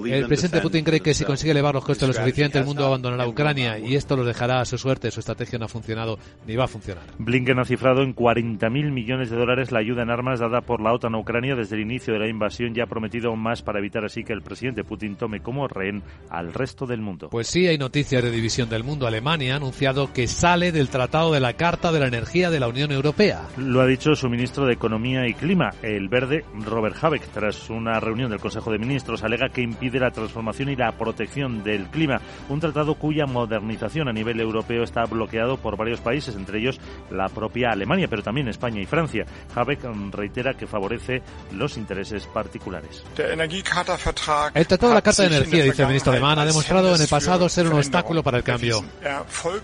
El 0.05 0.27
presidente 0.27 0.61
Putin 0.61 0.85
cree 0.85 1.01
que 1.01 1.15
si 1.15 1.25
consigue 1.25 1.53
elevar 1.53 1.75
los 1.75 1.85
costes 1.85 2.09
lo 2.09 2.15
suficiente, 2.15 2.59
el 2.59 2.65
mundo 2.65 2.87
abandonará 2.87 3.27
Ucrania 3.27 3.79
y 3.79 3.97
esto 3.97 4.17
lo 4.17 4.25
dejará 4.25 4.61
a 4.61 4.65
su 4.65 4.79
suerte. 4.79 5.11
Su 5.11 5.21
estrategia 5.21 5.59
no 5.59 5.67
ha 5.67 5.69
funcionado 5.69 6.19
ni 6.47 6.57
va 6.57 6.65
a 6.65 6.69
funcionar. 6.69 7.05
Blinken 7.19 7.59
ha 7.59 7.65
cifrado 7.65 8.03
en 8.03 8.15
40.000 8.15 8.91
millones 8.91 9.31
de 9.31 9.37
dólares 9.37 9.73
la 9.73 9.81
ayuda 9.81 10.03
en 10.03 10.11
armas 10.11 10.41
dada 10.41 10.61
por 10.61 10.81
la 10.81 10.93
OTAN 10.93 11.15
a 11.15 11.19
Ucrania 11.19 11.55
desde 11.55 11.77
el 11.77 11.83
inicio 11.83 12.15
de 12.15 12.21
la 12.21 12.29
invasión 12.29 12.73
y 12.75 12.81
ha 12.81 12.87
prometido 12.87 13.35
más 13.37 13.63
para 13.63 13.79
evitar 13.79 14.05
así 14.05 14.25
que 14.25 14.33
el 14.33 14.43
presidente 14.43 14.85
Putin 14.85 15.17
tome 15.17 15.41
como 15.41 15.69
rehén 15.69 16.03
al 16.31 16.53
resto 16.53 16.87
del 16.87 17.01
mundo. 17.01 17.29
Pues 17.31 17.49
sí, 17.49 17.67
hay 17.67 17.79
noticias 17.79 18.23
de 18.23 18.31
división 18.31 18.69
del 18.69 18.85
mundo. 18.85 19.07
Alemania 19.07 19.55
ha 19.55 19.57
anunciado 19.57 20.13
que 20.13 20.27
sale 20.27 20.73
del 20.73 20.89
Tratado 20.89 21.33
de 21.33 21.41
la 21.41 21.55
Carta 21.55 21.93
de 21.93 22.01
la 22.01 22.09
Energía 22.09 22.51
de 22.51 22.61
la 22.61 22.69
Unión 22.69 22.93
Europea. 22.93 23.43
Lo 23.57 23.81
ha 23.81 23.87
dicho 23.87 24.15
su 24.15 24.29
ministro 24.29 24.67
de 24.67 24.75
Economía 24.75 25.27
y 25.27 25.35
Clima, 25.35 25.71
el 25.83 26.09
verde 26.09 26.45
Robert 26.65 26.97
Habeck, 27.01 27.23
tras 27.33 27.71
una 27.71 28.01
reunión 28.01 28.22
del 28.31 28.41
Consejo 28.41 28.71
de 28.71 28.79
Ministros, 28.79 29.23
alega 29.23 29.49
que 29.49 29.63
impide 29.63 29.99
la 29.99 30.11
transformación 30.11 30.69
y 30.69 30.77
la 30.77 30.93
protección 30.93 31.63
del 31.63 31.87
clima, 31.89 32.21
un 32.49 32.61
tratado 32.61 32.95
cuya 32.95 33.27
modernización 33.27 34.09
a 34.09 34.13
nivel 34.13 34.41
europeo 34.41 34.83
está 34.83 35.05
bloqueado 35.05 35.57
por 35.57 35.77
varios 35.77 36.01
países, 36.01 36.37
entre 36.37 36.59
ellos 36.59 36.81
la 37.11 37.29
propia 37.29 37.71
Alemania, 37.71 38.09
pero 38.09 38.23
también 38.23 38.49
España 38.49 38.81
y 38.81 38.87
Francia. 38.87 39.25
Habeck 39.55 39.85
reitera 40.11 40.55
que 40.55 40.67
favorece 40.67 41.23
los 41.53 41.77
intereses 41.77 42.27
particulares. 42.27 43.05
El 43.17 44.67
Tratado 44.67 44.89
de 44.89 44.95
la 44.95 45.03
Carta 45.03 45.23
de 45.23 45.29
Energía, 45.37 45.65
dice 45.65 45.83
el 45.83 45.89
ministro 45.89 46.13
alemán, 46.13 46.39
ha 46.39 46.45
demostrado 46.45 46.95
en 46.95 47.01
el 47.01 47.09
pasado 47.09 47.49
ser 47.49 47.67
un 47.67 47.75
obstáculo 47.75 48.23
para 48.23 48.39
el 48.39 48.45
cambio. 48.45 48.85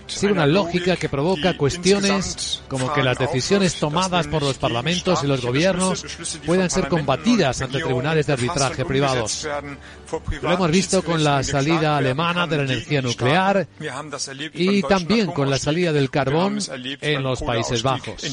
Sigue 0.07 0.33
una 0.33 0.45
lógica 0.45 0.95
que 0.95 1.09
provoca 1.09 1.55
cuestiones 1.57 2.63
como 2.67 2.91
que 2.93 3.03
las 3.03 3.17
decisiones 3.17 3.75
tomadas 3.75 4.27
por 4.27 4.43
los 4.43 4.57
parlamentos 4.57 5.23
y 5.23 5.27
los 5.27 5.41
gobiernos 5.41 6.05
puedan 6.45 6.69
ser 6.69 6.87
combatidas 6.87 7.61
ante 7.61 7.79
tribunales 7.79 8.27
de 8.27 8.33
arbitraje 8.33 8.48
privados. 8.87 9.47
Lo 10.41 10.51
hemos 10.51 10.71
visto 10.71 11.03
con 11.03 11.23
la 11.23 11.43
salida 11.43 11.97
alemana 11.97 12.47
de 12.47 12.57
la 12.57 12.63
energía 12.63 13.01
nuclear 13.01 13.67
y 14.53 14.81
también 14.83 15.27
con 15.27 15.49
la 15.49 15.57
salida 15.57 15.91
del 15.91 16.09
carbón 16.09 16.59
en 17.01 17.23
los 17.23 17.41
Países 17.41 17.83
Bajos. 17.83 18.23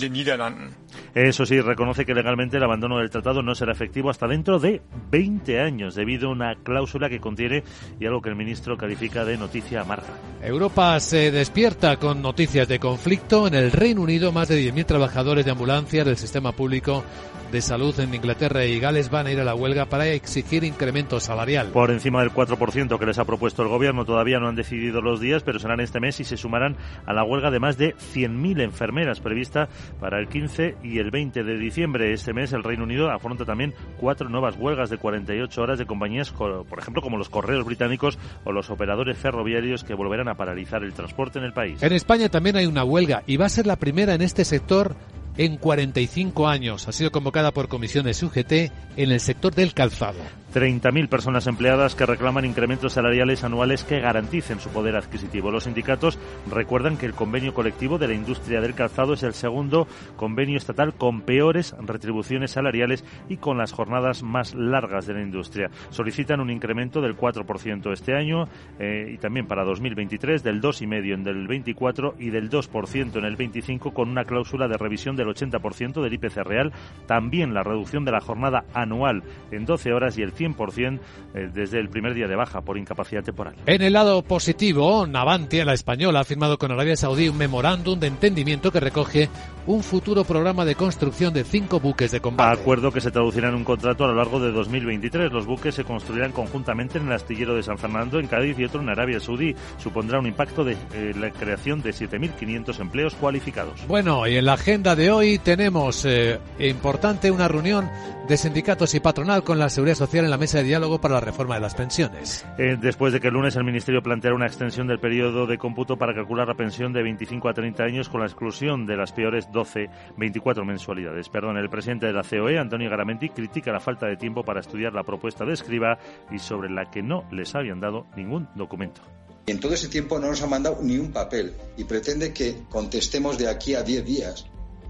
Eso 1.15 1.47
sí, 1.47 1.61
reconoce 1.61 2.05
que 2.05 2.15
legalmente 2.15 2.57
el 2.59 2.63
abandono 2.63 2.99
del 2.99 3.11
tratado 3.11 3.43
no 3.43 3.55
será 3.55 3.73
efectivo 3.73 4.11
hasta 4.11 4.27
dentro 4.27 4.59
de 4.59 4.83
20 5.11 5.61
años, 5.61 5.95
debido 5.95 6.29
a 6.29 6.33
una 6.33 6.57
cláusula 6.63 7.09
que 7.09 7.21
contiene 7.21 7.65
y 7.99 8.07
algo 8.07 8.21
que 8.21 8.29
el 8.29 8.37
ministro 8.37 8.77
califica 8.77 9.25
de 9.25 9.37
noticia 9.37 9.81
amarga. 9.81 10.09
Europa 10.43 10.99
se 11.01 11.31
despierta 11.31 11.97
con 11.97 12.23
noticias 12.23 12.69
de 12.69 12.79
conflicto. 12.79 13.47
En 13.47 13.55
el 13.55 13.73
Reino 13.73 14.03
Unido, 14.03 14.33
más 14.33 14.49
de 14.49 14.61
10.000 14.61 14.87
trabajadores 14.87 15.45
de 15.45 15.51
ambulancias 15.51 16.07
del 16.07 16.17
sistema 16.17 16.53
público 16.53 17.05
de 17.51 17.63
salud 17.63 17.99
en 18.01 18.15
Inglaterra 18.15 18.65
y 18.65 18.81
Gales 18.81 19.11
van 19.11 19.27
a 19.27 19.33
ir 19.33 19.41
a 19.41 19.45
la 19.45 19.55
huelga 19.55 19.87
para 19.87 20.07
exigir 20.09 20.65
incremento 20.65 21.21
salarial. 21.21 21.69
Por 21.69 21.91
encima 21.91 22.21
del 22.21 22.31
4% 22.31 22.99
que 22.99 23.07
les 23.07 23.19
ha 23.19 23.25
propuesto 23.25 23.63
el 23.63 23.69
gobierno, 23.69 24.05
todavía 24.05 24.39
no 24.39 24.49
han 24.49 24.57
decidido 24.57 25.01
los 25.01 25.21
días, 25.21 25.43
pero 25.43 25.59
serán 25.59 25.81
este 25.81 26.01
mes 26.01 26.21
y 26.21 26.25
se 26.25 26.37
sumarán 26.37 26.77
a 27.07 27.13
la 27.13 27.25
huelga 27.25 27.51
de 27.51 27.61
más 27.61 27.79
de 27.79 27.95
100.000 27.97 28.63
enfermeras 28.63 29.21
prevista 29.21 29.69
para 30.01 30.19
el 30.19 30.29
15 30.29 30.77
y 30.83 30.99
el 30.99 31.11
20 31.11 31.45
de 31.45 31.59
diciembre. 31.59 32.13
Este 32.13 32.33
mes 32.33 32.53
el 32.53 32.65
Reino 32.65 32.85
Unido 32.85 33.11
afronta 33.11 33.45
también 33.45 33.75
cuatro 33.99 34.29
nuevas 34.29 34.57
huelgas 34.59 34.91
de 34.91 34.99
48 34.99 35.63
horas 35.63 35.79
de 35.79 35.87
compañías, 35.87 36.31
por 36.33 36.79
ejemplo, 36.79 37.03
como 37.03 37.17
los 37.17 37.29
correos 37.29 37.65
británicos 37.65 38.19
o 38.45 38.53
los 38.53 38.71
operadores 38.71 39.17
ferroviarios 39.19 39.85
que 39.85 39.95
volverán 39.95 40.29
a 40.29 40.35
paralizar 40.35 40.83
el 40.83 40.93
transporte 40.93 41.39
en 41.39 41.45
el 41.45 41.53
país. 41.53 41.83
En 41.83 41.93
España 41.93 42.29
también 42.29 42.57
hay 42.57 42.67
una 42.67 42.85
huelga 42.85 43.23
y 43.27 43.37
va 43.37 43.47
a 43.47 43.51
ser 43.51 43.67
la 43.67 43.77
primera 43.77 44.15
en 44.15 44.23
este 44.23 44.45
sector 44.45 44.97
en 45.39 45.57
45 45.57 46.49
años. 46.49 46.89
Ha 46.89 46.93
sido 46.93 47.11
convocada 47.13 47.53
por 47.53 47.69
comisiones 47.69 48.23
UGT 48.23 48.53
en 48.97 49.13
el 49.13 49.21
sector 49.21 49.55
del 49.55 49.75
calzado. 49.75 50.19
30.000 50.57 51.09
personas 51.11 51.47
empleadas 51.49 51.95
que 51.95 52.07
reclaman 52.07 52.47
incrementos 52.47 52.95
salariales 52.95 53.45
anuales 53.45 53.85
que 53.85 54.01
garanticen 54.01 54.59
su 54.59 54.71
poder 54.71 54.97
adquisitivo. 54.97 55.51
Los 55.51 55.65
sindicatos 55.65 56.19
recuerdan 56.51 56.97
que 56.97 57.05
el 57.05 57.13
convenio 57.13 57.53
colectivo 57.53 57.99
de 57.99 58.09
la 58.09 58.15
industria 58.15 58.63
del 58.63 58.75
calzado 58.75 59.13
es 59.13 59.23
el 59.23 59.35
segundo 59.35 59.87
convenio 60.17 60.57
estatal 60.57 60.95
con 60.95 61.21
peores 61.21 61.77
retribuciones 61.79 62.53
salariales 62.53 63.05
y 63.29 63.37
con 63.37 63.59
las 63.59 63.73
jornadas 63.73 64.23
más 64.23 64.55
largas 64.55 65.07
de 65.07 65.13
la 65.13 65.21
industria. 65.21 65.71
Solicitan 65.91 66.41
un 66.41 66.49
incremento 66.49 67.03
del 67.03 67.19
4% 67.19 67.93
este 67.93 68.15
año 68.15 68.49
eh, 68.79 69.11
y 69.13 69.19
también 69.19 69.47
para 69.47 69.63
2023 69.63 70.43
del 70.43 70.63
2,5% 70.63 71.13
en 71.13 71.27
el 71.27 71.49
24 71.49 72.15
y 72.19 72.31
del 72.31 72.49
2% 72.49 73.19
en 73.19 73.25
el 73.27 73.37
25 73.37 73.93
con 73.93 74.09
una 74.09 74.25
cláusula 74.25 74.69
de 74.69 74.79
revisión 74.79 75.17
del 75.17 75.29
80% 75.29 76.03
del 76.03 76.15
IPC 76.15 76.37
real. 76.39 76.73
También 77.07 77.53
la 77.53 77.63
reducción 77.63 78.07
de 78.07 78.13
la 78.13 78.23
jornada 78.23 78.65
anual 78.73 79.23
en 79.51 79.67
12 79.67 79.93
horas 79.93 80.17
y 80.17 80.23
el 80.23 80.33
100% 80.55 81.01
eh, 81.35 81.51
desde 81.53 81.79
el 81.79 81.89
primer 81.89 82.15
día 82.15 82.27
de 82.27 82.37
baja 82.37 82.61
por 82.61 82.79
incapacidad 82.79 83.23
temporal. 83.23 83.55
En 83.67 83.83
el 83.83 83.93
lado 83.93 84.23
positivo, 84.23 85.07
Navantia, 85.07 85.65
la 85.65 85.75
española, 85.75 86.21
ha 86.21 86.25
firmado 86.25 86.59
con 86.59 86.73
Arabia 86.73 86.97
Saudí 86.97 87.29
un 87.29 87.37
memorándum 87.37 87.99
de 87.99 88.07
entendimiento 88.07 88.71
que 88.71 88.81
recoge 88.81 89.29
un 89.67 89.83
futuro 89.83 90.25
programa 90.25 90.65
de 90.65 90.75
construcción 90.75 91.35
de 91.35 91.45
cinco 91.45 91.81
buques 91.81 92.13
de 92.13 92.21
combate. 92.21 92.61
Acuerdo 92.61 92.93
que 92.93 93.01
se 93.01 93.11
traducirá 93.11 93.49
en 93.49 93.57
un 93.57 93.65
contrato 93.65 94.05
a 94.05 94.09
lo 94.09 94.15
largo 94.15 94.39
de 94.39 94.53
2023. 94.53 95.33
Los 95.33 95.47
buques 95.47 95.75
se 95.75 95.85
construirán 95.85 96.33
conjuntamente 96.33 96.99
en 96.99 97.07
el 97.07 97.13
astillero 97.13 97.55
de 97.55 97.63
San 97.63 97.79
Fernando, 97.79 98.21
en 98.21 98.29
Cádiz 98.29 98.59
y 98.59 98.65
otro 98.65 98.81
en 98.81 98.89
Arabia 98.89 99.19
Saudí. 99.19 99.55
Supondrá 99.79 100.21
un 100.21 100.27
impacto 100.27 100.65
de 100.65 100.77
eh, 100.95 101.13
la 101.19 101.31
creación 101.31 101.83
de 101.83 101.91
7.500 101.91 102.81
empleos 102.81 103.15
cualificados. 103.15 103.87
Bueno, 103.89 104.27
y 104.27 104.37
en 104.37 104.45
la 104.45 104.55
agenda 104.55 104.95
de 104.95 105.11
hoy 105.11 105.39
tenemos 105.39 106.05
eh, 106.05 106.39
importante 106.59 107.31
una 107.31 107.49
reunión 107.49 107.89
de 108.29 108.37
sindicatos 108.37 108.95
y 108.95 109.01
patronal 109.01 109.45
con 109.45 109.59
la 109.59 109.71
Seguridad 109.71 109.97
Social 109.97 110.25
en 110.25 110.31
la 110.31 110.39
mesa 110.39 110.59
de 110.59 110.65
diálogo 110.65 111.01
para 111.01 111.15
la 111.15 111.21
reforma 111.21 111.55
de 111.55 111.61
las 111.61 111.75
pensiones. 111.75 112.45
Eh, 112.59 112.77
después 112.81 113.13
de 113.13 113.21
que 113.21 113.29
el 113.29 113.35
lunes 113.35 113.55
el 113.57 113.65
Ministerio 113.65 114.03
planteara 114.03 114.35
una 114.35 114.47
extensión 114.47 114.87
del 114.87 114.99
periodo 114.99 115.47
de 115.47 115.59
cómputo 115.59 115.97
para 115.97 116.15
calcular 116.15 116.49
la 116.49 116.55
pensión 116.55 116.93
de 116.93 117.03
25 117.03 117.49
a 117.49 117.55
30 117.55 117.85
años 117.85 118.09
con 118.09 118.21
la 118.21 118.27
exclusión 118.27 118.87
de 118.87 118.97
las 118.97 119.13
peores 119.13 119.51
12, 119.53 119.89
24 120.17 120.65
mensualidades. 120.65 121.29
Perdón, 121.29 121.57
el 121.57 121.71
presidente 121.71 122.07
de 122.07 122.13
la 122.13 122.23
COE, 122.23 122.59
Antonio 122.59 122.91
Garamenti, 122.91 123.29
critica 123.29 123.71
la 123.71 123.81
falta 123.81 124.07
de 124.07 124.17
tiempo 124.17 124.43
para 124.43 124.61
estudiar 124.61 124.93
la 124.93 125.05
propuesta 125.05 125.45
de 125.45 125.53
escriba 125.53 125.99
y 126.31 126.39
sobre 126.39 126.71
la 126.71 126.91
que 126.91 127.03
no 127.03 127.25
les 127.31 127.55
habían 127.55 127.81
dado 127.81 128.07
ningún 128.17 128.49
documento. 128.55 129.03
En 129.47 129.61
todo 129.61 129.75
ese 129.75 129.89
tiempo 129.89 130.19
no 130.19 130.29
nos 130.29 130.43
ha 130.43 130.49
mandado 130.49 130.79
ni 130.83 130.99
un 130.99 131.13
papel 131.13 131.55
y 131.77 131.85
pretende 131.85 132.33
que 132.33 132.65
contestemos 132.69 133.39
de 133.39 133.49
aquí 133.49 133.75
a 133.75 133.85
10 133.85 134.05
días 134.05 134.47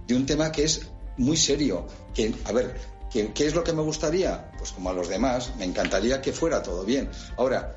de 0.07 0.17
un 0.17 0.25
tema 0.25 0.51
que 0.51 0.65
es 0.65 0.91
muy 1.19 1.37
serio. 1.37 1.87
Que, 2.15 2.33
a 2.47 2.53
ver, 2.53 2.75
¿Qué, 3.13 3.33
es 3.39 3.55
lo 3.55 3.65
que 3.65 3.73
me 3.73 3.83
gustaría? 3.83 4.51
Pues 4.59 4.73
como 4.73 4.91
a 4.91 4.93
los 4.93 5.09
demás, 5.09 5.55
me 5.57 5.65
encantaría 5.65 6.21
que 6.21 6.33
fuera 6.33 6.63
todo 6.63 6.85
bien. 6.85 7.11
Ahora, 7.37 7.75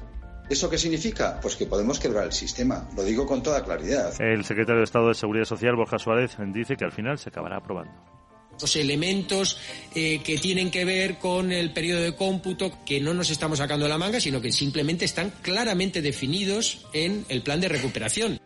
¿Eso 0.49 0.67
qué 0.67 0.80
significa? 0.80 1.39
Pues 1.39 1.55
que 1.55 1.67
podemos 1.67 1.99
quebrar 1.99 2.23
el 2.23 2.32
sistema. 2.32 2.89
Lo 2.95 3.03
digo 3.03 3.27
con 3.27 3.43
toda 3.43 3.63
claridad. 3.63 4.19
El 4.19 4.43
secretario 4.43 4.80
de 4.80 4.86
Estado 4.86 5.09
de 5.09 5.13
Seguridad 5.13 5.45
Social, 5.45 5.75
Borja 5.75 5.99
Suárez, 5.99 6.38
dice 6.47 6.75
que 6.75 6.86
al 6.86 6.91
final 6.91 7.19
se 7.19 7.30
acabará 7.30 7.57
aprobando 7.57 7.93
los 8.59 8.75
elementos 8.75 9.57
eh, 9.95 10.21
que 10.23 10.38
tienen 10.38 10.71
que 10.71 10.86
ver 10.86 11.17
con 11.17 11.51
el 11.51 11.71
periodo 11.71 12.01
de 12.01 12.15
cómputo 12.15 12.71
que 12.86 12.99
no 12.99 13.13
nos 13.13 13.30
estamos 13.30 13.59
sacando 13.59 13.86
de 13.86 13.89
la 13.89 13.97
manga, 13.97 14.19
sino 14.19 14.41
que 14.41 14.51
simplemente 14.51 15.05
están 15.05 15.32
claramente 15.41 16.01
definidos 16.01 16.86
en 16.93 17.25
el 17.30 17.41
plan 17.41 17.61
de 17.61 17.69
recuperación. 17.69 18.39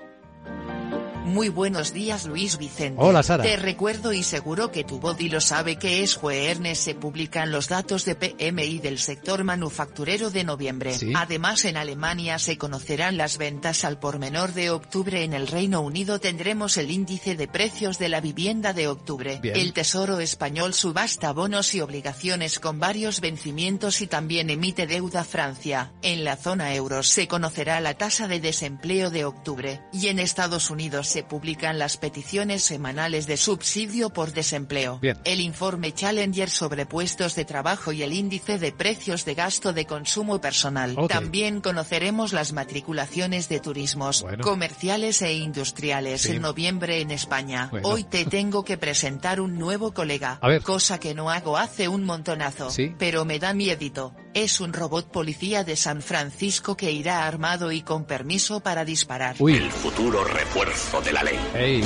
Muy 1.25 1.49
buenos 1.49 1.93
días 1.93 2.25
Luis 2.25 2.57
Vicente. 2.57 3.01
Hola 3.01 3.23
Sara. 3.23 3.43
Te 3.43 3.55
recuerdo 3.55 4.11
y 4.11 4.23
seguro 4.23 4.71
que 4.71 4.83
tu 4.83 4.99
body 4.99 5.29
lo 5.29 5.39
sabe 5.39 5.77
que 5.77 6.03
es 6.03 6.15
jueves 6.15 6.33
se 6.77 6.95
publican 6.95 7.51
los 7.51 7.69
datos 7.69 8.05
de 8.05 8.15
PMI 8.15 8.79
del 8.79 8.99
sector 8.99 9.43
manufacturero 9.43 10.29
de 10.29 10.43
noviembre. 10.43 10.95
Además 11.15 11.63
en 11.65 11.77
Alemania 11.77 12.37
se 12.39 12.57
conocerán 12.57 13.17
las 13.17 13.37
ventas 13.37 13.85
al 13.85 13.99
por 13.99 14.19
menor 14.19 14.53
de 14.53 14.71
octubre. 14.71 15.23
En 15.23 15.33
el 15.33 15.47
Reino 15.47 15.81
Unido 15.81 16.19
tendremos 16.19 16.77
el 16.77 16.91
índice 16.91 17.35
de 17.35 17.47
precios 17.47 17.97
de 17.99 18.09
la 18.09 18.19
vivienda 18.19 18.73
de 18.73 18.87
octubre. 18.87 19.39
El 19.43 19.73
Tesoro 19.73 20.19
español 20.19 20.73
subasta 20.73 21.31
bonos 21.31 21.73
y 21.75 21.81
obligaciones 21.81 22.59
con 22.59 22.79
varios 22.79 23.21
vencimientos 23.21 24.01
y 24.01 24.07
también 24.07 24.49
emite 24.49 24.87
deuda 24.87 25.23
Francia. 25.23 25.93
En 26.01 26.23
la 26.23 26.35
zona 26.35 26.75
euro 26.75 27.03
se 27.03 27.27
conocerá 27.27 27.79
la 27.79 27.93
tasa 27.93 28.27
de 28.27 28.39
desempleo 28.39 29.09
de 29.09 29.25
octubre. 29.25 29.81
Y 29.93 30.07
en 30.07 30.19
Estados 30.19 30.69
Unidos 30.69 31.12
se 31.13 31.21
publican 31.21 31.77
las 31.77 31.97
peticiones 31.97 32.63
semanales 32.63 33.27
de 33.27 33.37
subsidio 33.37 34.09
por 34.09 34.33
desempleo. 34.33 34.99
El 35.25 35.41
informe 35.41 35.93
Challenger 35.93 36.49
sobre 36.49 36.87
puestos 36.87 37.35
de 37.35 37.45
trabajo 37.45 37.91
y 37.91 38.01
el 38.01 38.13
índice 38.13 38.57
de 38.57 38.71
precios 38.71 39.23
de 39.23 39.35
gasto 39.35 39.73
de 39.73 39.85
consumo 39.85 40.41
personal. 40.41 40.95
También 41.07 41.61
conoceremos 41.61 42.33
las 42.33 42.51
matriculaciones 42.51 43.47
de 43.47 43.59
turismos, 43.59 44.25
comerciales 44.41 45.21
e 45.21 45.33
industriales 45.33 46.25
en 46.25 46.41
noviembre 46.41 47.01
en 47.01 47.11
España. 47.11 47.69
Hoy 47.83 48.05
te 48.05 48.25
tengo 48.25 48.65
que 48.65 48.79
presentar 48.79 49.39
un 49.39 49.59
nuevo 49.59 49.93
colega, 49.93 50.39
cosa 50.63 50.99
que 50.99 51.13
no 51.13 51.29
hago 51.29 51.57
hace 51.57 51.87
un 51.87 52.05
montonazo, 52.05 52.69
pero 52.97 53.23
me 53.23 53.37
da 53.37 53.53
miedito. 53.53 54.15
Es 54.33 54.59
un 54.59 54.73
robot 54.73 55.11
policía 55.11 55.63
de 55.63 55.75
San 55.75 56.01
Francisco 56.01 56.75
que 56.75 56.91
irá 56.91 57.27
armado 57.27 57.71
y 57.71 57.81
con 57.81 58.05
permiso 58.05 58.61
para 58.61 58.83
disparar. 58.83 59.35
El 59.39 59.69
futuro 59.69 60.23
refuerzo 60.23 61.01
de 61.01 61.13
la 61.13 61.21
ley. 61.21 61.83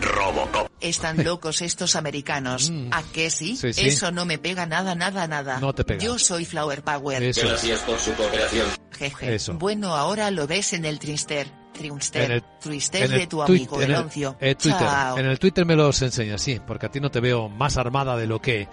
Robocop. 0.00 0.70
Están 0.80 1.24
locos 1.24 1.60
estos 1.62 1.96
americanos. 1.96 2.70
Mm. 2.70 2.90
¿A 2.92 3.02
qué 3.12 3.28
sí? 3.30 3.58
Eso 3.60 4.12
no 4.12 4.24
me 4.24 4.38
pega 4.38 4.66
nada, 4.66 4.94
nada, 4.94 5.26
nada. 5.26 5.58
No 5.58 5.74
te 5.74 5.82
pega. 5.82 5.98
Yo 6.00 6.16
soy 6.18 6.44
Flower 6.44 6.82
Power. 6.82 7.20
Gracias 7.20 7.80
por 7.80 7.98
su 7.98 8.12
cooperación. 8.12 8.68
Jeje. 8.96 9.34
Eso. 9.34 9.54
Bueno, 9.54 9.96
ahora 9.96 10.30
lo 10.30 10.46
ves 10.46 10.74
en 10.74 10.84
el 10.84 11.00
Trinster. 11.00 11.48
Trinster. 11.72 12.42
Twister 12.62 13.08
de 13.08 13.26
tu 13.26 13.42
amigo 13.42 13.80
en 13.80 13.90
el, 13.92 14.08
Twitter. 14.08 14.88
En 15.16 15.26
el 15.26 15.38
Twitter 15.38 15.64
me 15.64 15.76
los 15.76 16.02
enseñas, 16.02 16.42
sí, 16.42 16.60
porque 16.64 16.86
a 16.86 16.88
ti 16.90 17.00
no 17.00 17.10
te 17.10 17.20
veo 17.20 17.48
más 17.48 17.76
armada 17.76 18.16
de 18.16 18.26
lo 18.26 18.40
que 18.40 18.68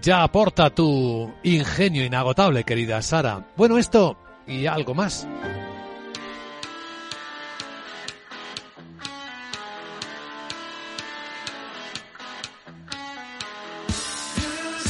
ya 0.00 0.22
aporta 0.22 0.70
tu 0.70 1.32
ingenio 1.42 2.04
inagotable, 2.04 2.64
querida 2.64 3.02
Sara. 3.02 3.46
Bueno, 3.56 3.78
esto 3.78 4.16
y 4.46 4.66
algo 4.66 4.94
más. 4.94 5.26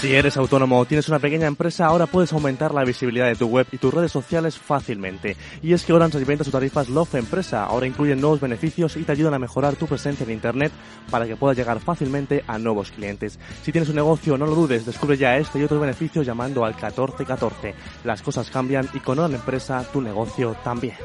Si 0.03 0.13
eres 0.17 0.37
autónomo 0.37 0.81
o 0.81 0.85
tienes 0.85 1.09
una 1.09 1.21
pequeña 1.21 1.47
empresa, 1.47 1.87
ahora 1.87 2.07
puedes 2.07 2.33
aumentar 2.33 2.75
la 2.75 2.83
visibilidad 2.83 3.29
de 3.29 3.37
tu 3.37 3.47
web 3.47 3.69
y 3.71 3.79
tus 3.79 3.95
redes 3.95 4.11
sociales 4.11 4.59
fácilmente. 4.59 5.37
Y 5.63 5.75
es 5.75 5.85
que 5.85 5.93
Orange 5.93 6.19
inventa 6.19 6.43
sus 6.43 6.53
tarifas 6.53 6.89
Love 6.89 7.15
Empresa. 7.15 7.65
Ahora 7.65 7.87
incluyen 7.87 8.21
nuevos 8.21 8.41
beneficios 8.41 8.97
y 8.97 9.05
te 9.05 9.13
ayudan 9.13 9.35
a 9.35 9.39
mejorar 9.39 9.77
tu 9.77 9.87
presencia 9.87 10.25
en 10.25 10.33
Internet 10.33 10.73
para 11.09 11.25
que 11.25 11.37
puedas 11.37 11.57
llegar 11.57 11.79
fácilmente 11.79 12.43
a 12.49 12.59
nuevos 12.59 12.91
clientes. 12.91 13.39
Si 13.63 13.71
tienes 13.71 13.91
un 13.91 13.95
negocio, 13.95 14.37
no 14.37 14.45
lo 14.45 14.57
dudes, 14.57 14.85
descubre 14.85 15.17
ya 15.17 15.37
este 15.37 15.61
y 15.61 15.63
otros 15.63 15.81
beneficios 15.81 16.27
llamando 16.27 16.65
al 16.65 16.75
1414. 16.75 17.73
Las 18.03 18.23
cosas 18.23 18.51
cambian 18.51 18.89
y 18.95 18.99
con 18.99 19.21
Orange 19.21 19.37
Empresa 19.37 19.87
tu 19.93 20.01
negocio 20.01 20.57
también. 20.65 20.97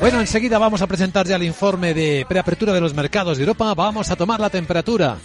Bueno, 0.00 0.20
enseguida 0.20 0.58
vamos 0.58 0.82
a 0.82 0.86
presentar 0.86 1.26
ya 1.26 1.36
el 1.36 1.42
informe 1.42 1.94
de 1.94 2.26
preapertura 2.28 2.72
de 2.72 2.80
los 2.80 2.94
mercados 2.94 3.38
de 3.38 3.44
Europa. 3.44 3.74
Vamos 3.74 4.10
a 4.10 4.16
tomar 4.16 4.38
la 4.40 4.50
temperatura 4.50 5.16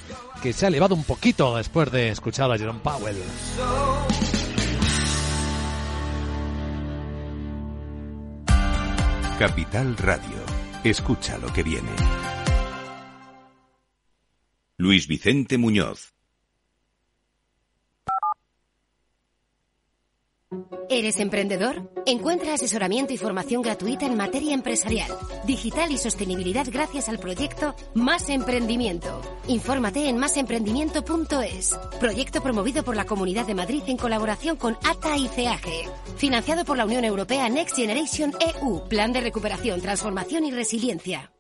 que 0.42 0.54
se 0.54 0.66
ha 0.66 0.70
elevado 0.70 0.96
un 0.96 1.04
poquito 1.04 1.58
después 1.58 1.92
de 1.92 2.10
escuchar 2.10 2.52
a 2.52 2.58
Jerome 2.58 2.80
Powell. 2.80 3.18
Capital 9.38 9.98
Radio. 9.98 10.38
Escucha 10.84 11.38
lo 11.38 11.52
que 11.52 11.64
viene. 11.64 11.90
Luis 14.78 15.08
Vicente 15.08 15.58
Muñoz. 15.58 16.14
¿Eres 20.94 21.22
emprendedor? 21.22 21.90
Encuentra 22.06 22.54
asesoramiento 22.54 23.14
y 23.14 23.18
formación 23.18 23.62
gratuita 23.62 24.06
en 24.06 24.18
materia 24.18 24.54
empresarial, 24.54 25.10
digital 25.46 25.90
y 25.90 25.98
sostenibilidad 25.98 26.68
gracias 26.70 27.08
al 27.08 27.18
proyecto 27.18 27.76
Más 27.94 28.28
Emprendimiento. 28.28 29.22
Infórmate 29.48 30.10
en 30.10 30.18
másemprendimiento.es. 30.18 31.80
Proyecto 31.98 32.44
promovido 32.44 32.84
por 32.84 32.98
la 32.98 33.06
Comunidad 33.06 33.48
de 33.48 33.56
Madrid 33.56 33.84
en 33.88 33.96
colaboración 33.96 34.58
con 34.58 34.78
ATA 34.84 35.16
y 35.16 35.30
CEAG. 35.30 35.62
Financiado 36.18 36.66
por 36.66 36.76
la 36.76 36.84
Unión 36.84 37.06
Europea 37.06 37.48
Next 37.48 37.78
Generation 37.78 38.34
EU. 38.62 38.84
Plan 38.90 39.14
de 39.14 39.22
recuperación, 39.22 39.80
transformación 39.80 40.44
y 40.44 40.52
resiliencia. 40.52 41.32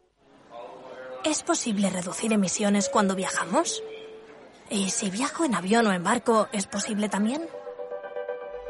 ¿Es 1.25 1.43
posible 1.43 1.89
reducir 1.89 2.31
emisiones 2.31 2.87
cuando 2.87 3.15
viajamos? 3.15 3.83
¿Y 4.69 4.91
si 4.91 5.09
viajo 5.09 5.43
en 5.43 5.55
avión 5.55 5.87
o 5.87 5.91
en 5.91 6.05
barco, 6.05 6.47
es 6.53 6.67
posible 6.67 7.09
también? 7.09 7.41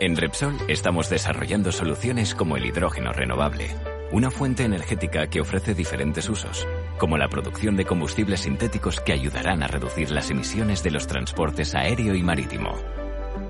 En 0.02 0.18
Repsol 0.18 0.58
estamos 0.68 1.12
desarrollando 1.12 1.72
soluciones 1.72 2.34
como 2.34 2.58
el 2.58 2.66
hidrógeno 2.66 3.14
renovable, 3.14 3.68
una 4.12 4.32
fuente 4.32 4.64
energética 4.64 5.28
que 5.28 5.42
ofrece 5.42 5.76
diferentes 5.76 6.28
usos, 6.28 6.68
como 6.98 7.20
la 7.20 7.28
producción 7.28 7.78
de 7.78 7.86
combustibles 7.86 8.40
sintéticos 8.40 9.00
que 9.00 9.14
ayudarán 9.14 9.62
a 9.62 9.68
reducir 9.68 10.10
las 10.10 10.32
emisiones 10.32 10.82
de 10.82 10.90
los 10.90 11.06
transportes 11.06 11.76
aéreo 11.76 12.16
y 12.16 12.24
marítimo. 12.24 12.76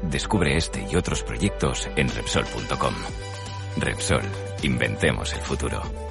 Descubre 0.04 0.58
este 0.58 0.86
y 0.92 0.98
otros 0.98 1.24
proyectos 1.24 1.88
en 1.96 2.10
Repsol.com. 2.10 2.96
Repsol, 3.78 4.24
inventemos 4.62 5.32
el 5.34 5.40
futuro. 5.40 6.11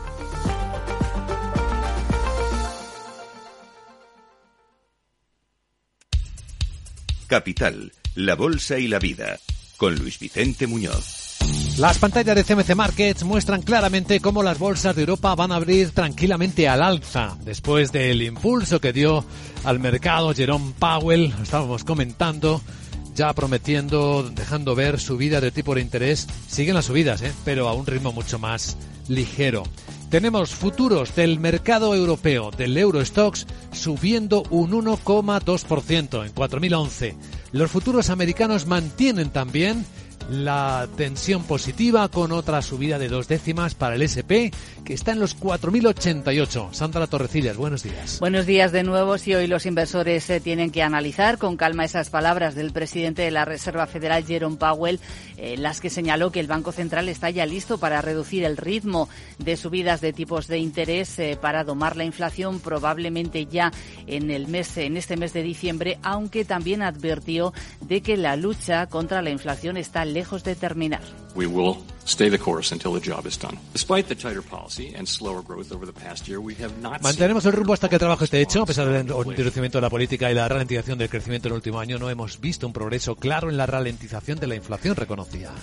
Capital, 7.31 7.93
la 8.15 8.35
Bolsa 8.35 8.77
y 8.77 8.89
la 8.89 8.99
Vida, 8.99 9.39
con 9.77 9.95
Luis 9.95 10.19
Vicente 10.19 10.67
Muñoz. 10.67 11.37
Las 11.77 11.97
pantallas 11.97 12.35
de 12.35 12.43
CMC 12.43 12.75
Markets 12.75 13.23
muestran 13.23 13.61
claramente 13.61 14.19
cómo 14.19 14.43
las 14.43 14.59
bolsas 14.59 14.97
de 14.97 15.03
Europa 15.03 15.33
van 15.35 15.53
a 15.53 15.55
abrir 15.55 15.91
tranquilamente 15.91 16.67
al 16.67 16.83
alza 16.83 17.37
después 17.45 17.93
del 17.93 18.21
impulso 18.21 18.81
que 18.81 18.91
dio 18.91 19.23
al 19.63 19.79
mercado 19.79 20.33
Jerome 20.33 20.73
Powell, 20.77 21.33
estábamos 21.41 21.85
comentando, 21.85 22.61
ya 23.15 23.31
prometiendo, 23.31 24.29
dejando 24.29 24.75
ver 24.75 24.99
subida 24.99 25.39
de 25.39 25.51
tipo 25.51 25.73
de 25.73 25.79
interés. 25.79 26.27
Siguen 26.49 26.75
las 26.75 26.87
subidas, 26.87 27.21
¿eh? 27.21 27.31
pero 27.45 27.69
a 27.69 27.73
un 27.73 27.85
ritmo 27.85 28.11
mucho 28.11 28.39
más 28.39 28.75
ligero. 29.07 29.63
Tenemos 30.11 30.53
futuros 30.53 31.15
del 31.15 31.39
mercado 31.39 31.95
europeo, 31.95 32.51
del 32.51 32.77
Eurostox, 32.77 33.47
subiendo 33.71 34.43
un 34.49 34.71
1,2% 34.71 36.25
en 36.25 36.33
4011. 36.33 37.15
Los 37.53 37.71
futuros 37.71 38.09
americanos 38.09 38.67
mantienen 38.67 39.29
también 39.29 39.85
la 40.29 40.87
tensión 40.97 41.43
positiva 41.43 42.07
con 42.09 42.31
otra 42.31 42.61
subida 42.61 42.99
de 42.99 43.09
dos 43.09 43.27
décimas 43.27 43.75
para 43.75 43.95
el 43.95 44.01
SP 44.03 44.51
que 44.85 44.93
está 44.93 45.11
en 45.11 45.19
los 45.19 45.37
4.088. 45.37 46.73
Sandra 46.73 47.07
Torrecillas, 47.07 47.57
buenos 47.57 47.83
días. 47.83 48.19
Buenos 48.19 48.45
días 48.45 48.71
de 48.71 48.83
nuevo. 48.83 49.17
Si 49.17 49.33
hoy 49.33 49.47
los 49.47 49.65
inversores 49.65 50.29
eh, 50.29 50.39
tienen 50.39 50.71
que 50.71 50.83
analizar 50.83 51.37
con 51.37 51.57
calma 51.57 51.85
esas 51.85 52.09
palabras 52.09 52.55
del 52.55 52.71
presidente 52.71 53.21
de 53.21 53.31
la 53.31 53.45
Reserva 53.45 53.87
Federal, 53.87 54.25
Jerome 54.25 54.57
Powell, 54.57 54.99
eh, 55.43 55.57
las 55.57 55.81
que 55.81 55.89
señaló 55.89 56.31
que 56.31 56.39
el 56.39 56.45
Banco 56.45 56.71
Central 56.71 57.09
está 57.09 57.31
ya 57.31 57.47
listo 57.47 57.79
para 57.79 57.99
reducir 57.99 58.43
el 58.43 58.57
ritmo 58.57 59.09
de 59.39 59.57
subidas 59.57 59.99
de 59.99 60.13
tipos 60.13 60.45
de 60.45 60.59
interés 60.59 61.17
eh, 61.17 61.35
para 61.41 61.63
domar 61.63 61.97
la 61.97 62.03
inflación 62.03 62.59
probablemente 62.59 63.47
ya 63.47 63.71
en 64.05 64.29
el 64.29 64.47
mes 64.47 64.77
en 64.77 64.97
este 64.97 65.17
mes 65.17 65.33
de 65.33 65.41
diciembre, 65.41 65.97
aunque 66.03 66.45
también 66.45 66.83
advirtió 66.83 67.53
de 67.81 68.01
que 68.01 68.17
la 68.17 68.35
lucha 68.35 68.85
contra 68.85 69.23
la 69.23 69.31
inflación 69.31 69.77
está 69.77 70.05
lejos 70.05 70.43
de 70.43 70.55
terminar. 70.55 71.01
We 71.33 71.47
will 71.47 71.77
stay 72.05 72.29
the 72.29 72.37
course 72.37 72.73
until 72.73 72.93
the 72.93 72.99
job 72.99 73.25
is 73.25 73.39
done. 73.39 73.57
Despite 73.73 74.07
the 74.07 74.15
tighter 74.15 74.41
policy 74.41 74.93
and 74.95 75.07
slower 75.07 75.41
growth 75.41 75.71
over 75.71 75.85
the 75.85 75.93
past 75.93 76.27
year, 76.27 76.39
we 76.39 76.55
have 76.61 76.73
not 76.81 77.01
Mantenemos 77.01 77.45
el 77.45 77.53
rumbo 77.53 77.73
hasta 77.73 77.87
que 77.87 77.95
el 77.95 77.99
trabajo 77.99 78.25
esté 78.25 78.41
hecho, 78.41 78.63
a 78.63 78.65
pesar 78.65 78.87
del 78.87 79.09
endurecimiento 79.09 79.77
de 79.77 79.81
la 79.81 79.89
política 79.89 80.29
y 80.29 80.33
la 80.33 80.47
ralentización 80.47 80.97
del 80.97 81.09
crecimiento 81.09 81.47
en 81.47 81.53
el 81.53 81.55
último 81.55 81.79
año, 81.79 81.97
no 81.97 82.09
hemos 82.09 82.39
visto 82.41 82.67
un 82.67 82.73
progreso 82.73 83.15
claro 83.15 83.49
en 83.49 83.57
la 83.57 83.65
ralentización 83.65 84.39
de 84.39 84.47
la 84.47 84.55
inflación, 84.55 84.95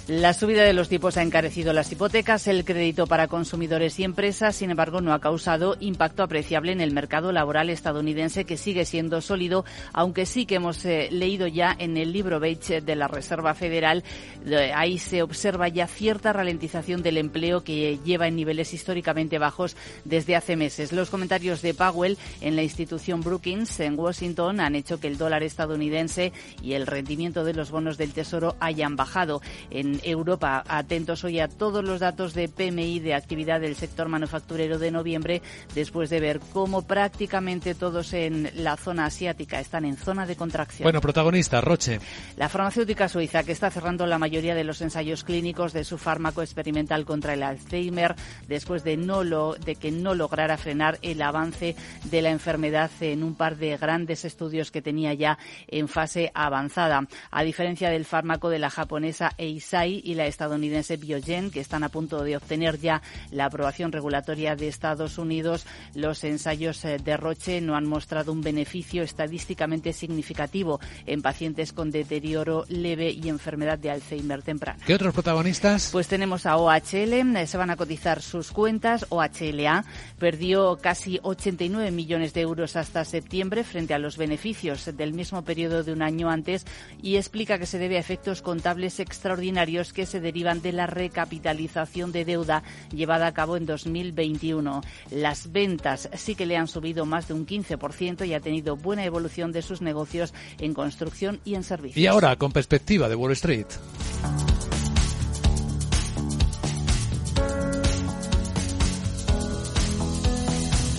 La 0.08 0.32
subida 0.32 0.62
de 0.62 0.72
los 0.72 0.88
tipos 0.88 1.16
ha 1.16 1.22
encarecido 1.22 1.72
las 1.72 1.92
hipotecas, 1.92 2.46
el 2.48 2.64
crédito 2.64 3.06
para 3.06 3.28
consumidores 3.28 3.98
y 3.98 4.04
empresas, 4.04 4.56
sin 4.56 4.70
embargo, 4.70 5.00
no 5.00 5.12
ha 5.12 5.20
causado 5.20 5.76
impacto 5.80 6.22
apreciable 6.22 6.72
en 6.72 6.80
el 6.80 6.92
mercado 6.92 7.32
laboral 7.32 7.68
estadounidense, 7.68 8.44
que 8.44 8.56
sigue 8.56 8.84
siendo 8.84 9.20
sólido, 9.20 9.64
aunque 9.92 10.24
sí 10.26 10.46
que 10.46 10.56
hemos 10.56 10.84
eh, 10.84 11.08
leído 11.10 11.46
ya 11.46 11.76
en 11.78 11.96
el 11.96 12.12
libro 12.12 12.40
Beige 12.40 12.80
de 12.80 12.96
la 12.96 13.08
Reserva 13.08 13.54
Federal, 13.54 14.02
eh, 14.46 14.72
ahí 14.74 14.98
se 14.98 15.22
observa 15.22 15.68
ya 15.68 15.86
cierta 15.86 16.32
ralentización 16.32 17.02
del 17.02 17.18
empleo 17.18 17.62
que 17.62 17.98
lleva 18.04 18.28
en 18.28 18.36
niveles 18.36 18.72
históricamente 18.72 19.38
bajos 19.38 19.76
desde 20.04 20.36
hace 20.36 20.56
meses. 20.56 20.92
Los 20.92 21.10
comentarios 21.10 21.60
de 21.62 21.74
Powell 21.74 22.16
en 22.40 22.56
la 22.56 22.62
institución 22.62 23.20
Brookings 23.20 23.80
en 23.80 23.98
Washington 23.98 24.60
han 24.60 24.74
hecho 24.74 25.00
que 25.00 25.08
el 25.08 25.18
dólar 25.18 25.42
estadounidense 25.42 26.32
y 26.62 26.72
el 26.72 26.86
rendimiento 26.86 27.44
de 27.44 27.54
los 27.54 27.70
bonos 27.70 27.98
del 27.98 28.12
Tesoro 28.12 28.56
hayan 28.60 28.96
bajado. 28.96 29.42
En 29.70 30.00
Europa, 30.02 30.64
atentos 30.66 31.24
hoy 31.24 31.40
a 31.40 31.48
todos 31.48 31.84
los 31.84 32.00
datos 32.00 32.34
de 32.34 32.48
PMI 32.48 33.00
de 33.00 33.14
actividad 33.14 33.60
del 33.60 33.76
sector 33.76 34.08
manufacturero 34.08 34.78
de 34.78 34.90
noviembre, 34.90 35.42
después 35.74 36.10
de 36.10 36.20
ver 36.20 36.40
cómo 36.52 36.82
prácticamente 36.82 37.74
todos 37.74 38.12
en 38.12 38.50
la 38.54 38.76
zona 38.76 39.06
asiática 39.06 39.60
están 39.60 39.84
en 39.84 39.96
zona 39.96 40.26
de 40.26 40.36
contracción. 40.36 40.84
Bueno, 40.84 41.00
protagonista, 41.00 41.60
Roche. 41.60 42.00
La 42.36 42.48
farmacéutica 42.48 43.08
suiza, 43.08 43.44
que 43.44 43.52
está 43.52 43.70
cerrando 43.70 44.06
la 44.06 44.18
mayoría 44.18 44.54
de 44.54 44.64
los 44.64 44.80
ensayos 44.80 45.24
clínicos 45.24 45.72
de 45.72 45.84
su 45.84 45.98
fármaco 45.98 46.42
experimental 46.42 47.04
contra 47.04 47.34
el 47.34 47.42
Alzheimer, 47.42 48.14
después 48.46 48.84
de, 48.84 48.96
no 48.96 49.24
lo, 49.24 49.54
de 49.54 49.76
que 49.76 49.90
no 49.90 50.14
lograra 50.14 50.56
frenar 50.56 50.98
el 51.02 51.22
avance 51.22 51.76
de 52.04 52.22
la 52.22 52.30
enfermedad 52.30 52.90
en 53.00 53.22
un 53.22 53.34
par 53.34 53.56
de 53.56 53.76
grandes 53.76 54.24
estudios 54.24 54.70
que 54.70 54.82
tenía 54.82 55.14
ya 55.14 55.38
en 55.66 55.88
fase 55.88 56.30
avanzada. 56.34 57.06
A 57.30 57.42
diferencia 57.42 57.90
del 57.90 58.04
fármaco 58.04 58.48
de 58.50 58.58
la 58.58 58.70
japonesa 58.70 59.32
Eisai 59.48 60.00
y 60.04 60.14
la 60.14 60.26
estadounidense 60.26 60.96
Biogen, 60.96 61.50
que 61.50 61.60
están 61.60 61.84
a 61.84 61.88
punto 61.88 62.22
de 62.22 62.36
obtener 62.36 62.78
ya 62.78 63.02
la 63.30 63.46
aprobación 63.46 63.92
regulatoria 63.92 64.56
de 64.56 64.68
Estados 64.68 65.18
Unidos, 65.18 65.66
los 65.94 66.22
ensayos 66.24 66.84
eh, 66.84 66.98
de 66.98 67.16
Roche 67.16 67.60
no 67.60 67.74
han 67.76 67.86
mostrado 67.86 68.32
un 68.32 68.42
beneficio 68.42 69.02
estadísticamente 69.02 69.92
significativo 69.92 70.80
en 71.06 71.22
pacientes 71.22 71.72
con 71.72 71.90
deterioro 71.90 72.64
leve 72.68 73.10
y 73.10 73.28
enfermedad 73.28 73.78
de 73.78 73.90
Alzheimer 73.90 74.42
temprana. 74.42 74.78
¿Qué 74.86 74.94
otros 74.94 75.14
protagonistas? 75.14 75.90
Pues 75.92 76.08
tenemos 76.08 76.46
a 76.46 76.56
OHL, 76.56 77.36
eh, 77.36 77.46
se 77.46 77.56
van 77.56 77.70
a 77.70 77.76
cotizar 77.76 78.22
sus 78.22 78.50
cuentas. 78.50 79.06
OHLA 79.08 79.84
perdió 80.18 80.78
casi 80.80 81.18
89 81.22 81.90
millones 81.90 82.34
de 82.34 82.42
euros 82.42 82.76
hasta 82.76 83.04
septiembre 83.04 83.64
frente 83.64 83.94
a 83.94 83.98
los 83.98 84.16
beneficios 84.16 84.96
del 84.96 85.12
mismo 85.12 85.42
periodo 85.42 85.82
de 85.82 85.92
un 85.92 86.02
año 86.02 86.30
antes 86.30 86.66
y 87.02 87.16
explica 87.16 87.58
que 87.58 87.66
se 87.66 87.78
debe 87.78 87.96
a 87.96 88.00
efectos 88.00 88.42
contables 88.42 89.00
extraordinarios 89.28 89.92
que 89.92 90.06
se 90.06 90.20
derivan 90.20 90.62
de 90.62 90.72
la 90.72 90.86
recapitalización 90.86 92.12
de 92.12 92.24
deuda 92.24 92.62
llevada 92.90 93.26
a 93.26 93.34
cabo 93.34 93.58
en 93.58 93.66
2021. 93.66 94.80
Las 95.10 95.52
ventas 95.52 96.08
sí 96.14 96.34
que 96.34 96.46
le 96.46 96.56
han 96.56 96.66
subido 96.66 97.04
más 97.04 97.28
de 97.28 97.34
un 97.34 97.46
15% 97.46 98.26
y 98.26 98.32
ha 98.32 98.40
tenido 98.40 98.76
buena 98.76 99.04
evolución 99.04 99.52
de 99.52 99.60
sus 99.60 99.82
negocios 99.82 100.32
en 100.58 100.72
construcción 100.72 101.40
y 101.44 101.56
en 101.56 101.62
servicios. 101.62 101.98
Y 101.98 102.06
ahora, 102.06 102.36
con 102.36 102.52
perspectiva 102.52 103.06
de 103.10 103.16
Wall 103.16 103.32
Street. 103.32 103.66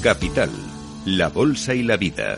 Capital, 0.03 0.51
la 1.05 1.29
Bolsa 1.29 1.73
y 1.73 1.81
la 1.81 1.97
Vida. 1.97 2.37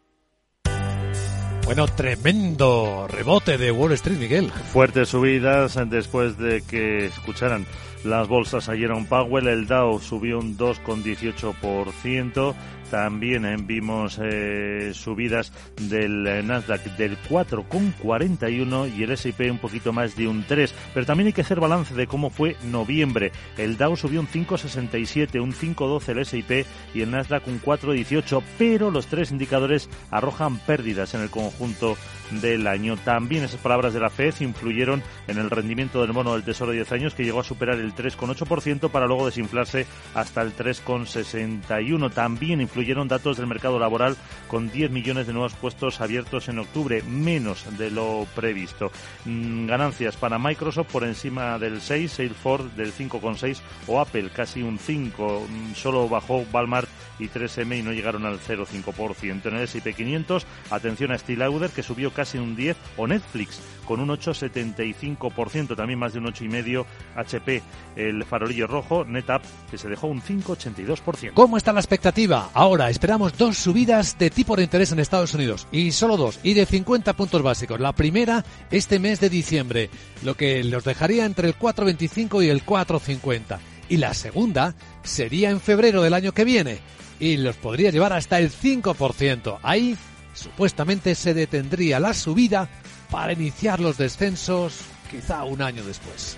Bueno, 1.65 1.87
tremendo 1.87 3.07
rebote 3.07 3.57
de 3.57 3.71
Wall 3.71 3.93
Street, 3.93 4.17
Miguel. 4.17 4.51
Fuertes 4.51 5.09
subidas 5.09 5.79
después 5.89 6.37
de 6.37 6.61
que 6.61 7.05
escucharan 7.05 7.65
las 8.03 8.27
bolsas 8.27 8.67
ayer 8.67 8.91
a 8.91 8.95
Powell. 9.05 9.47
El 9.47 9.67
Dow 9.67 9.99
subió 9.99 10.39
un 10.39 10.57
2,18%. 10.57 12.55
También 12.91 13.45
eh, 13.45 13.55
vimos 13.57 14.19
eh, 14.21 14.91
subidas 14.93 15.53
del 15.77 16.27
eh, 16.27 16.43
Nasdaq 16.43 16.97
del 16.97 17.17
4,41 17.21 18.93
y 18.93 19.03
el 19.03 19.11
S&P 19.11 19.49
un 19.49 19.59
poquito 19.59 19.93
más 19.93 20.17
de 20.17 20.27
un 20.27 20.43
3. 20.43 20.75
Pero 20.93 21.05
también 21.05 21.27
hay 21.27 21.33
que 21.33 21.39
hacer 21.39 21.61
balance 21.61 21.95
de 21.95 22.05
cómo 22.05 22.29
fue 22.29 22.57
noviembre. 22.69 23.31
El 23.57 23.77
Dow 23.77 23.95
subió 23.95 24.19
un 24.19 24.27
5,67, 24.27 25.39
un 25.39 25.53
5,12 25.53 26.09
el 26.09 26.19
S&P 26.19 26.65
y 26.93 27.01
el 27.01 27.11
Nasdaq 27.11 27.47
un 27.47 27.61
4,18. 27.61 28.43
Pero 28.57 28.91
los 28.91 29.07
tres 29.07 29.31
indicadores 29.31 29.89
arrojan 30.09 30.57
pérdidas 30.57 31.13
en 31.13 31.21
el 31.21 31.29
conjunto 31.29 31.95
del 32.41 32.67
año. 32.67 32.97
También 32.97 33.43
esas 33.43 33.59
palabras 33.59 33.93
de 33.93 33.99
la 33.99 34.09
FED 34.09 34.35
influyeron 34.41 35.01
en 35.27 35.37
el 35.37 35.49
rendimiento 35.49 36.01
del 36.01 36.11
bono 36.11 36.33
del 36.33 36.43
Tesoro 36.43 36.71
de 36.71 36.77
10 36.77 36.91
años 36.91 37.13
que 37.13 37.23
llegó 37.23 37.39
a 37.39 37.43
superar 37.43 37.79
el 37.79 37.93
3,8% 37.93 38.89
para 38.89 39.07
luego 39.07 39.25
desinflarse 39.25 39.85
hasta 40.13 40.41
el 40.41 40.55
3,61. 40.55 42.13
También 42.13 42.61
influyeron 42.81 43.07
datos 43.07 43.37
del 43.37 43.45
mercado 43.45 43.77
laboral 43.77 44.17
con 44.47 44.71
10 44.71 44.89
millones 44.89 45.27
de 45.27 45.33
nuevos 45.33 45.53
puestos 45.53 46.01
abiertos 46.01 46.49
en 46.49 46.57
octubre, 46.57 47.03
menos 47.03 47.77
de 47.77 47.91
lo 47.91 48.25
previsto. 48.35 48.91
Mm, 49.25 49.67
ganancias 49.67 50.17
para 50.17 50.39
Microsoft 50.39 50.91
por 50.91 51.03
encima 51.03 51.59
del 51.59 51.79
6, 51.79 52.11
Salesforce 52.11 52.75
del 52.75 52.91
5,6 52.91 53.61
o 53.85 53.99
Apple 53.99 54.31
casi 54.35 54.63
un 54.63 54.79
5. 54.79 55.45
Mm, 55.47 55.75
solo 55.75 56.09
bajó 56.09 56.43
Walmart 56.51 56.89
y 57.19 57.27
3M 57.27 57.77
y 57.77 57.83
no 57.83 57.93
llegaron 57.93 58.25
al 58.25 58.39
0,5%. 58.39 59.45
En 59.45 59.55
el 59.55 59.63
S&P 59.63 59.93
500, 59.93 60.47
atención 60.71 61.11
a 61.11 61.19
Steel 61.19 61.41
que 61.75 61.83
subió 61.83 62.11
casi 62.11 62.39
un 62.39 62.55
10 62.55 62.77
o 62.97 63.05
Netflix 63.05 63.61
con 63.85 63.99
un 63.99 64.09
8,75%, 64.09 65.75
también 65.75 65.99
más 65.99 66.13
de 66.13 66.19
un 66.19 66.25
8,5% 66.25 66.85
HP, 67.15 67.61
el 67.95 68.23
farolillo 68.23 68.65
rojo, 68.65 69.03
NetApp, 69.05 69.43
que 69.69 69.77
se 69.77 69.89
dejó 69.89 70.07
un 70.07 70.21
5,82%. 70.21 71.33
¿Cómo 71.33 71.57
está 71.57 71.73
la 71.73 71.81
expectativa? 71.81 72.49
Esperamos 72.89 73.37
dos 73.37 73.57
subidas 73.57 74.17
de 74.17 74.29
tipo 74.29 74.55
de 74.55 74.63
interés 74.63 74.91
en 74.91 74.99
Estados 74.99 75.33
Unidos, 75.33 75.67
y 75.71 75.91
solo 75.91 76.15
dos, 76.15 76.39
y 76.41 76.53
de 76.53 76.65
50 76.65 77.13
puntos 77.13 77.41
básicos. 77.41 77.79
La 77.79 77.93
primera 77.93 78.45
este 78.71 78.97
mes 78.97 79.19
de 79.19 79.29
diciembre, 79.29 79.89
lo 80.23 80.35
que 80.35 80.63
los 80.63 80.83
dejaría 80.83 81.25
entre 81.25 81.47
el 81.47 81.57
4,25 81.57 82.43
y 82.43 82.49
el 82.49 82.65
4,50. 82.65 83.59
Y 83.89 83.97
la 83.97 84.13
segunda 84.13 84.75
sería 85.03 85.49
en 85.49 85.59
febrero 85.59 86.01
del 86.01 86.13
año 86.13 86.31
que 86.31 86.45
viene, 86.45 86.79
y 87.19 87.37
los 87.37 87.57
podría 87.57 87.91
llevar 87.91 88.13
hasta 88.13 88.39
el 88.39 88.51
5%. 88.51 89.59
Ahí 89.63 89.97
supuestamente 90.33 91.13
se 91.15 91.33
detendría 91.33 91.99
la 91.99 92.13
subida 92.13 92.69
para 93.09 93.33
iniciar 93.33 93.81
los 93.81 93.97
descensos 93.97 94.79
quizá 95.11 95.43
un 95.43 95.61
año 95.61 95.83
después. 95.83 96.37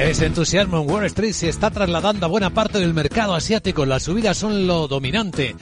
Ese 0.00 0.24
entusiasmo 0.24 0.80
en 0.80 0.90
Wall 0.90 1.04
Street 1.04 1.34
se 1.34 1.50
está 1.50 1.70
trasladando 1.70 2.24
a 2.24 2.28
buena 2.30 2.48
parte 2.48 2.78
del 2.78 2.94
mercado 2.94 3.34
asiático. 3.34 3.84
Las 3.84 4.04
subidas 4.04 4.38
son 4.38 4.66
lo 4.66 4.88
dominante. 4.88 5.54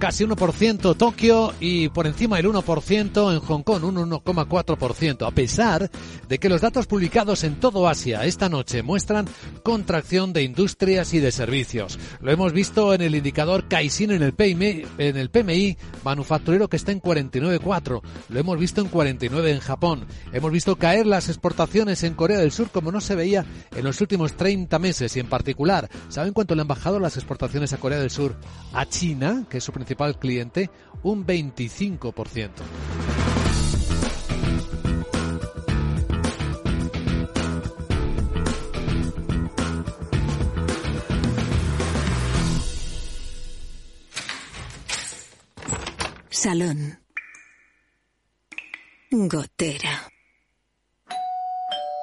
Casi 0.00 0.24
1% 0.24 0.96
Tokio 0.96 1.54
y 1.60 1.88
por 1.90 2.08
encima 2.08 2.36
del 2.36 2.46
1% 2.46 3.32
en 3.32 3.38
Hong 3.38 3.62
Kong, 3.62 3.84
un 3.84 3.94
1,4%. 4.10 5.26
A 5.26 5.30
pesar 5.30 5.88
de 6.28 6.38
que 6.38 6.48
los 6.48 6.60
datos 6.60 6.88
publicados 6.88 7.44
en 7.44 7.60
todo 7.60 7.86
Asia 7.86 8.24
esta 8.24 8.48
noche 8.48 8.82
muestran 8.82 9.28
contracción 9.62 10.32
de 10.32 10.42
industrias 10.42 11.14
y 11.14 11.20
de 11.20 11.30
servicios. 11.30 11.96
Lo 12.20 12.32
hemos 12.32 12.52
visto 12.52 12.94
en 12.94 13.00
el 13.00 13.14
indicador 13.14 13.68
Caixin 13.68 14.10
en 14.10 14.24
el 14.24 14.34
PMI, 14.34 14.86
en 14.98 15.16
el 15.16 15.30
PMI 15.30 15.78
manufacturero 16.02 16.68
que 16.68 16.76
está 16.76 16.90
en 16.90 17.00
49,4. 17.00 18.02
Lo 18.28 18.40
hemos 18.40 18.58
visto 18.58 18.80
en 18.80 18.88
49 18.88 19.52
en 19.52 19.60
Japón. 19.60 20.04
Hemos 20.32 20.50
visto 20.50 20.74
caer 20.76 21.06
las 21.06 21.28
exportaciones 21.28 22.02
en 22.02 22.14
Corea 22.14 22.38
del 22.38 22.50
Sur 22.50 22.70
como 22.70 22.90
no 22.90 23.00
se 23.00 23.14
veía 23.14 23.46
en 23.76 23.83
los 23.84 24.00
últimos 24.00 24.34
30 24.34 24.78
meses 24.78 25.16
y 25.16 25.20
en 25.20 25.28
particular, 25.28 25.88
¿saben 26.08 26.32
cuánto 26.32 26.54
le 26.54 26.62
han 26.62 26.68
bajado 26.68 26.98
las 26.98 27.16
exportaciones 27.16 27.72
a 27.72 27.78
Corea 27.78 27.98
del 27.98 28.10
Sur? 28.10 28.36
A 28.72 28.86
China, 28.86 29.46
que 29.48 29.58
es 29.58 29.64
su 29.64 29.72
principal 29.72 30.18
cliente, 30.18 30.70
un 31.02 31.26
25%. 31.26 32.50
Salón. 46.30 46.98
Gotera. 49.10 50.10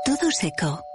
Todo 0.04 0.32
seco. 0.32 0.91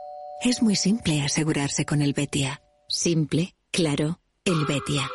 Es 0.47 0.63
muy 0.63 0.77
simple 0.77 1.23
asegurarse 1.23 1.85
con 1.85 2.03
el 2.03 2.13
Betia. 2.13 2.63
Simple, 2.89 3.57
claro, 3.73 4.21
el 4.45 4.65
Betia. 4.65 5.11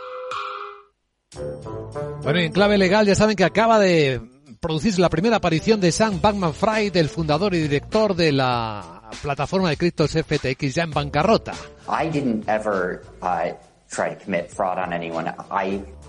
Bueno, 2.21 2.41
y 2.41 2.43
en 2.43 2.51
clave 2.51 2.77
legal 2.77 3.07
ya 3.07 3.15
saben 3.15 3.37
que 3.37 3.45
acaba 3.45 3.79
de 3.79 4.19
producirse 4.59 4.99
la 4.99 5.07
primera 5.07 5.37
aparición 5.37 5.79
de 5.79 5.93
Sam 5.93 6.19
Bankman 6.19 6.53
Fried, 6.53 6.97
el 6.97 7.07
fundador 7.07 7.55
y 7.55 7.61
director 7.61 8.13
de 8.13 8.33
la 8.33 9.09
plataforma 9.21 9.69
de 9.69 9.77
criptos 9.77 10.11
FTX 10.11 10.75
ya 10.75 10.83
en 10.83 10.91
bancarrota. 10.91 11.53
I 11.87 12.09
didn't 12.09 12.49
ever 12.49 13.01
uh, 13.21 13.55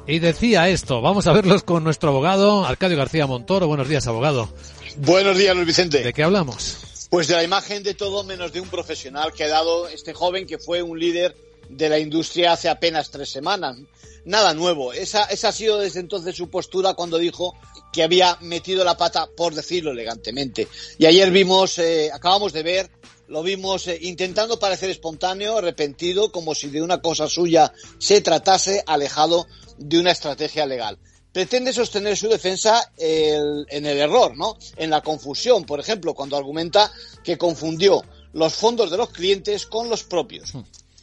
Y 0.05 0.19
decía 0.19 0.69
esto, 0.69 1.01
vamos 1.01 1.29
a 1.29 1.33
verlos 1.33 1.63
con 1.63 1.85
nuestro 1.85 2.09
abogado, 2.09 2.67
Arcadio 2.67 2.97
García 2.97 3.29
Montoro. 3.29 3.69
Buenos 3.69 3.89
días, 3.89 4.05
abogado. 4.09 4.53
Buenos 4.97 5.39
días, 5.39 5.55
Luis 5.55 5.69
Vicente. 5.69 6.03
¿De 6.03 6.13
qué 6.13 6.25
hablamos? 6.25 6.92
Pues 7.13 7.29
de 7.29 7.35
la 7.35 7.45
imagen 7.45 7.83
de 7.83 7.93
todo 7.93 8.25
menos 8.25 8.55
de 8.55 8.61
un 8.63 8.71
profesional 8.71 9.35
que 9.35 9.45
ha 9.45 9.49
dado 9.49 9.87
este 9.87 10.15
joven 10.15 10.47
que 10.47 10.59
fue 10.59 10.81
un 10.81 10.99
líder 10.99 11.37
de 11.69 11.91
la 11.91 11.99
industria 11.99 12.55
hace 12.55 12.71
apenas 12.71 13.11
tres 13.11 13.29
semanas. 13.29 13.77
Nada 14.25 14.55
nuevo. 14.55 14.95
Esa, 14.95 15.25
esa 15.25 15.49
ha 15.49 15.53
sido 15.53 15.79
desde 15.79 16.01
entonces 16.01 16.35
su 16.35 16.49
postura 16.49 16.95
cuando 16.95 17.19
dijo 17.19 17.55
que 17.93 18.03
había 18.03 18.39
metido 18.41 18.83
la 18.83 18.97
pata, 18.97 19.29
por 19.37 19.55
decirlo 19.55 19.91
elegantemente. 19.91 20.69
Y 20.97 21.05
ayer 21.05 21.31
vimos, 21.31 21.79
eh, 21.79 22.11
acabamos 22.11 22.55
de 22.55 22.63
ver, 22.63 22.91
lo 23.29 23.43
vimos 23.43 23.89
eh, 23.89 23.99
intentando 24.01 24.59
parecer 24.59 24.89
espontáneo, 24.89 25.59
arrepentido, 25.59 26.33
como 26.33 26.55
si 26.55 26.71
de 26.71 26.81
una 26.81 27.03
cosa 27.03 27.29
suya 27.29 27.75
se 27.99 28.23
tratase, 28.23 28.83
alejado 28.87 29.47
de 29.77 29.99
una 29.99 30.13
estrategia 30.13 30.65
legal. 30.65 30.99
Pretende 31.33 31.73
sostener 31.73 32.17
su 32.17 32.29
defensa 32.29 32.93
el- 32.99 33.67
en 33.71 33.87
el 33.87 33.99
error, 33.99 34.37
¿no? 34.37 34.57
En 34.77 34.91
la 34.91 35.01
confusión, 35.01 35.65
por 35.65 35.81
ejemplo, 35.81 36.13
cuando 36.15 36.37
argumenta 36.37 36.93
que 37.25 37.39
confundió 37.39 38.03
los 38.35 38.55
fondos 38.55 38.91
de 38.91 38.97
los 38.99 39.11
clientes 39.11 39.67
con 39.67 39.89
los 39.89 40.05
propios. 40.05 40.53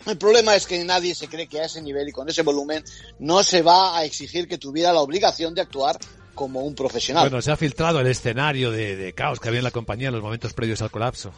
El 0.06 0.18
problema 0.18 0.56
es 0.56 0.66
que 0.66 0.84
nadie 0.84 1.14
se 1.16 1.28
cree 1.28 1.48
que 1.48 1.60
a 1.60 1.66
ese 1.66 1.82
nivel 1.82 2.08
y 2.10 2.12
con 2.12 2.30
ese 2.30 2.42
volumen 2.44 2.84
no 3.20 3.44
se 3.44 3.62
va 3.62 3.98
a 3.98 4.06
exigir 4.06 4.48
que 4.48 4.58
tuviera 4.58 4.94
la 4.94 5.02
obligación 5.02 5.54
de 5.54 5.62
actuar 5.62 5.98
como 6.36 6.62
un 6.62 6.74
profesional. 6.74 7.30
Bueno, 7.30 7.42
se 7.42 7.52
ha 7.52 7.58
filtrado 7.58 8.00
el 8.00 8.08
escenario 8.08 8.72
de, 8.72 8.96
de 8.96 9.14
caos 9.14 9.40
que 9.40 9.50
había 9.50 9.60
en 9.60 9.66
la 9.66 9.72
compañía 9.72 10.08
en 10.08 10.14
los 10.14 10.24
momentos 10.24 10.54
previos 10.54 10.82
al 10.82 10.90
colapso. 10.90 11.34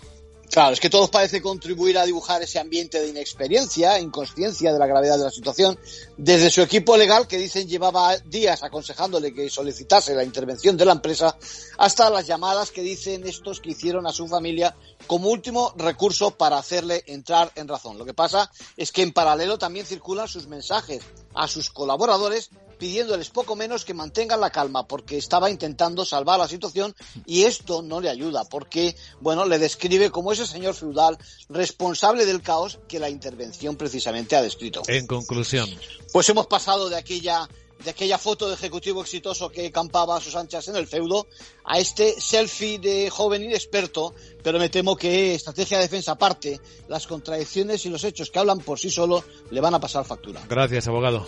Claro, 0.52 0.74
es 0.74 0.82
que 0.82 0.90
todos 0.90 1.10
parece 1.10 1.42
contribuir 1.42 1.98
a 1.98 2.06
dibujar 2.06 2.42
ese 2.42 2.60
ambiente 2.60 3.00
de 3.00 3.08
inexperiencia, 3.08 3.98
inconsciencia 4.00 4.74
de 4.74 4.80
la 4.80 4.86
gravedad 4.86 5.18
de 5.18 5.24
la 5.24 5.32
situación, 5.32 5.80
desde 6.18 6.50
su 6.50 6.62
equipo 6.62 6.98
legal 6.98 7.26
que 7.26 7.38
dicen 7.38 7.70
llevaba 7.70 8.18
días 8.18 8.62
aconsejándole 8.62 9.34
que 9.34 9.50
solicitase 9.50 10.14
la 10.14 10.26
intervención 10.26 10.76
de 10.76 10.84
la 10.84 10.92
empresa, 10.92 11.38
hasta 11.78 12.10
las 12.10 12.28
llamadas 12.28 12.72
que 12.72 12.82
dicen 12.82 13.26
estos 13.26 13.62
que 13.62 13.70
hicieron 13.70 14.06
a 14.06 14.12
su 14.12 14.28
familia 14.28 14.76
como 15.08 15.30
último 15.30 15.74
recurso 15.78 16.32
para 16.32 16.58
hacerle 16.58 17.02
entrar 17.08 17.50
en 17.56 17.70
razón. 17.70 17.98
Lo 17.98 18.04
que 18.04 18.14
pasa 18.14 18.52
es 18.76 18.92
que 18.92 19.04
en 19.04 19.14
paralelo 19.14 19.58
también 19.58 19.86
circulan 19.86 20.28
sus 20.28 20.48
mensajes 20.48 21.02
a 21.34 21.48
sus 21.48 21.70
colaboradores 21.70 22.50
pidiéndoles 22.82 23.30
poco 23.30 23.56
menos 23.56 23.86
que 23.86 23.94
mantengan 23.94 24.42
la 24.42 24.50
calma 24.50 24.88
porque 24.88 25.16
estaba 25.16 25.52
intentando 25.52 26.04
salvar 26.04 26.40
la 26.40 26.48
situación 26.48 26.96
y 27.28 27.44
esto 27.44 27.84
no 27.84 28.02
le 28.02 28.10
ayuda 28.10 28.44
porque, 28.46 28.96
bueno, 29.20 29.46
le 29.46 29.60
describe 29.60 30.10
como 30.10 30.32
ese 30.32 30.48
señor 30.48 30.74
feudal 30.74 31.16
responsable 31.48 32.26
del 32.26 32.42
caos 32.42 32.80
que 32.88 32.98
la 32.98 33.08
intervención 33.08 33.76
precisamente 33.76 34.36
ha 34.36 34.42
descrito. 34.42 34.82
En 34.88 35.06
conclusión, 35.06 35.70
Pues 36.12 36.28
hemos 36.30 36.48
pasado 36.48 36.90
de 36.90 36.96
aquella 36.96 37.48
de 37.84 37.92
aquella 37.92 38.18
foto 38.18 38.48
de 38.48 38.56
ejecutivo 38.56 39.02
exitoso 39.02 39.50
que 39.50 39.72
campaba 39.72 40.18
a 40.18 40.22
sus 40.22 40.36
anchas 40.36 40.68
en 40.68 40.76
el 40.76 40.88
feudo 40.88 41.28
a 41.64 41.78
este 41.78 42.20
selfie 42.20 42.80
de 42.80 43.12
joven 43.12 43.44
inexperto, 43.44 44.16
pero 44.44 44.58
me 44.58 44.70
temo 44.70 44.96
que 44.96 45.36
estrategia 45.36 45.78
de 45.78 45.84
defensa 45.84 46.14
aparte, 46.14 46.60
las 46.88 47.06
contradicciones 47.06 47.86
y 47.86 47.90
los 47.90 48.04
hechos 48.04 48.32
que 48.32 48.40
hablan 48.40 48.60
por 48.60 48.80
sí 48.80 48.90
solos 48.90 49.24
le 49.52 49.62
van 49.62 49.76
a 49.76 49.80
pasar 49.80 50.04
factura. 50.04 50.42
gracias, 50.50 50.88
abogado. 50.88 51.28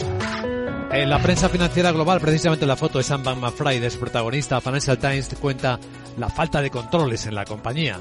En 0.93 1.09
la 1.09 1.19
prensa 1.19 1.47
financiera 1.47 1.93
global, 1.93 2.19
precisamente 2.19 2.65
la 2.65 2.75
foto 2.75 2.97
de 2.97 3.05
Sam 3.05 3.23
Bankman-Fried, 3.23 3.81
es 3.81 3.95
protagonista. 3.95 4.59
Financial 4.59 4.97
Times 4.97 5.29
cuenta 5.39 5.79
la 6.17 6.29
falta 6.29 6.61
de 6.61 6.69
controles 6.69 7.25
en 7.27 7.35
la 7.35 7.45
compañía. 7.45 7.97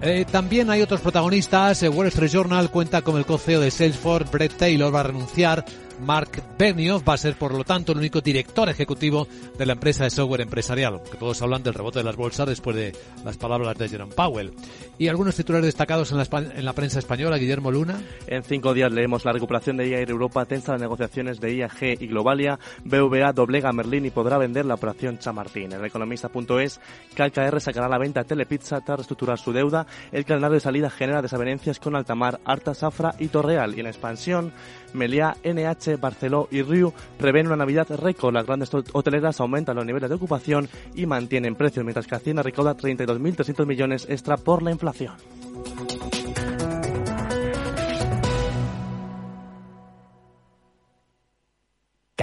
Eh, 0.00 0.24
también 0.30 0.70
hay 0.70 0.80
otros 0.80 1.02
protagonistas. 1.02 1.82
Eh, 1.82 1.90
Wall 1.90 2.06
Street 2.06 2.30
Journal 2.30 2.70
cuenta 2.70 3.02
con 3.02 3.18
el 3.18 3.26
co-CEO 3.26 3.60
de 3.60 3.70
Salesforce, 3.70 4.30
Brett 4.32 4.56
Taylor, 4.56 4.94
va 4.94 5.00
a 5.00 5.04
renunciar. 5.04 5.64
Mark 6.02 6.42
Benioff 6.58 7.08
va 7.08 7.14
a 7.14 7.18
ser, 7.18 7.34
por 7.34 7.54
lo 7.54 7.64
tanto, 7.64 7.92
el 7.92 7.98
único 7.98 8.20
director 8.20 8.68
ejecutivo 8.68 9.26
de 9.56 9.66
la 9.66 9.74
empresa 9.74 10.04
de 10.04 10.10
software 10.10 10.42
empresarial. 10.42 11.00
Que 11.10 11.16
todos 11.16 11.40
hablan 11.42 11.62
del 11.62 11.74
rebote 11.74 12.00
de 12.00 12.04
las 12.04 12.16
bolsas 12.16 12.46
después 12.46 12.76
de 12.76 12.92
las 13.24 13.36
palabras 13.36 13.76
de 13.78 13.88
Jerome 13.88 14.14
Powell. 14.14 14.52
Y 14.98 15.08
algunos 15.08 15.36
titulares 15.36 15.66
destacados 15.66 16.12
en 16.12 16.18
la, 16.18 16.26
en 16.32 16.64
la 16.64 16.72
prensa 16.72 16.98
española, 16.98 17.38
Guillermo 17.38 17.70
Luna. 17.70 18.00
En 18.26 18.42
cinco 18.42 18.74
días 18.74 18.92
leemos 18.92 19.24
la 19.24 19.32
recuperación 19.32 19.76
de 19.76 19.88
IAG 19.88 20.10
Europa, 20.10 20.44
tensa 20.44 20.72
las 20.72 20.80
negociaciones 20.80 21.40
de 21.40 21.54
IAG 21.54 22.00
y 22.00 22.06
Globalia, 22.06 22.58
BVA 22.84 23.32
doblega 23.32 23.68
a 23.68 23.72
Merlin 23.72 24.06
y 24.06 24.10
podrá 24.10 24.38
vender 24.38 24.66
la 24.66 24.74
operación 24.74 25.18
Chamartín. 25.18 25.72
En 25.72 25.84
economista.es, 25.84 26.80
KKR 27.14 27.60
sacará 27.60 27.88
la 27.88 27.98
venta 27.98 28.20
a 28.20 28.24
Telepizza 28.24 28.80
tras 28.80 28.98
reestructurar 28.98 29.38
su 29.38 29.52
deuda. 29.52 29.86
El 30.10 30.24
calendario 30.24 30.54
de 30.54 30.60
salida 30.60 30.90
genera 30.90 31.22
desavenencias 31.22 31.78
con 31.78 31.96
Altamar, 31.96 32.40
Arta, 32.44 32.74
Safra 32.74 33.14
y 33.18 33.28
Torreal. 33.28 33.74
Y 33.76 33.80
en 33.80 33.86
expansión, 33.86 34.52
Meliá, 34.94 35.36
NH, 35.44 35.96
Barceló 36.00 36.48
y 36.50 36.62
Riu 36.62 36.92
prevén 37.18 37.46
una 37.46 37.56
Navidad 37.56 37.88
récord. 37.90 38.34
Las 38.34 38.46
grandes 38.46 38.70
hoteleras 38.92 39.40
aumentan 39.40 39.76
los 39.76 39.86
niveles 39.86 40.08
de 40.08 40.16
ocupación 40.16 40.68
y 40.94 41.06
mantienen 41.06 41.54
precios, 41.54 41.84
mientras 41.84 42.06
que 42.06 42.14
Hacienda 42.14 42.42
recauda 42.42 42.76
32.300 42.76 43.66
millones 43.66 44.06
extra 44.08 44.36
por 44.36 44.62
la 44.62 44.70
inflación. 44.70 45.14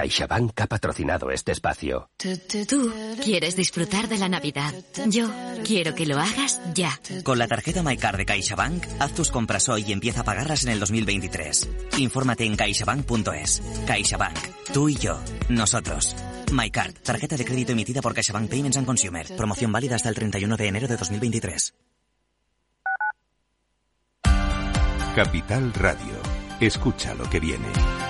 CaixaBank 0.00 0.58
ha 0.58 0.66
patrocinado 0.66 1.30
este 1.30 1.52
espacio. 1.52 2.08
Tú 2.66 2.90
quieres 3.22 3.54
disfrutar 3.54 4.08
de 4.08 4.16
la 4.16 4.30
Navidad. 4.30 4.72
Yo 5.08 5.28
quiero 5.62 5.94
que 5.94 6.06
lo 6.06 6.18
hagas 6.18 6.58
ya. 6.72 6.98
Con 7.22 7.38
la 7.38 7.46
tarjeta 7.46 7.82
MyCard 7.82 8.16
de 8.16 8.24
CaixaBank, 8.24 8.86
haz 8.98 9.12
tus 9.12 9.30
compras 9.30 9.68
hoy 9.68 9.84
y 9.86 9.92
empieza 9.92 10.22
a 10.22 10.24
pagarlas 10.24 10.64
en 10.64 10.70
el 10.70 10.80
2023. 10.80 11.68
Infórmate 11.98 12.46
en 12.46 12.56
caixabank.es. 12.56 13.62
CaixaBank. 13.86 14.38
Tú 14.72 14.88
y 14.88 14.94
yo. 14.94 15.20
Nosotros. 15.50 16.16
MyCard. 16.50 16.94
Tarjeta 17.02 17.36
de 17.36 17.44
crédito 17.44 17.72
emitida 17.72 18.00
por 18.00 18.14
CaixaBank 18.14 18.48
Payments 18.48 18.78
and 18.78 18.86
Consumer. 18.86 19.26
Promoción 19.36 19.70
válida 19.70 19.96
hasta 19.96 20.08
el 20.08 20.14
31 20.14 20.56
de 20.56 20.66
enero 20.66 20.88
de 20.88 20.96
2023. 20.96 21.74
Capital 25.14 25.74
Radio. 25.74 26.14
Escucha 26.58 27.12
lo 27.12 27.28
que 27.28 27.38
viene. 27.38 28.09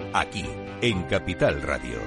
Aquí, 0.13 0.45
en 0.81 1.03
Capital 1.03 1.61
Radio. 1.61 1.97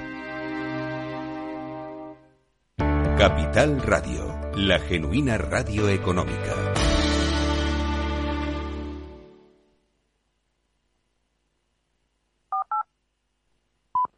Capital 3.17 3.81
Radio, 3.81 4.53
la 4.57 4.79
genuina 4.79 5.39
radio 5.39 5.89
económica. 5.89 6.94